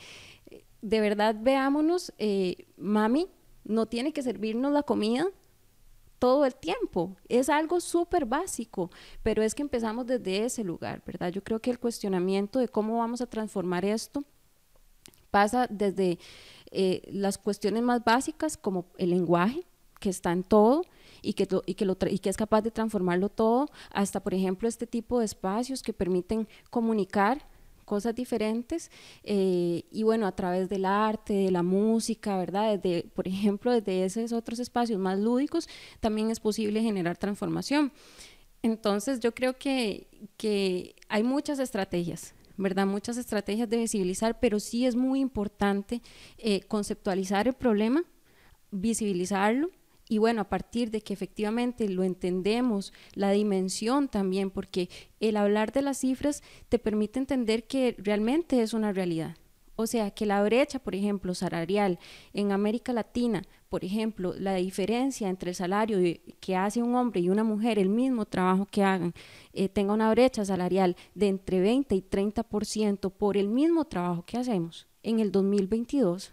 de 0.84 1.00
verdad 1.02 1.36
veámonos, 1.42 2.14
eh, 2.20 2.68
mami, 2.78 3.30
no 3.64 3.88
tiene 3.88 4.14
que 4.14 4.22
servirnos 4.22 4.72
la 4.72 4.84
comida 4.84 5.26
todo 6.20 6.46
el 6.46 6.54
tiempo. 6.54 7.16
Es 7.30 7.50
algo 7.50 7.80
súper 7.80 8.26
básico, 8.28 8.92
pero 9.24 9.42
es 9.42 9.56
que 9.56 9.64
empezamos 9.64 10.06
desde 10.06 10.46
ese 10.46 10.64
lugar, 10.64 11.02
¿verdad? 11.04 11.32
Yo 11.32 11.42
creo 11.44 11.60
que 11.60 11.72
el 11.72 11.80
cuestionamiento 11.80 12.60
de 12.60 12.68
cómo 12.68 13.00
vamos 13.00 13.22
a 13.22 13.26
transformar 13.26 13.86
esto 13.86 14.24
pasa 15.32 15.66
desde 15.68 16.20
eh, 16.72 17.02
las 17.12 17.38
cuestiones 17.38 17.84
más 17.84 18.04
básicas 18.04 18.58
como 18.58 18.86
el 18.98 19.12
lenguaje, 19.12 19.66
que 20.00 20.10
está 20.10 20.32
en 20.32 20.44
todo, 20.44 20.84
y 21.22 21.34
que, 21.34 21.48
y, 21.66 21.74
que 21.74 21.86
lo 21.86 21.98
y 22.10 22.20
que 22.20 22.30
es 22.30 22.38
capaz 22.38 22.62
de 22.62 22.72
transformarlo 22.72 23.30
todo, 23.30 23.70
hasta, 23.92 24.20
por 24.22 24.34
ejemplo, 24.34 24.68
este 24.68 24.86
tipo 24.86 25.20
de 25.20 25.26
espacios 25.26 25.82
que 25.82 25.94
permiten 25.94 26.48
comunicar 26.70 27.48
cosas 27.86 28.16
diferentes 28.16 28.92
eh, 29.24 29.84
y 29.92 30.04
bueno, 30.04 30.28
a 30.28 30.32
través 30.34 30.68
del 30.70 30.86
arte, 30.86 31.34
de 31.34 31.52
la 31.52 31.64
música, 31.64 32.38
¿verdad? 32.38 32.78
Desde, 32.78 33.04
por 33.10 33.28
ejemplo, 33.28 33.72
desde 33.72 34.04
esos 34.04 34.34
otros 34.34 34.60
espacios 34.60 35.00
más 35.00 35.20
lúdicos, 35.20 35.70
también 36.00 36.32
es 36.32 36.40
posible 36.40 36.82
generar 36.82 37.18
transformación. 37.18 37.92
Entonces, 38.62 39.20
yo 39.20 39.34
creo 39.34 39.58
que, 39.58 40.08
que 40.38 40.96
hay 41.08 41.24
muchas 41.24 41.60
estrategias, 41.60 42.34
¿verdad? 42.58 42.86
Muchas 42.86 43.18
estrategias 43.18 43.70
de 43.70 43.78
visibilizar, 43.78 44.40
pero 44.40 44.60
sí 44.60 44.86
es 44.86 44.96
muy 44.96 45.20
importante 45.20 46.02
eh, 46.38 46.62
conceptualizar 46.62 47.48
el 47.48 47.54
problema, 47.54 48.04
visibilizarlo 48.72 49.70
y 50.08 50.20
bueno, 50.20 50.42
a 50.42 50.50
partir 50.50 50.92
de 50.92 51.02
que 51.02 51.14
efectivamente 51.14 51.90
lo 51.90 52.04
entendemos, 52.04 52.94
la 53.14 53.32
dimensión 53.32 54.08
también, 54.08 54.52
porque 54.52 54.90
el 55.20 55.36
hablar 55.36 55.72
de 55.72 55.82
las 55.82 55.98
cifras 55.98 56.44
te 56.70 56.78
permite 56.78 57.20
entender 57.20 57.66
que 57.66 57.96
realmente 57.98 58.62
es 58.62 58.74
una 58.74 58.94
realidad. 58.94 59.36
O 59.76 59.88
sea, 59.88 60.12
que 60.12 60.26
la 60.26 60.42
brecha, 60.42 60.80
por 60.80 60.96
ejemplo, 60.96 61.36
salarial 61.36 62.00
en 62.34 62.52
América 62.52 62.94
Latina, 62.94 63.44
por 63.70 63.84
ejemplo, 63.84 64.34
la 64.38 64.56
diferencia 64.56 65.28
entre 65.28 65.50
el 65.50 65.56
salario 65.56 66.00
que 66.40 66.56
hace 66.56 66.82
un 66.82 66.96
hombre 66.96 67.20
y 67.20 67.30
una 67.30 67.44
mujer, 67.44 67.78
el 67.78 67.90
mismo 67.90 68.26
trabajo 68.26 68.66
que 68.66 68.84
hagan, 68.84 69.14
eh, 69.52 69.68
tenga 69.68 69.94
una 69.94 70.10
brecha 70.12 70.46
salarial 70.46 70.96
de 71.14 71.28
entre 71.28 71.60
20 71.60 71.94
y 71.94 72.02
30% 72.02 73.12
por 73.12 73.36
el 73.36 73.50
mismo 73.50 73.84
trabajo 73.84 74.24
que 74.26 74.38
hacemos 74.38 74.88
en 75.04 75.20
el 75.20 75.32
2022, 75.32 76.32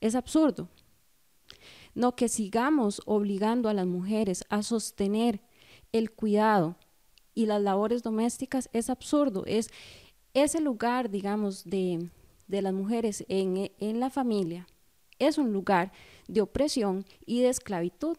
es 0.00 0.14
absurdo. 0.14 0.68
No 1.94 2.14
que 2.16 2.28
sigamos 2.28 3.00
obligando 3.06 3.68
a 3.68 3.74
las 3.74 3.86
mujeres 3.86 4.44
a 4.50 4.62
sostener 4.62 5.40
el 5.92 6.10
cuidado 6.10 6.76
y 7.34 7.46
las 7.46 7.62
labores 7.62 8.02
domésticas 8.02 8.68
es 8.72 8.90
absurdo, 8.90 9.44
es 9.46 9.70
ese 10.34 10.60
lugar, 10.60 11.10
digamos, 11.10 11.64
de, 11.64 12.10
las 12.48 12.72
mujeres 12.72 13.24
en, 13.28 13.70
en 13.78 14.00
la 14.00 14.10
familia, 14.10 14.66
es 15.18 15.38
un 15.38 15.52
lugar 15.52 15.92
de 16.28 16.40
opresión 16.40 17.04
y 17.24 17.40
de 17.40 17.48
esclavitud 17.48 18.16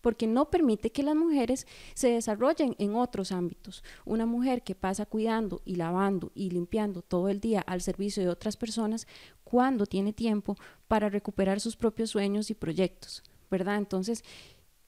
porque 0.00 0.26
no 0.26 0.50
permite 0.50 0.90
que 0.90 1.02
las 1.02 1.16
mujeres 1.16 1.66
se 1.94 2.08
desarrollen 2.08 2.74
en 2.78 2.94
otros 2.94 3.32
ámbitos. 3.32 3.82
Una 4.04 4.26
mujer 4.26 4.62
que 4.62 4.74
pasa 4.74 5.06
cuidando 5.06 5.60
y 5.64 5.74
lavando 5.76 6.30
y 6.34 6.50
limpiando 6.50 7.02
todo 7.02 7.28
el 7.28 7.40
día 7.40 7.60
al 7.60 7.80
servicio 7.80 8.22
de 8.22 8.28
otras 8.28 8.56
personas, 8.56 9.06
cuando 9.44 9.86
tiene 9.86 10.12
tiempo 10.12 10.56
para 10.86 11.08
recuperar 11.08 11.60
sus 11.60 11.76
propios 11.76 12.10
sueños 12.10 12.50
y 12.50 12.54
proyectos, 12.54 13.22
¿verdad? 13.50 13.76
Entonces, 13.76 14.22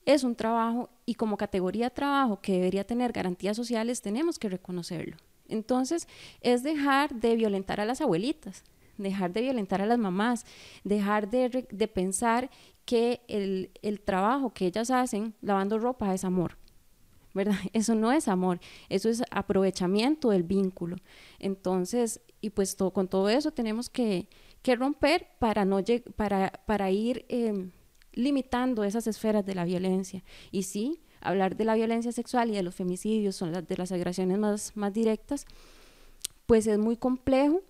es 0.07 0.25
un 0.25 0.35
trabajo 0.35 0.91
y 1.07 1.15
como 1.15 1.37
categoría 1.37 1.87
de 1.87 1.95
trabajo 1.95 2.41
que 2.41 2.53
debería 2.53 2.85
tener 2.85 3.13
garantías 3.13 3.57
sociales, 3.57 4.03
tenemos 4.03 4.39
que 4.39 4.49
reconocerlo. 4.49 5.17
Entonces, 5.51 6.09
es 6.41 6.63
dejar 6.63 7.15
de 7.15 7.37
violentar 7.37 7.81
a 7.81 7.85
las 7.85 8.01
abuelitas, 8.01 8.65
dejar 8.99 9.33
de 9.33 9.43
violentar 9.43 9.83
a 9.83 9.87
las 9.87 9.99
mamás, 9.99 10.45
dejar 10.85 11.31
de, 11.31 11.67
de 11.71 11.89
pensar 11.89 12.51
que 12.85 13.21
el, 13.29 13.71
el 13.83 14.01
trabajo 14.01 14.53
que 14.53 14.67
ellas 14.67 14.91
hacen 14.91 15.35
lavando 15.43 15.79
ropa 15.79 16.15
es 16.15 16.25
amor. 16.25 16.57
¿verdad? 17.35 17.55
Eso 17.73 17.95
no 17.95 18.13
es 18.13 18.29
amor, 18.29 18.61
eso 18.89 19.09
es 19.09 19.23
aprovechamiento 19.31 20.31
del 20.31 20.43
vínculo. 20.43 20.97
Entonces, 21.39 22.21
y 22.41 22.51
pues 22.51 22.77
con 22.93 23.09
todo 23.09 23.29
eso 23.29 23.51
tenemos 23.51 23.91
que, 23.91 24.29
que 24.63 24.75
romper 24.75 25.29
para, 25.39 25.65
no 25.65 25.81
para, 26.17 26.53
para 26.67 26.91
ir 26.91 27.25
em, 27.29 27.71
limitando 28.13 28.85
esas 28.85 29.07
esferas 29.07 29.45
de 29.45 29.55
la 29.55 29.65
violencia. 29.65 30.25
Y 30.51 30.63
sí, 30.65 31.03
hablar 31.21 31.57
de 31.57 31.65
la 31.65 31.75
violencia 31.75 32.13
sexual 32.13 32.51
y 32.51 32.55
de 32.55 32.63
los 32.63 32.75
femicidios 32.75 33.37
son 33.37 33.53
las 33.53 33.67
de 33.67 33.77
las 33.77 33.93
agresiones 33.93 34.39
más, 34.39 34.77
más 34.77 34.93
directas, 34.93 35.47
pues 36.47 36.67
es 36.67 36.79
muy 36.79 36.97
complejo, 36.97 37.63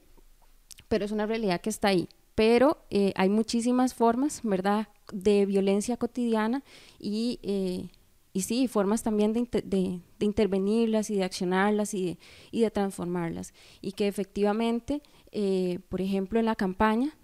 pero 0.89 1.05
es 1.05 1.13
una 1.13 1.27
realidad 1.27 1.61
que 1.61 1.71
está 1.71 1.89
ahí. 1.89 2.09
Pero 2.35 2.79
eh, 2.91 3.13
hay 3.17 3.29
muchísimas 3.29 3.95
formas, 3.95 4.41
¿verdad? 4.43 4.89
de 5.13 5.45
violencia 5.45 5.97
cotidiana 5.97 6.63
y, 6.99 7.41
eh, 7.43 7.89
y 8.33 8.43
sí, 8.43 8.69
formas 8.69 9.03
también 9.03 9.33
de, 9.33 9.47
de, 9.65 10.01
intervenirlas 10.25 11.11
y 11.11 11.17
de 11.17 11.25
accionarlas 11.25 11.95
y 11.95 12.07
de, 12.07 12.19
y 12.53 12.61
de 12.61 12.71
transformarlas. 12.71 13.53
Y 13.83 13.93
que 13.93 14.07
efectivamente, 14.09 15.03
eh, 15.33 15.81
por 15.89 16.01
ejemplo, 16.01 16.39
en 16.39 16.47
la 16.47 16.55
campaña, 16.55 17.19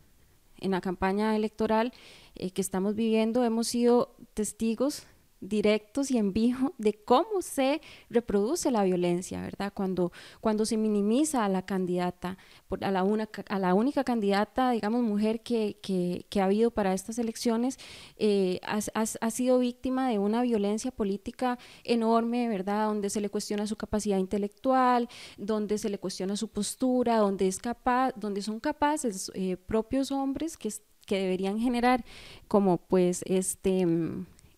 en 0.60 0.72
la 0.72 0.80
campaña 0.80 1.36
electoral 1.36 1.92
que 2.34 2.60
estamos 2.60 2.94
viviendo, 2.94 3.44
hemos 3.44 3.68
sido 3.68 4.14
testigos 4.34 5.06
directos 5.48 6.10
y 6.10 6.18
en 6.18 6.32
vivo 6.32 6.74
de 6.78 6.92
cómo 6.92 7.42
se 7.42 7.80
reproduce 8.10 8.70
la 8.70 8.84
violencia, 8.84 9.40
¿verdad? 9.40 9.72
Cuando, 9.74 10.12
cuando 10.40 10.64
se 10.64 10.76
minimiza 10.76 11.44
a 11.44 11.48
la 11.48 11.62
candidata, 11.62 12.38
a 12.80 12.90
la, 12.90 13.02
una, 13.02 13.28
a 13.48 13.58
la 13.58 13.74
única 13.74 14.04
candidata, 14.04 14.70
digamos, 14.70 15.02
mujer 15.02 15.40
que, 15.40 15.78
que, 15.82 16.40
ha 16.40 16.44
habido 16.44 16.70
para 16.70 16.92
estas 16.92 17.18
elecciones, 17.18 17.78
eh, 18.16 18.60
ha, 18.62 18.80
ha, 18.94 19.30
sido 19.30 19.58
víctima 19.58 20.08
de 20.08 20.18
una 20.18 20.42
violencia 20.42 20.90
política 20.90 21.58
enorme, 21.84 22.48
¿verdad? 22.48 22.88
Donde 22.88 23.10
se 23.10 23.20
le 23.20 23.30
cuestiona 23.30 23.66
su 23.66 23.76
capacidad 23.76 24.18
intelectual, 24.18 25.08
donde 25.36 25.78
se 25.78 25.88
le 25.88 25.98
cuestiona 25.98 26.36
su 26.36 26.48
postura, 26.48 27.18
donde, 27.18 27.48
es 27.48 27.58
capaz, 27.58 28.12
donde 28.16 28.42
son 28.42 28.60
capaces 28.60 29.30
eh, 29.34 29.56
propios 29.56 30.12
hombres 30.12 30.56
que, 30.56 30.72
que 31.06 31.18
deberían 31.18 31.58
generar 31.58 32.04
como 32.48 32.78
pues 32.78 33.22
este 33.26 33.86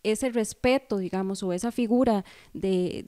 ese 0.02 0.30
respeto, 0.30 0.98
digamos, 0.98 1.42
o 1.42 1.52
esa 1.52 1.72
figura 1.72 2.24
de, 2.52 3.06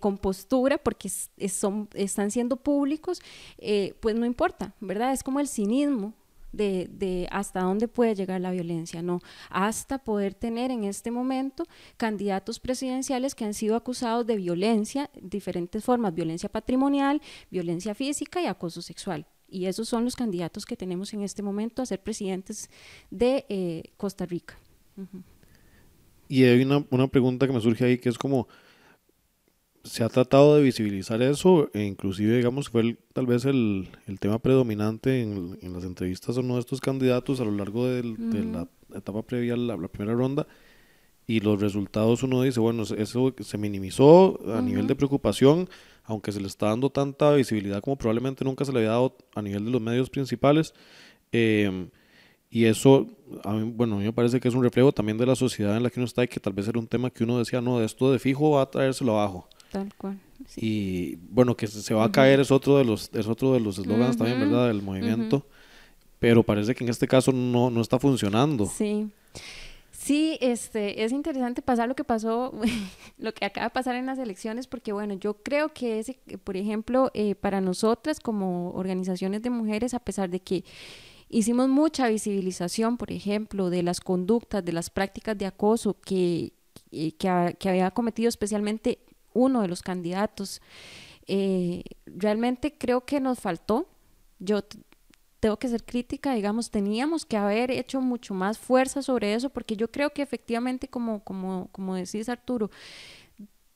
compostura, 0.00 0.78
porque 0.78 1.08
son, 1.08 1.88
están 1.94 2.30
siendo 2.30 2.56
públicos, 2.56 3.20
eh, 3.58 3.94
pues 4.00 4.14
no 4.14 4.26
importa, 4.26 4.74
¿verdad? 4.80 5.12
Es 5.12 5.22
como 5.22 5.40
el 5.40 5.48
cinismo 5.48 6.14
de, 6.52 6.88
de, 6.92 7.28
hasta 7.30 7.60
dónde 7.60 7.88
puede 7.88 8.14
llegar 8.14 8.40
la 8.40 8.50
violencia, 8.50 9.02
no, 9.02 9.20
hasta 9.48 9.98
poder 9.98 10.34
tener 10.34 10.70
en 10.70 10.84
este 10.84 11.10
momento 11.10 11.64
candidatos 11.96 12.60
presidenciales 12.60 13.34
que 13.34 13.44
han 13.44 13.54
sido 13.54 13.74
acusados 13.74 14.26
de 14.26 14.36
violencia, 14.36 15.10
diferentes 15.20 15.82
formas, 15.84 16.14
violencia 16.14 16.48
patrimonial, 16.48 17.22
violencia 17.50 17.94
física 17.94 18.42
y 18.42 18.46
acoso 18.46 18.82
sexual. 18.82 19.26
Y 19.48 19.66
esos 19.66 19.86
son 19.88 20.04
los 20.04 20.16
candidatos 20.16 20.64
que 20.64 20.76
tenemos 20.76 21.12
en 21.12 21.22
este 21.22 21.42
momento 21.42 21.82
a 21.82 21.86
ser 21.86 22.02
presidentes 22.02 22.70
de 23.10 23.44
eh, 23.50 23.82
Costa 23.98 24.24
Rica. 24.24 24.58
Y 26.28 26.44
hay 26.44 26.62
una, 26.62 26.84
una 26.90 27.08
pregunta 27.08 27.46
que 27.46 27.52
me 27.52 27.60
surge 27.60 27.84
ahí 27.84 27.98
que 27.98 28.08
es 28.08 28.18
como, 28.18 28.48
se 29.84 30.04
ha 30.04 30.08
tratado 30.08 30.56
de 30.56 30.62
visibilizar 30.62 31.20
eso, 31.22 31.68
e 31.74 31.82
inclusive, 31.82 32.36
digamos, 32.36 32.68
fue 32.68 32.96
tal 33.12 33.26
vez 33.26 33.44
el, 33.44 33.88
el, 34.06 34.20
tema 34.20 34.38
predominante 34.38 35.22
en, 35.22 35.58
en, 35.60 35.72
las 35.72 35.84
entrevistas 35.84 36.36
a 36.36 36.40
uno 36.40 36.54
de 36.54 36.60
estos 36.60 36.80
candidatos 36.80 37.40
a 37.40 37.44
lo 37.44 37.50
largo 37.50 37.86
del, 37.86 38.30
de 38.30 38.44
la 38.44 38.68
etapa 38.94 39.22
previa 39.22 39.54
a 39.54 39.56
la, 39.56 39.88
primera 39.88 40.16
ronda, 40.16 40.46
y 41.26 41.40
los 41.40 41.60
resultados 41.60 42.22
uno 42.22 42.42
dice, 42.42 42.60
bueno, 42.60 42.82
eso 42.82 43.34
se 43.38 43.58
minimizó 43.58 44.38
a 44.54 44.60
nivel 44.60 44.86
de 44.86 44.94
preocupación, 44.94 45.68
aunque 46.04 46.32
se 46.32 46.40
le 46.40 46.46
está 46.46 46.66
dando 46.66 46.90
tanta 46.90 47.32
visibilidad 47.34 47.80
como 47.80 47.96
probablemente 47.96 48.44
nunca 48.44 48.64
se 48.64 48.72
le 48.72 48.80
había 48.80 48.90
dado 48.90 49.16
a 49.34 49.42
nivel 49.42 49.64
de 49.64 49.70
los 49.70 49.80
medios 49.80 50.10
principales. 50.10 50.74
Eh, 51.30 51.88
y 52.54 52.66
eso, 52.66 53.06
a 53.44 53.52
mí, 53.54 53.72
bueno, 53.74 53.94
a 53.94 53.98
mí 53.98 54.04
me 54.04 54.12
parece 54.12 54.38
que 54.38 54.46
es 54.46 54.54
un 54.54 54.62
reflejo 54.62 54.92
también 54.92 55.16
de 55.16 55.24
la 55.24 55.34
sociedad 55.34 55.74
en 55.74 55.82
la 55.82 55.88
que 55.88 55.98
uno 55.98 56.04
está 56.04 56.22
y 56.22 56.28
que 56.28 56.38
tal 56.38 56.52
vez 56.52 56.68
era 56.68 56.78
un 56.78 56.86
tema 56.86 57.08
que 57.08 57.24
uno 57.24 57.38
decía, 57.38 57.62
no, 57.62 57.80
esto 57.82 58.12
de 58.12 58.18
fijo 58.18 58.50
va 58.50 58.62
a 58.62 58.70
traérselo 58.70 59.18
abajo. 59.18 59.48
Tal 59.70 59.90
cual. 59.96 60.18
Y 60.56 61.16
bueno, 61.30 61.56
que 61.56 61.66
se 61.66 61.94
va 61.94 62.04
a 62.04 62.12
caer 62.12 62.40
es 62.40 62.50
otro 62.50 62.76
de 62.76 62.84
los 62.84 63.08
es 63.14 63.26
otro 63.26 63.54
de 63.54 63.60
los 63.60 63.78
eslogans 63.78 64.18
también, 64.18 64.38
¿verdad? 64.38 64.66
Del 64.66 64.82
movimiento. 64.82 65.46
Pero 66.18 66.42
parece 66.42 66.74
que 66.74 66.84
en 66.84 66.90
este 66.90 67.08
caso 67.08 67.32
no, 67.32 67.70
no 67.70 67.80
está 67.80 67.98
funcionando. 67.98 68.66
Sí. 68.66 69.08
Sí, 69.90 70.36
este, 70.42 71.04
es 71.04 71.12
interesante 71.12 71.62
pasar 71.62 71.88
lo 71.88 71.94
que 71.94 72.04
pasó, 72.04 72.52
lo 73.18 73.32
que 73.32 73.46
acaba 73.46 73.68
de 73.68 73.70
pasar 73.70 73.94
en 73.94 74.04
las 74.04 74.18
elecciones, 74.18 74.66
porque 74.66 74.92
bueno, 74.92 75.14
yo 75.14 75.34
creo 75.42 75.70
que 75.70 76.00
ese, 76.00 76.18
por 76.44 76.58
ejemplo, 76.58 77.10
eh, 77.14 77.34
para 77.34 77.62
nosotras 77.62 78.20
como 78.20 78.72
organizaciones 78.72 79.40
de 79.40 79.48
mujeres, 79.48 79.94
a 79.94 80.00
pesar 80.00 80.28
de 80.28 80.40
que 80.40 80.64
Hicimos 81.34 81.70
mucha 81.70 82.08
visibilización, 82.08 82.98
por 82.98 83.10
ejemplo, 83.10 83.70
de 83.70 83.82
las 83.82 84.00
conductas, 84.00 84.62
de 84.62 84.72
las 84.72 84.90
prácticas 84.90 85.38
de 85.38 85.46
acoso 85.46 85.98
que, 85.98 86.52
que, 86.90 87.68
había 87.70 87.90
cometido 87.90 88.28
especialmente 88.28 88.98
uno 89.32 89.62
de 89.62 89.68
los 89.68 89.80
candidatos. 89.80 90.60
Eh, 91.26 91.84
realmente 92.04 92.76
creo 92.76 93.06
que 93.06 93.18
nos 93.18 93.40
faltó. 93.40 93.88
Yo 94.40 94.60
tengo 95.40 95.58
que 95.58 95.68
ser 95.68 95.84
crítica, 95.84 96.34
digamos, 96.34 96.70
teníamos 96.70 97.24
que 97.24 97.38
haber 97.38 97.70
hecho 97.70 98.02
mucho 98.02 98.34
más 98.34 98.58
fuerza 98.58 99.00
sobre 99.00 99.32
eso, 99.32 99.48
porque 99.48 99.74
yo 99.74 99.90
creo 99.90 100.10
que 100.10 100.20
efectivamente, 100.20 100.88
como, 100.88 101.24
como, 101.24 101.70
como 101.72 101.94
decís 101.94 102.28
Arturo, 102.28 102.70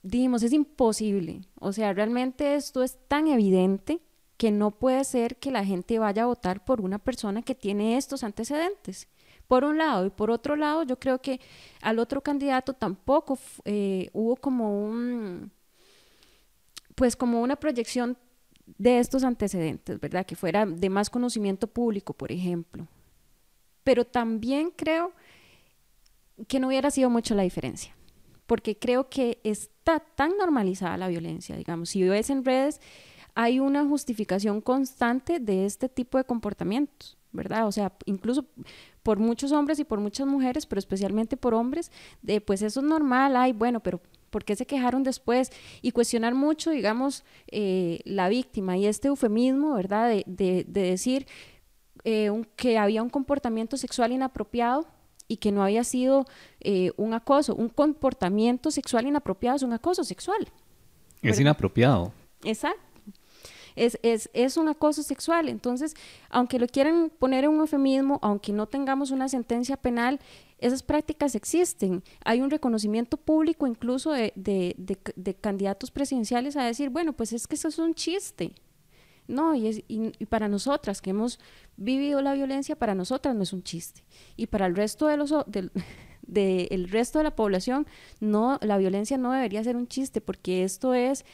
dijimos, 0.02 0.42
es 0.42 0.52
imposible. 0.52 1.40
O 1.58 1.72
sea, 1.72 1.94
realmente 1.94 2.54
esto 2.54 2.82
es 2.82 2.98
tan 3.08 3.28
evidente 3.28 4.02
que 4.36 4.50
no 4.50 4.70
puede 4.70 5.04
ser 5.04 5.36
que 5.36 5.50
la 5.50 5.64
gente 5.64 5.98
vaya 5.98 6.24
a 6.24 6.26
votar 6.26 6.64
por 6.64 6.80
una 6.80 6.98
persona 6.98 7.42
que 7.42 7.54
tiene 7.54 7.96
estos 7.96 8.22
antecedentes. 8.22 9.08
Por 9.48 9.64
un 9.64 9.78
lado, 9.78 10.06
y 10.06 10.10
por 10.10 10.30
otro 10.30 10.56
lado, 10.56 10.82
yo 10.82 10.98
creo 10.98 11.20
que 11.20 11.40
al 11.80 11.98
otro 11.98 12.20
candidato 12.20 12.72
tampoco 12.74 13.38
eh, 13.64 14.10
hubo 14.12 14.36
como 14.36 14.84
un, 14.84 15.52
pues 16.96 17.14
como 17.14 17.40
una 17.40 17.56
proyección 17.56 18.18
de 18.66 18.98
estos 18.98 19.22
antecedentes, 19.22 20.00
¿verdad? 20.00 20.26
Que 20.26 20.34
fuera 20.34 20.66
de 20.66 20.90
más 20.90 21.08
conocimiento 21.08 21.68
público, 21.68 22.12
por 22.12 22.32
ejemplo. 22.32 22.88
Pero 23.84 24.04
también 24.04 24.72
creo 24.74 25.12
que 26.48 26.58
no 26.58 26.66
hubiera 26.66 26.90
sido 26.90 27.08
mucho 27.08 27.34
la 27.36 27.44
diferencia, 27.44 27.94
porque 28.46 28.76
creo 28.76 29.08
que 29.08 29.38
está 29.44 30.00
tan 30.00 30.36
normalizada 30.36 30.96
la 30.96 31.08
violencia, 31.08 31.56
digamos, 31.56 31.90
si 31.90 32.02
ves 32.02 32.30
en 32.30 32.44
redes, 32.44 32.80
hay 33.36 33.60
una 33.60 33.84
justificación 33.84 34.62
constante 34.62 35.38
de 35.38 35.66
este 35.66 35.90
tipo 35.90 36.16
de 36.16 36.24
comportamientos, 36.24 37.18
¿verdad? 37.32 37.66
O 37.66 37.72
sea, 37.72 37.92
incluso 38.06 38.46
por 39.02 39.18
muchos 39.18 39.52
hombres 39.52 39.78
y 39.78 39.84
por 39.84 40.00
muchas 40.00 40.26
mujeres, 40.26 40.64
pero 40.64 40.78
especialmente 40.78 41.36
por 41.36 41.52
hombres, 41.52 41.92
de, 42.22 42.40
pues 42.40 42.62
eso 42.62 42.80
es 42.80 42.86
normal, 42.86 43.36
ay, 43.36 43.52
bueno, 43.52 43.80
pero 43.80 44.00
¿por 44.30 44.42
qué 44.42 44.56
se 44.56 44.64
quejaron 44.64 45.02
después? 45.02 45.52
Y 45.82 45.90
cuestionar 45.90 46.34
mucho, 46.34 46.70
digamos, 46.70 47.24
eh, 47.48 48.00
la 48.06 48.30
víctima 48.30 48.78
y 48.78 48.86
este 48.86 49.08
eufemismo, 49.08 49.74
¿verdad? 49.74 50.08
De, 50.08 50.24
de, 50.26 50.64
de 50.66 50.80
decir 50.80 51.26
eh, 52.04 52.30
un, 52.30 52.44
que 52.56 52.78
había 52.78 53.02
un 53.02 53.10
comportamiento 53.10 53.76
sexual 53.76 54.12
inapropiado 54.12 54.86
y 55.28 55.36
que 55.36 55.52
no 55.52 55.62
había 55.62 55.84
sido 55.84 56.24
eh, 56.60 56.92
un 56.96 57.12
acoso. 57.12 57.54
Un 57.54 57.68
comportamiento 57.68 58.70
sexual 58.70 59.06
inapropiado 59.06 59.56
es 59.56 59.62
un 59.62 59.74
acoso 59.74 60.04
sexual. 60.04 60.48
Es 61.20 61.38
inapropiado. 61.38 62.14
Exacto 62.42 62.85
es, 63.76 63.98
es, 64.02 64.30
es 64.32 64.56
un 64.56 64.68
acoso 64.68 65.02
sexual. 65.02 65.48
Entonces, 65.48 65.94
aunque 66.30 66.58
lo 66.58 66.66
quieran 66.66 67.10
poner 67.18 67.44
en 67.44 67.50
un 67.50 67.60
eufemismo, 67.60 68.18
aunque 68.22 68.52
no 68.52 68.66
tengamos 68.66 69.10
una 69.10 69.28
sentencia 69.28 69.76
penal, 69.76 70.18
esas 70.58 70.82
prácticas 70.82 71.34
existen. 71.34 72.02
Hay 72.24 72.40
un 72.40 72.50
reconocimiento 72.50 73.16
público 73.16 73.66
incluso 73.66 74.12
de, 74.12 74.32
de, 74.34 75.34
candidatos 75.34 75.90
presidenciales 75.90 76.56
a 76.56 76.64
decir, 76.64 76.90
bueno, 76.90 77.12
pues 77.12 77.32
es 77.32 77.46
que 77.46 77.56
eso 77.56 77.68
es 77.68 77.78
un 77.78 77.94
chiste. 77.94 78.52
No, 79.28 79.54
y, 79.54 79.66
es, 79.66 79.82
y, 79.88 80.10
para 80.26 80.48
nosotras 80.48 81.02
que 81.02 81.10
hemos 81.10 81.38
vivido 81.76 82.22
la 82.22 82.34
violencia, 82.34 82.76
para 82.76 82.94
nosotras 82.94 83.34
no 83.34 83.42
es 83.42 83.52
un 83.52 83.62
chiste. 83.62 84.02
Y 84.36 84.46
para 84.46 84.66
el 84.66 84.74
resto 84.74 85.06
de 85.06 85.16
los... 85.16 85.34
El 86.32 86.88
resto 86.90 87.18
de 87.18 87.24
la 87.24 87.36
población, 87.36 87.86
no, 88.20 88.58
la 88.62 88.78
violencia 88.78 89.18
no 89.18 89.32
debería 89.32 89.62
ser 89.62 89.76
un 89.76 89.88
chiste, 89.88 90.20
porque 90.20 90.64
esto 90.64 90.94
es 90.94 91.24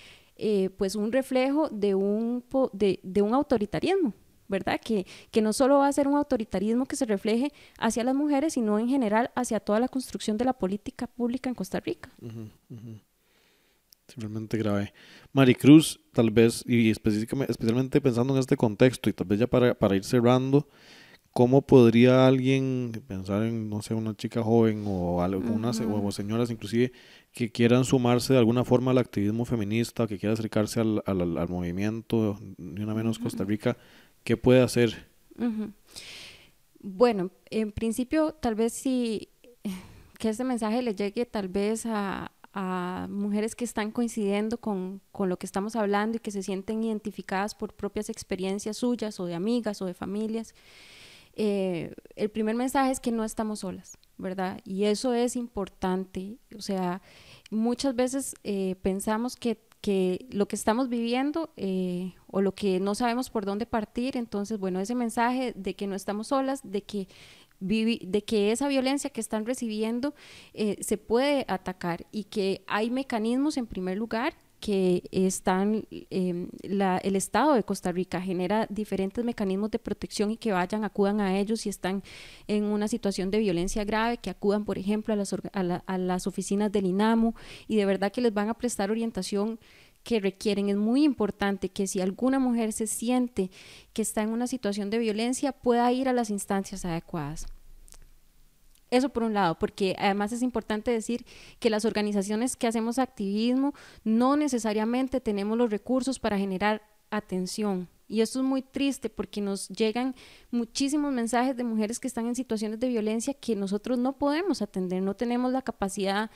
eh, 0.44 0.70
pues 0.70 0.96
un 0.96 1.12
reflejo 1.12 1.68
de 1.68 1.94
un, 1.94 2.44
de, 2.72 2.98
de 3.04 3.22
un 3.22 3.32
autoritarismo. 3.32 4.12
¿verdad? 4.48 4.78
Que, 4.84 5.06
que, 5.30 5.40
no 5.40 5.54
solo 5.54 5.78
va 5.78 5.86
a 5.86 5.92
ser 5.92 6.06
un 6.06 6.16
autoritarismo 6.16 6.84
que 6.84 6.94
se 6.94 7.06
refleje 7.06 7.52
hacia 7.78 8.04
las 8.04 8.14
mujeres, 8.14 8.52
sino 8.52 8.78
en 8.78 8.86
general 8.86 9.30
hacia 9.34 9.60
toda 9.60 9.80
la 9.80 9.88
construcción 9.88 10.36
de 10.36 10.44
la 10.44 10.52
política 10.52 11.06
pública 11.06 11.48
en 11.48 11.54
Costa 11.54 11.80
Rica. 11.80 12.10
Realmente 14.14 14.58
grave. 14.58 14.92
Maricruz, 15.32 16.00
tal 16.12 16.30
vez, 16.30 16.64
y 16.66 16.90
específicamente, 16.90 17.50
especialmente 17.50 18.00
pensando 18.02 18.34
en 18.34 18.40
este 18.40 18.58
contexto, 18.58 19.08
y 19.08 19.14
tal 19.14 19.26
vez 19.26 19.38
ya 19.40 19.46
para, 19.46 19.72
para 19.72 19.96
ir 19.96 20.04
cerrando, 20.04 20.68
¿cómo 21.32 21.62
podría 21.62 22.26
alguien 22.26 22.92
pensar 23.06 23.44
en, 23.44 23.70
no 23.70 23.80
sé, 23.80 23.94
una 23.94 24.14
chica 24.14 24.42
joven 24.42 24.84
o 24.86 25.22
algunas 25.22 25.80
o 25.80 26.12
señoras 26.12 26.50
inclusive 26.50 26.92
que 27.32 27.50
quieran 27.50 27.84
sumarse 27.84 28.34
de 28.34 28.38
alguna 28.38 28.64
forma 28.64 28.90
al 28.90 28.98
activismo 28.98 29.44
feminista, 29.44 30.06
que 30.06 30.18
quieran 30.18 30.34
acercarse 30.34 30.80
al, 30.80 31.02
al, 31.06 31.38
al 31.38 31.48
movimiento, 31.48 32.38
ni 32.58 32.82
una 32.82 32.94
menos 32.94 33.18
Costa 33.18 33.44
Rica, 33.44 33.76
¿qué 34.22 34.36
puede 34.36 34.60
hacer? 34.60 35.08
Bueno, 36.80 37.30
en 37.50 37.72
principio, 37.72 38.34
tal 38.34 38.54
vez 38.54 38.72
si 38.74 39.28
que 40.18 40.28
este 40.28 40.44
mensaje 40.44 40.82
le 40.82 40.94
llegue 40.94 41.26
tal 41.26 41.48
vez 41.48 41.84
a, 41.84 42.30
a 42.54 43.08
mujeres 43.10 43.56
que 43.56 43.64
están 43.64 43.90
coincidiendo 43.90 44.58
con, 44.58 45.00
con, 45.10 45.28
lo 45.28 45.36
que 45.36 45.46
estamos 45.46 45.74
hablando 45.74 46.16
y 46.16 46.20
que 46.20 46.30
se 46.30 46.44
sienten 46.44 46.84
identificadas 46.84 47.54
por 47.56 47.74
propias 47.74 48.08
experiencias 48.08 48.76
suyas 48.76 49.18
o 49.18 49.26
de 49.26 49.34
amigas 49.34 49.82
o 49.82 49.86
de 49.86 49.94
familias. 49.94 50.54
Eh, 51.34 51.94
el 52.14 52.30
primer 52.30 52.54
mensaje 52.54 52.92
es 52.92 53.00
que 53.00 53.10
no 53.10 53.24
estamos 53.24 53.60
solas, 53.60 53.98
¿verdad? 54.22 54.60
Y 54.64 54.84
eso 54.84 55.12
es 55.12 55.36
importante. 55.36 56.38
O 56.56 56.62
sea, 56.62 57.02
muchas 57.50 57.94
veces 57.94 58.34
eh, 58.44 58.76
pensamos 58.80 59.36
que, 59.36 59.60
que, 59.82 60.26
lo 60.30 60.48
que 60.48 60.56
estamos 60.56 60.88
viviendo 60.88 61.50
eh, 61.56 62.14
o 62.28 62.40
lo 62.40 62.54
que 62.54 62.80
no 62.80 62.94
sabemos 62.94 63.28
por 63.28 63.44
dónde 63.44 63.66
partir, 63.66 64.16
entonces, 64.16 64.58
bueno, 64.58 64.80
ese 64.80 64.94
mensaje 64.94 65.52
de 65.54 65.74
que 65.74 65.86
no 65.86 65.94
estamos 65.94 66.28
solas, 66.28 66.60
de 66.64 66.82
que 66.82 67.08
de 67.60 68.24
que 68.26 68.50
esa 68.50 68.66
violencia 68.66 69.10
que 69.10 69.20
están 69.20 69.46
recibiendo 69.46 70.16
se 70.52 70.98
puede 70.98 71.44
atacar 71.46 72.06
y 72.10 72.24
que 72.24 72.64
hay 72.66 72.90
mecanismos 72.90 73.56
en 73.56 73.68
primer 73.68 73.96
lugar 73.96 74.34
que 74.62 75.02
están, 75.10 75.88
eh, 75.90 76.46
la, 76.62 76.98
el 76.98 77.16
Estado 77.16 77.54
de 77.54 77.64
Costa 77.64 77.90
Rica 77.90 78.20
genera 78.20 78.68
diferentes 78.70 79.24
mecanismos 79.24 79.72
de 79.72 79.80
protección 79.80 80.30
y 80.30 80.36
que 80.36 80.52
vayan, 80.52 80.84
acudan 80.84 81.20
a 81.20 81.36
ellos 81.36 81.62
si 81.62 81.68
están 81.68 82.04
en 82.46 82.62
una 82.62 82.86
situación 82.86 83.32
de 83.32 83.40
violencia 83.40 83.82
grave, 83.82 84.18
que 84.18 84.30
acudan, 84.30 84.64
por 84.64 84.78
ejemplo, 84.78 85.14
a 85.14 85.16
las, 85.16 85.32
a, 85.32 85.82
a 85.84 85.98
las 85.98 86.28
oficinas 86.28 86.70
del 86.70 86.86
INAMU 86.86 87.34
y 87.66 87.74
de 87.74 87.86
verdad 87.86 88.12
que 88.12 88.20
les 88.20 88.32
van 88.32 88.50
a 88.50 88.54
prestar 88.54 88.92
orientación 88.92 89.58
que 90.04 90.20
requieren. 90.20 90.68
Es 90.68 90.76
muy 90.76 91.02
importante 91.02 91.68
que 91.68 91.88
si 91.88 92.00
alguna 92.00 92.38
mujer 92.38 92.72
se 92.72 92.86
siente 92.86 93.50
que 93.92 94.02
está 94.02 94.22
en 94.22 94.28
una 94.28 94.46
situación 94.46 94.90
de 94.90 94.98
violencia, 94.98 95.50
pueda 95.50 95.90
ir 95.90 96.08
a 96.08 96.12
las 96.12 96.30
instancias 96.30 96.84
adecuadas. 96.84 97.48
Eso 98.92 99.08
por 99.08 99.22
un 99.22 99.32
lado, 99.32 99.58
porque 99.58 99.96
además 99.98 100.32
es 100.32 100.42
importante 100.42 100.90
decir 100.90 101.24
que 101.58 101.70
las 101.70 101.86
organizaciones 101.86 102.56
que 102.56 102.66
hacemos 102.66 102.98
activismo 102.98 103.72
no 104.04 104.36
necesariamente 104.36 105.18
tenemos 105.18 105.56
los 105.56 105.70
recursos 105.70 106.18
para 106.18 106.36
generar 106.36 106.82
atención. 107.10 107.88
Y 108.06 108.20
esto 108.20 108.40
es 108.40 108.44
muy 108.44 108.60
triste 108.60 109.08
porque 109.08 109.40
nos 109.40 109.70
llegan 109.70 110.14
muchísimos 110.50 111.10
mensajes 111.10 111.56
de 111.56 111.64
mujeres 111.64 111.98
que 111.98 112.06
están 112.06 112.26
en 112.26 112.34
situaciones 112.34 112.80
de 112.80 112.90
violencia 112.90 113.32
que 113.32 113.56
nosotros 113.56 113.98
no 113.98 114.18
podemos 114.18 114.60
atender, 114.60 115.02
no 115.02 115.16
tenemos 115.16 115.50
la 115.52 115.62
capacidad 115.62 116.30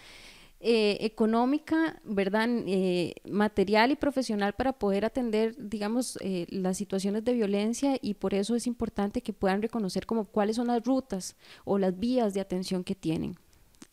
eh, 0.59 0.97
económica, 1.03 2.01
¿verdad? 2.03 2.49
Eh, 2.67 3.17
material 3.29 3.91
y 3.91 3.97
profesional 3.97 4.55
para 4.55 4.73
poder 4.73 5.05
atender, 5.05 5.55
digamos, 5.59 6.19
eh, 6.23 6.47
las 6.49 6.79
situaciones 6.79 7.25
de 7.25 7.35
violencia 7.35 7.99
y 8.01 8.15
por 8.15 8.33
eso 8.33 8.55
es 8.55 8.67
importante 8.67 9.21
que 9.21 9.35
puedan 9.35 9.61
reconocer 9.61 10.07
como 10.07 10.25
cuáles 10.25 10.57
son 10.57 10.69
las 10.69 10.83
rutas 10.83 11.37
o 11.67 11.77
las 11.77 11.99
vías 11.99 12.33
de 12.33 12.41
atención 12.41 12.85
que 12.85 12.95
tienen. 12.95 13.37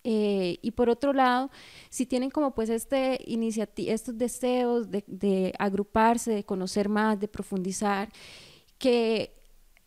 y 0.06 0.72
por 0.72 0.90
otro 0.90 1.14
lado, 1.14 1.50
si 1.90 2.06
tienen 2.06 2.30
como 2.30 2.54
pues 2.54 2.70
este 2.70 3.20
estos 3.92 4.18
deseos 4.18 4.92
de, 4.92 5.04
de 5.08 5.54
agruparse, 5.60 6.32
de 6.32 6.44
conocer 6.44 6.90
más, 6.90 7.20
de 7.20 7.28
profundizar, 7.28 8.10
que 8.78 9.43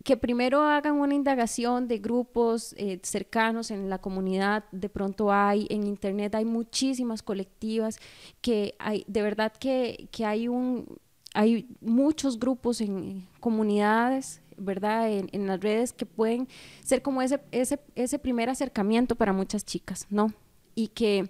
que 0.07 0.17
primero 0.17 0.63
hagan 0.63 1.01
una 1.01 1.17
indagación 1.17 1.89
de 1.89 1.99
grupos 1.99 2.77
eh, 2.79 3.01
cercanos 3.03 3.73
en 3.73 3.91
la 3.91 3.99
comunidad, 3.99 4.63
de 4.71 4.89
pronto 4.89 5.33
hay, 5.33 5.67
en 5.69 5.85
internet 5.85 6.33
hay 6.37 6.45
muchísimas 6.45 7.25
colectivas, 7.25 7.99
que 8.41 8.77
hay, 8.79 9.05
de 9.09 9.23
verdad 9.23 9.53
que, 9.59 10.09
que 10.13 10.25
hay 10.25 10.47
un, 10.47 10.97
hay 11.35 11.67
muchos 11.81 12.39
grupos 12.39 12.81
en 12.81 13.27
comunidades, 13.41 14.43
¿verdad? 14.57 15.11
En, 15.11 15.29
en, 15.33 15.49
las 15.49 15.59
redes 15.59 15.93
que 15.93 16.07
pueden 16.07 16.47
ser 16.85 17.03
como 17.03 17.21
ese, 17.21 17.41
ese, 17.51 17.81
ese 17.97 18.21
primer 18.21 18.49
acercamiento 18.49 19.17
para 19.17 19.33
muchas 19.33 19.65
chicas, 19.65 20.07
¿no? 20.09 20.33
Y 20.77 20.87
que 20.87 21.29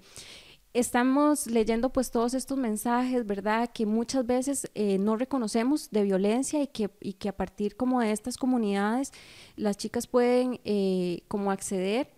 estamos 0.79 1.47
leyendo 1.47 1.91
pues 1.91 2.11
todos 2.11 2.35
estos 2.35 2.59
mensajes, 2.59 3.27
¿verdad? 3.27 3.71
Que 3.73 3.87
muchas 3.87 4.27
veces 4.27 4.71
eh, 4.75 4.99
no 4.99 5.17
reconocemos 5.17 5.91
de 5.91 6.03
violencia 6.03 6.63
y 6.63 6.67
que, 6.67 6.91
y 7.01 7.15
que 7.15 7.31
a 7.31 7.37
partir 7.37 7.77
como 7.77 8.01
de 8.01 8.13
estas 8.13 8.37
comunidades 8.37 9.13
las 9.57 9.77
chicas 9.79 10.07
pueden 10.07 10.61
eh, 10.65 11.23
como 11.29 11.51
acceder. 11.51 12.11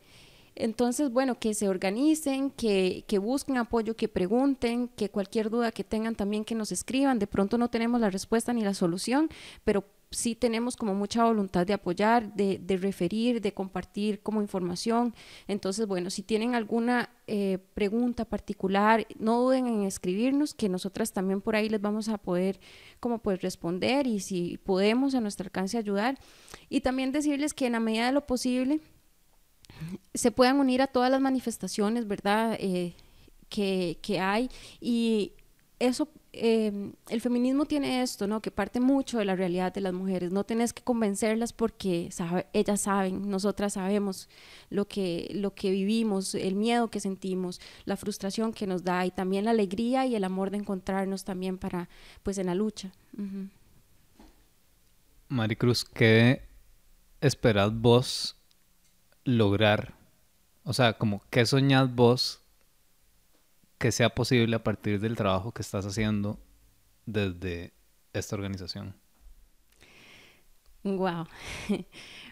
Entonces, 0.56 1.12
bueno, 1.12 1.38
que 1.38 1.54
se 1.54 1.68
organicen, 1.68 2.50
que, 2.50 3.04
que 3.06 3.18
busquen 3.18 3.58
apoyo, 3.58 3.94
que 3.94 4.08
pregunten, 4.08 4.88
que 4.88 5.08
cualquier 5.08 5.50
duda 5.50 5.70
que 5.70 5.84
tengan 5.84 6.16
también 6.16 6.44
que 6.44 6.56
nos 6.56 6.72
escriban. 6.72 7.20
De 7.20 7.28
pronto 7.28 7.58
no 7.58 7.70
tenemos 7.70 8.00
la 8.00 8.10
respuesta 8.10 8.52
ni 8.52 8.62
la 8.62 8.74
solución, 8.74 9.28
pero 9.62 9.84
sí 10.10 10.34
tenemos 10.34 10.76
como 10.76 10.94
mucha 10.94 11.24
voluntad 11.24 11.66
de 11.66 11.74
apoyar, 11.74 12.34
de, 12.34 12.58
de 12.58 12.76
referir, 12.76 13.40
de 13.40 13.52
compartir 13.52 14.20
como 14.20 14.40
información. 14.40 15.14
Entonces, 15.46 15.86
bueno, 15.86 16.10
si 16.10 16.22
tienen 16.22 16.54
alguna 16.54 17.10
eh, 17.26 17.58
pregunta 17.74 18.24
particular, 18.24 19.06
no 19.18 19.40
duden 19.40 19.66
en 19.66 19.82
escribirnos, 19.82 20.54
que 20.54 20.68
nosotras 20.68 21.12
también 21.12 21.40
por 21.40 21.56
ahí 21.56 21.68
les 21.68 21.80
vamos 21.80 22.08
a 22.08 22.18
poder 22.18 22.58
como 23.00 23.18
pues 23.18 23.42
responder 23.42 24.06
y 24.06 24.20
si 24.20 24.58
podemos 24.64 25.14
a 25.14 25.20
nuestro 25.20 25.44
alcance 25.44 25.76
ayudar. 25.76 26.18
Y 26.68 26.80
también 26.80 27.12
decirles 27.12 27.52
que 27.52 27.66
en 27.66 27.72
la 27.72 27.80
medida 27.80 28.06
de 28.06 28.12
lo 28.12 28.26
posible 28.26 28.80
se 30.14 30.30
puedan 30.30 30.58
unir 30.58 30.80
a 30.80 30.86
todas 30.86 31.10
las 31.10 31.20
manifestaciones, 31.20 32.06
¿verdad? 32.06 32.56
Eh, 32.58 32.94
que, 33.48 33.98
que 34.02 34.20
hay 34.20 34.50
y 34.80 35.32
eso 35.78 36.08
eh, 36.32 36.92
el 37.08 37.20
feminismo 37.20 37.64
tiene 37.64 38.02
esto, 38.02 38.26
¿no? 38.26 38.42
Que 38.42 38.50
parte 38.50 38.80
mucho 38.80 39.18
de 39.18 39.24
la 39.24 39.34
realidad 39.34 39.72
de 39.72 39.80
las 39.80 39.92
mujeres. 39.92 40.30
No 40.30 40.44
tenés 40.44 40.72
que 40.72 40.82
convencerlas 40.82 41.52
porque 41.52 42.10
ellas 42.52 42.80
saben, 42.80 43.28
nosotras 43.30 43.74
sabemos 43.74 44.28
lo 44.68 44.86
que, 44.86 45.30
lo 45.34 45.54
que 45.54 45.70
vivimos, 45.70 46.34
el 46.34 46.54
miedo 46.54 46.88
que 46.88 47.00
sentimos, 47.00 47.60
la 47.86 47.96
frustración 47.96 48.52
que 48.52 48.66
nos 48.66 48.84
da 48.84 49.06
y 49.06 49.10
también 49.10 49.46
la 49.46 49.52
alegría 49.52 50.06
y 50.06 50.14
el 50.14 50.24
amor 50.24 50.50
de 50.50 50.58
encontrarnos 50.58 51.24
también 51.24 51.56
para, 51.56 51.88
pues, 52.22 52.36
en 52.38 52.46
la 52.46 52.54
lucha. 52.54 52.92
Maricruz, 55.28 55.84
¿qué 55.84 56.42
esperás 57.20 57.74
vos 57.74 58.36
lograr? 59.24 59.94
O 60.64 60.74
sea, 60.74 60.92
como, 60.92 61.22
¿qué 61.30 61.46
soñás 61.46 61.94
vos 61.94 62.42
que 63.78 63.92
sea 63.92 64.10
posible 64.10 64.56
a 64.56 64.62
partir 64.62 65.00
del 65.00 65.16
trabajo 65.16 65.52
que 65.52 65.62
estás 65.62 65.86
haciendo 65.86 66.38
desde 67.06 67.72
esta 68.12 68.36
organización? 68.36 68.94
Wow. 70.84 71.26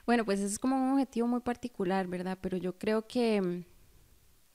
Bueno, 0.06 0.24
pues 0.24 0.38
es 0.38 0.60
como 0.60 0.76
un 0.76 0.92
objetivo 0.92 1.26
muy 1.26 1.40
particular, 1.40 2.06
¿verdad? 2.06 2.38
Pero 2.40 2.56
yo 2.56 2.78
creo 2.78 3.08
que, 3.08 3.64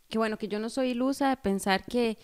que 0.07 0.17
bueno, 0.17 0.37
que 0.37 0.47
yo 0.47 0.59
no 0.59 0.69
soy 0.69 0.91
ilusa 0.91 1.29
de 1.29 1.35
pensar 1.35 1.83
que, 1.83 2.17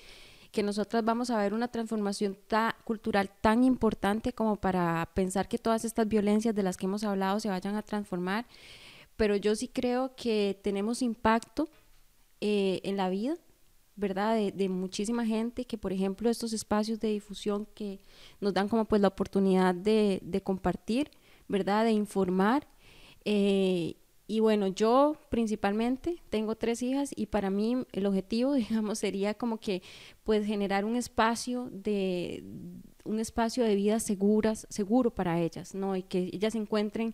que 0.54 0.64
nosotras 0.64 1.04
vamos 1.04 1.30
a 1.30 1.38
ver 1.38 1.54
una 1.54 1.68
transformación 1.68 2.38
cultural 2.86 3.30
tan 3.42 3.66
importante 3.66 4.32
como 4.32 4.56
para 4.56 5.10
pensar 5.14 5.50
que 5.50 5.58
todas 5.58 5.84
estas 5.84 6.08
violencias 6.08 6.56
de 6.56 6.64
las 6.64 6.78
que 6.78 6.86
hemos 6.86 7.04
hablado 7.04 7.42
se 7.42 7.50
vayan 7.50 7.76
a 7.76 7.82
transformar. 7.82 8.46
Pero 9.18 9.36
yo 9.36 9.58
sí 9.58 9.68
creo 9.68 10.16
que 10.16 10.58
tenemos 10.64 11.02
impacto 11.02 11.68
eh, 12.40 12.80
en 12.84 12.96
la 12.96 13.10
vida, 13.10 13.36
¿verdad? 13.98 14.36
De, 14.36 14.52
de 14.52 14.70
muchísima 14.70 15.26
gente, 15.26 15.66
que 15.66 15.78
por 15.78 15.92
ejemplo 15.94 16.30
estos 16.30 16.54
espacios 16.54 17.00
de 17.00 17.10
difusión 17.10 17.68
que 17.76 18.00
nos 18.42 18.54
dan 18.54 18.70
como 18.70 18.86
pues 18.86 19.02
la 19.02 19.10
oportunidad 19.10 19.76
de, 19.76 20.22
compartir, 20.44 21.12
¿verdad? 21.50 21.86
De 21.86 21.92
informar. 21.92 22.68
eh, 23.26 23.96
y 24.30 24.42
bueno, 24.42 24.68
yo 24.68 25.16
principalmente 25.30 26.22
tengo 26.30 26.56
tres 26.56 26.82
hijas 26.84 27.12
y 27.16 27.28
para 27.28 27.50
mí 27.50 27.78
el 27.94 28.06
objetivo, 28.06 28.54
digamos, 28.56 29.00
sería 29.00 29.34
como 29.36 29.58
que 29.60 29.82
pues 30.24 30.46
generar 30.46 30.84
un 30.86 30.96
espacio 30.98 31.70
de 31.72 32.44
un 33.06 33.20
espacio 33.22 33.64
de 33.64 33.76
vida 33.76 34.00
seguras, 34.02 34.68
seguro 34.70 35.12
para 35.12 35.40
ellas, 35.42 35.74
¿no? 35.74 35.96
Y 35.96 36.04
que 36.04 36.30
ellas 36.34 36.54
se 36.54 36.60
encuentren 36.60 37.14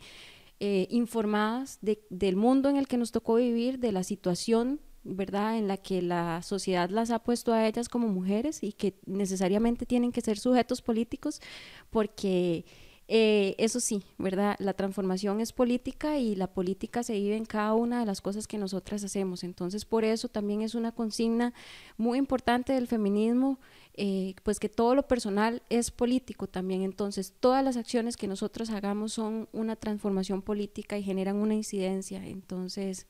eh, 0.60 0.88
informadas 0.90 1.78
de- 1.82 2.04
del 2.10 2.36
mundo 2.36 2.70
en 2.70 2.78
el 2.78 2.88
que 2.88 2.98
nos 2.98 3.12
tocó 3.12 3.36
vivir, 3.36 3.80
de 3.80 3.92
la 3.92 4.04
situación, 4.04 4.80
¿verdad?, 5.04 5.58
en 5.58 5.68
la 5.68 5.78
que 5.78 6.02
la 6.02 6.42
sociedad 6.42 6.90
las 6.90 7.12
ha 7.12 7.20
puesto 7.20 7.54
a 7.54 7.68
ellas 7.68 7.90
como 7.90 8.08
mujeres 8.08 8.64
y 8.64 8.74
que 8.74 8.96
necesariamente 9.06 9.86
tienen 9.86 10.12
que 10.12 10.22
ser 10.22 10.38
sujetos 10.40 10.82
políticos, 10.82 11.42
porque 11.90 12.66
eh, 13.10 13.56
eso 13.58 13.80
sí, 13.82 14.04
¿verdad?, 14.18 14.56
la 14.60 14.74
transformación 14.74 15.42
es 15.42 15.52
política 15.52 16.18
y 16.18 16.36
la 16.36 16.48
política 16.48 17.04
se 17.04 17.14
vive 17.14 17.36
en 17.36 17.46
cada 17.46 17.74
una 17.74 18.00
de 18.00 18.06
las 18.06 18.22
cosas 18.22 18.48
que 18.48 18.58
nosotras 18.58 19.04
hacemos. 19.04 19.44
Entonces, 19.44 19.84
por 19.84 20.06
eso 20.06 20.30
también 20.30 20.62
es 20.62 20.74
una 20.74 20.94
consigna 20.94 21.54
muy 21.98 22.18
importante 22.18 22.72
del 22.74 22.88
feminismo, 22.88 23.60
eh, 23.96 24.36
pues 24.44 24.60
que 24.60 24.70
todo 24.70 24.96
lo 24.96 25.06
personal 25.06 25.62
es 25.70 25.92
político 25.92 26.48
también. 26.48 26.82
Entonces, 26.82 27.34
todas 27.40 27.64
las 27.64 27.76
acciones 27.76 28.16
que 28.16 28.28
nosotros 28.28 28.70
hagamos 28.70 29.14
son 29.14 29.50
una 29.52 29.76
transformación 29.76 30.42
política 30.42 30.98
y 30.98 31.04
generan 31.04 31.36
una 31.36 31.56
incidencia. 31.56 32.26
Entonces, 32.26 33.06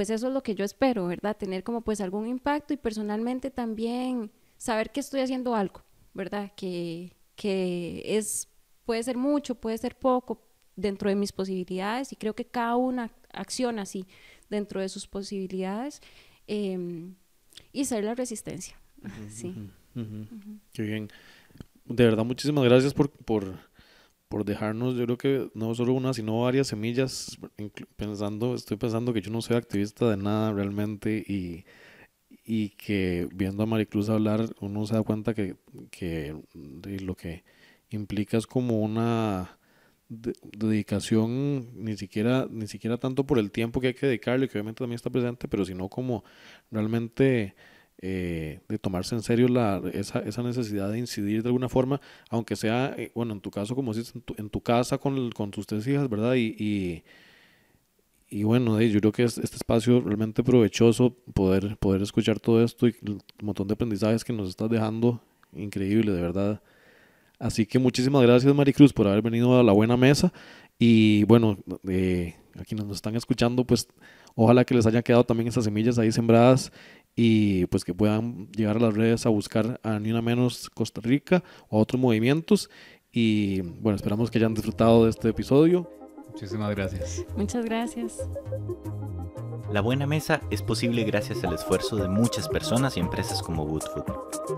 pues 0.00 0.08
eso 0.08 0.28
es 0.28 0.32
lo 0.32 0.42
que 0.42 0.54
yo 0.54 0.64
espero, 0.64 1.08
¿verdad? 1.08 1.36
Tener 1.36 1.62
como 1.62 1.82
pues 1.82 2.00
algún 2.00 2.26
impacto 2.26 2.72
y 2.72 2.78
personalmente 2.78 3.50
también 3.50 4.30
saber 4.56 4.92
que 4.92 5.00
estoy 5.00 5.20
haciendo 5.20 5.54
algo, 5.54 5.82
¿verdad? 6.14 6.52
Que, 6.56 7.18
que 7.36 8.02
es, 8.06 8.48
puede 8.86 9.02
ser 9.02 9.18
mucho, 9.18 9.56
puede 9.56 9.76
ser 9.76 9.98
poco 9.98 10.42
dentro 10.74 11.10
de 11.10 11.16
mis 11.16 11.32
posibilidades 11.32 12.14
y 12.14 12.16
creo 12.16 12.34
que 12.34 12.46
cada 12.46 12.76
una 12.76 13.10
acciona 13.30 13.82
así 13.82 14.06
dentro 14.48 14.80
de 14.80 14.88
sus 14.88 15.06
posibilidades 15.06 16.00
em, 16.46 17.14
y 17.70 17.84
ser 17.84 18.02
la 18.02 18.14
resistencia. 18.14 18.80
Sí. 19.28 19.54
Qué 20.72 20.82
bien. 20.82 21.10
De 21.84 22.04
verdad, 22.06 22.24
muchísimas 22.24 22.64
gracias 22.64 22.94
por, 22.94 23.10
por, 23.10 23.54
por 24.30 24.46
dejarnos, 24.46 24.96
yo 24.96 25.06
creo 25.06 25.18
que 25.18 25.50
no 25.54 25.74
solo 25.76 25.94
una, 25.94 26.14
sino 26.14 26.42
varias 26.42 26.68
semillas, 26.68 27.38
pensando, 27.96 28.56
estoy 28.56 28.78
pensando 28.78 29.12
que 29.14 29.22
yo 29.22 29.32
no 29.32 29.42
soy 29.42 29.58
activista 29.58 30.10
de 30.10 30.18
nada 30.18 30.52
realmente 30.54 31.24
y, 31.28 31.66
y 32.44 32.70
que 32.70 33.28
viendo 33.34 33.62
a 33.62 33.66
Maricruz 33.66 34.08
hablar 34.10 34.46
uno 34.60 34.86
se 34.86 34.94
da 34.94 35.02
cuenta 35.02 35.34
que, 35.34 35.56
que 35.90 36.36
lo 36.84 37.16
que 37.16 37.44
implica 37.90 38.36
es 38.38 38.46
como 38.46 38.80
una 38.80 39.58
de- 40.08 40.34
dedicación, 40.56 41.68
ni 41.84 41.96
siquiera, 41.96 42.46
ni 42.50 42.66
siquiera 42.68 42.98
tanto 42.98 43.26
por 43.26 43.38
el 43.38 43.50
tiempo 43.52 43.80
que 43.80 43.88
hay 43.88 43.94
que 43.94 44.06
dedicarle, 44.06 44.48
que 44.48 44.58
obviamente 44.58 44.80
también 44.80 44.96
está 44.96 45.10
presente, 45.10 45.48
pero 45.48 45.64
sino 45.64 45.88
como 45.88 46.24
realmente 46.70 47.54
eh, 48.02 48.60
de 48.66 48.78
tomarse 48.78 49.14
en 49.14 49.22
serio 49.22 49.46
esa, 49.92 50.20
esa 50.20 50.42
necesidad 50.42 50.90
de 50.90 50.98
incidir 50.98 51.42
de 51.42 51.50
alguna 51.50 51.68
forma, 51.68 52.00
aunque 52.30 52.56
sea, 52.56 52.94
eh, 52.96 53.10
bueno, 53.14 53.34
en 53.34 53.40
tu 53.40 53.50
caso, 53.50 53.74
como 53.74 53.92
dices, 53.92 54.14
en 54.38 54.48
tu, 54.48 54.62
casa 54.62 54.96
con, 54.96 55.30
con 55.32 55.50
tus 55.50 55.66
tres 55.66 55.86
hijas, 55.86 56.08
¿verdad? 56.08 56.34
Y, 56.34 57.04
y, 58.30 58.42
bueno, 58.44 58.80
yo 58.80 59.00
creo 59.00 59.12
que 59.12 59.24
es 59.24 59.36
este 59.36 59.56
espacio 59.56 60.00
realmente 60.00 60.42
provechoso 60.42 61.14
poder, 61.34 61.76
poder 61.76 62.00
escuchar 62.00 62.40
todo 62.40 62.64
esto 62.64 62.88
y 62.88 62.96
el 63.04 63.20
montón 63.42 63.68
de 63.68 63.74
aprendizajes 63.74 64.24
que 64.24 64.32
nos 64.32 64.48
estás 64.48 64.70
dejando, 64.70 65.20
increíble, 65.52 66.12
de 66.12 66.22
verdad. 66.22 66.62
Así 67.38 67.66
que 67.66 67.78
muchísimas 67.78 68.22
gracias, 68.22 68.54
Maricruz, 68.54 68.92
por 68.92 69.08
haber 69.08 69.22
venido 69.22 69.58
a 69.58 69.62
la 69.62 69.72
buena 69.72 69.96
mesa. 69.96 70.32
Y 70.78 71.24
bueno, 71.24 71.58
eh, 71.88 72.36
a 72.58 72.64
quienes 72.64 72.86
nos 72.86 72.96
están 72.96 73.16
escuchando, 73.16 73.64
pues 73.64 73.88
ojalá 74.34 74.64
que 74.64 74.74
les 74.74 74.86
hayan 74.86 75.02
quedado 75.02 75.24
también 75.24 75.48
esas 75.48 75.64
semillas 75.64 75.98
ahí 75.98 76.12
sembradas 76.12 76.72
y 77.14 77.66
pues 77.66 77.84
que 77.84 77.94
puedan 77.94 78.48
llegar 78.52 78.76
a 78.76 78.80
las 78.80 78.94
redes 78.94 79.26
a 79.26 79.28
buscar 79.28 79.80
a 79.82 79.98
Ni 79.98 80.10
Una 80.10 80.22
Menos 80.22 80.70
Costa 80.70 81.00
Rica 81.00 81.42
o 81.68 81.78
a 81.78 81.82
otros 81.82 82.00
movimientos. 82.00 82.70
Y 83.12 83.60
bueno, 83.60 83.96
esperamos 83.96 84.30
que 84.30 84.38
hayan 84.38 84.54
disfrutado 84.54 85.04
de 85.04 85.10
este 85.10 85.28
episodio. 85.28 85.90
Muchísimas 86.28 86.70
gracias. 86.74 87.24
Muchas 87.36 87.64
gracias. 87.64 88.18
La 89.72 89.80
Buena 89.80 90.04
Mesa 90.04 90.40
es 90.50 90.62
posible 90.62 91.04
gracias 91.04 91.44
al 91.44 91.54
esfuerzo 91.54 91.94
de 91.94 92.08
muchas 92.08 92.48
personas 92.48 92.96
y 92.96 93.00
empresas 93.00 93.40
como 93.40 93.64
Good 93.64 93.82
Food. 93.94 94.04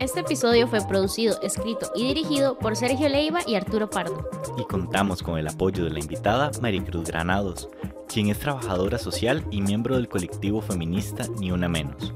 Este 0.00 0.20
episodio 0.20 0.66
fue 0.68 0.80
producido, 0.88 1.38
escrito 1.42 1.90
y 1.94 2.06
dirigido 2.06 2.58
por 2.58 2.76
Sergio 2.76 3.10
Leiva 3.10 3.40
y 3.46 3.54
Arturo 3.54 3.90
Pardo. 3.90 4.26
Y 4.56 4.64
contamos 4.64 5.22
con 5.22 5.38
el 5.38 5.46
apoyo 5.48 5.84
de 5.84 5.90
la 5.90 6.00
invitada 6.00 6.50
Maricruz 6.62 7.04
Granados, 7.08 7.68
quien 8.08 8.28
es 8.28 8.38
trabajadora 8.38 8.98
social 8.98 9.44
y 9.50 9.60
miembro 9.60 9.96
del 9.96 10.08
colectivo 10.08 10.60
feminista 10.60 11.24
Ni 11.38 11.50
Una 11.52 11.68
Menos. 11.68 12.14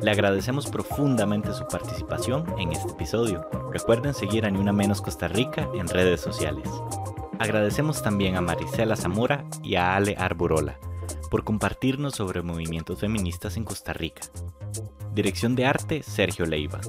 Le 0.00 0.10
agradecemos 0.10 0.66
profundamente 0.66 1.52
su 1.52 1.66
participación 1.66 2.44
en 2.58 2.72
este 2.72 2.92
episodio. 2.92 3.48
Recuerden 3.72 4.14
seguir 4.14 4.46
a 4.46 4.50
Ni 4.50 4.58
Una 4.58 4.72
Menos 4.72 5.02
Costa 5.02 5.28
Rica 5.28 5.68
en 5.74 5.88
redes 5.88 6.20
sociales. 6.20 6.68
Agradecemos 7.38 8.02
también 8.02 8.36
a 8.36 8.40
Marisela 8.40 8.96
Zamora 8.96 9.44
y 9.62 9.76
a 9.76 9.94
Ale 9.94 10.16
Arburola 10.18 10.78
por 11.30 11.44
compartirnos 11.44 12.14
sobre 12.14 12.42
movimientos 12.42 13.00
feministas 13.00 13.56
en 13.56 13.64
Costa 13.64 13.92
Rica. 13.92 14.22
Dirección 15.14 15.54
de 15.54 15.66
arte 15.66 16.02
Sergio 16.02 16.46
Leiva. 16.46 16.80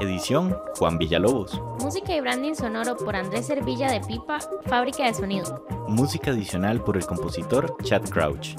Edición 0.00 0.56
Juan 0.78 0.98
Villalobos. 0.98 1.60
Música 1.80 2.16
y 2.16 2.20
branding 2.20 2.54
sonoro 2.54 2.96
por 2.96 3.14
Andrés 3.14 3.46
Servilla 3.46 3.90
de 3.90 4.00
Pipa, 4.00 4.40
Fábrica 4.66 5.04
de 5.04 5.14
Sonido. 5.14 5.64
Música 5.88 6.30
adicional 6.30 6.82
por 6.82 6.96
el 6.96 7.04
compositor 7.04 7.76
Chad 7.82 8.08
Crouch. 8.08 8.56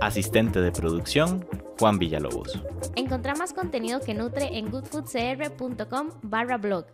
Asistente 0.00 0.60
de 0.60 0.70
producción 0.70 1.46
Juan 1.78 1.98
Villalobos. 1.98 2.62
Encontrá 2.96 3.34
más 3.34 3.52
contenido 3.52 4.00
que 4.00 4.14
nutre 4.14 4.58
en 4.58 4.70
goodfoodcr.com 4.70 6.10
barra 6.22 6.58
blog. 6.58 6.84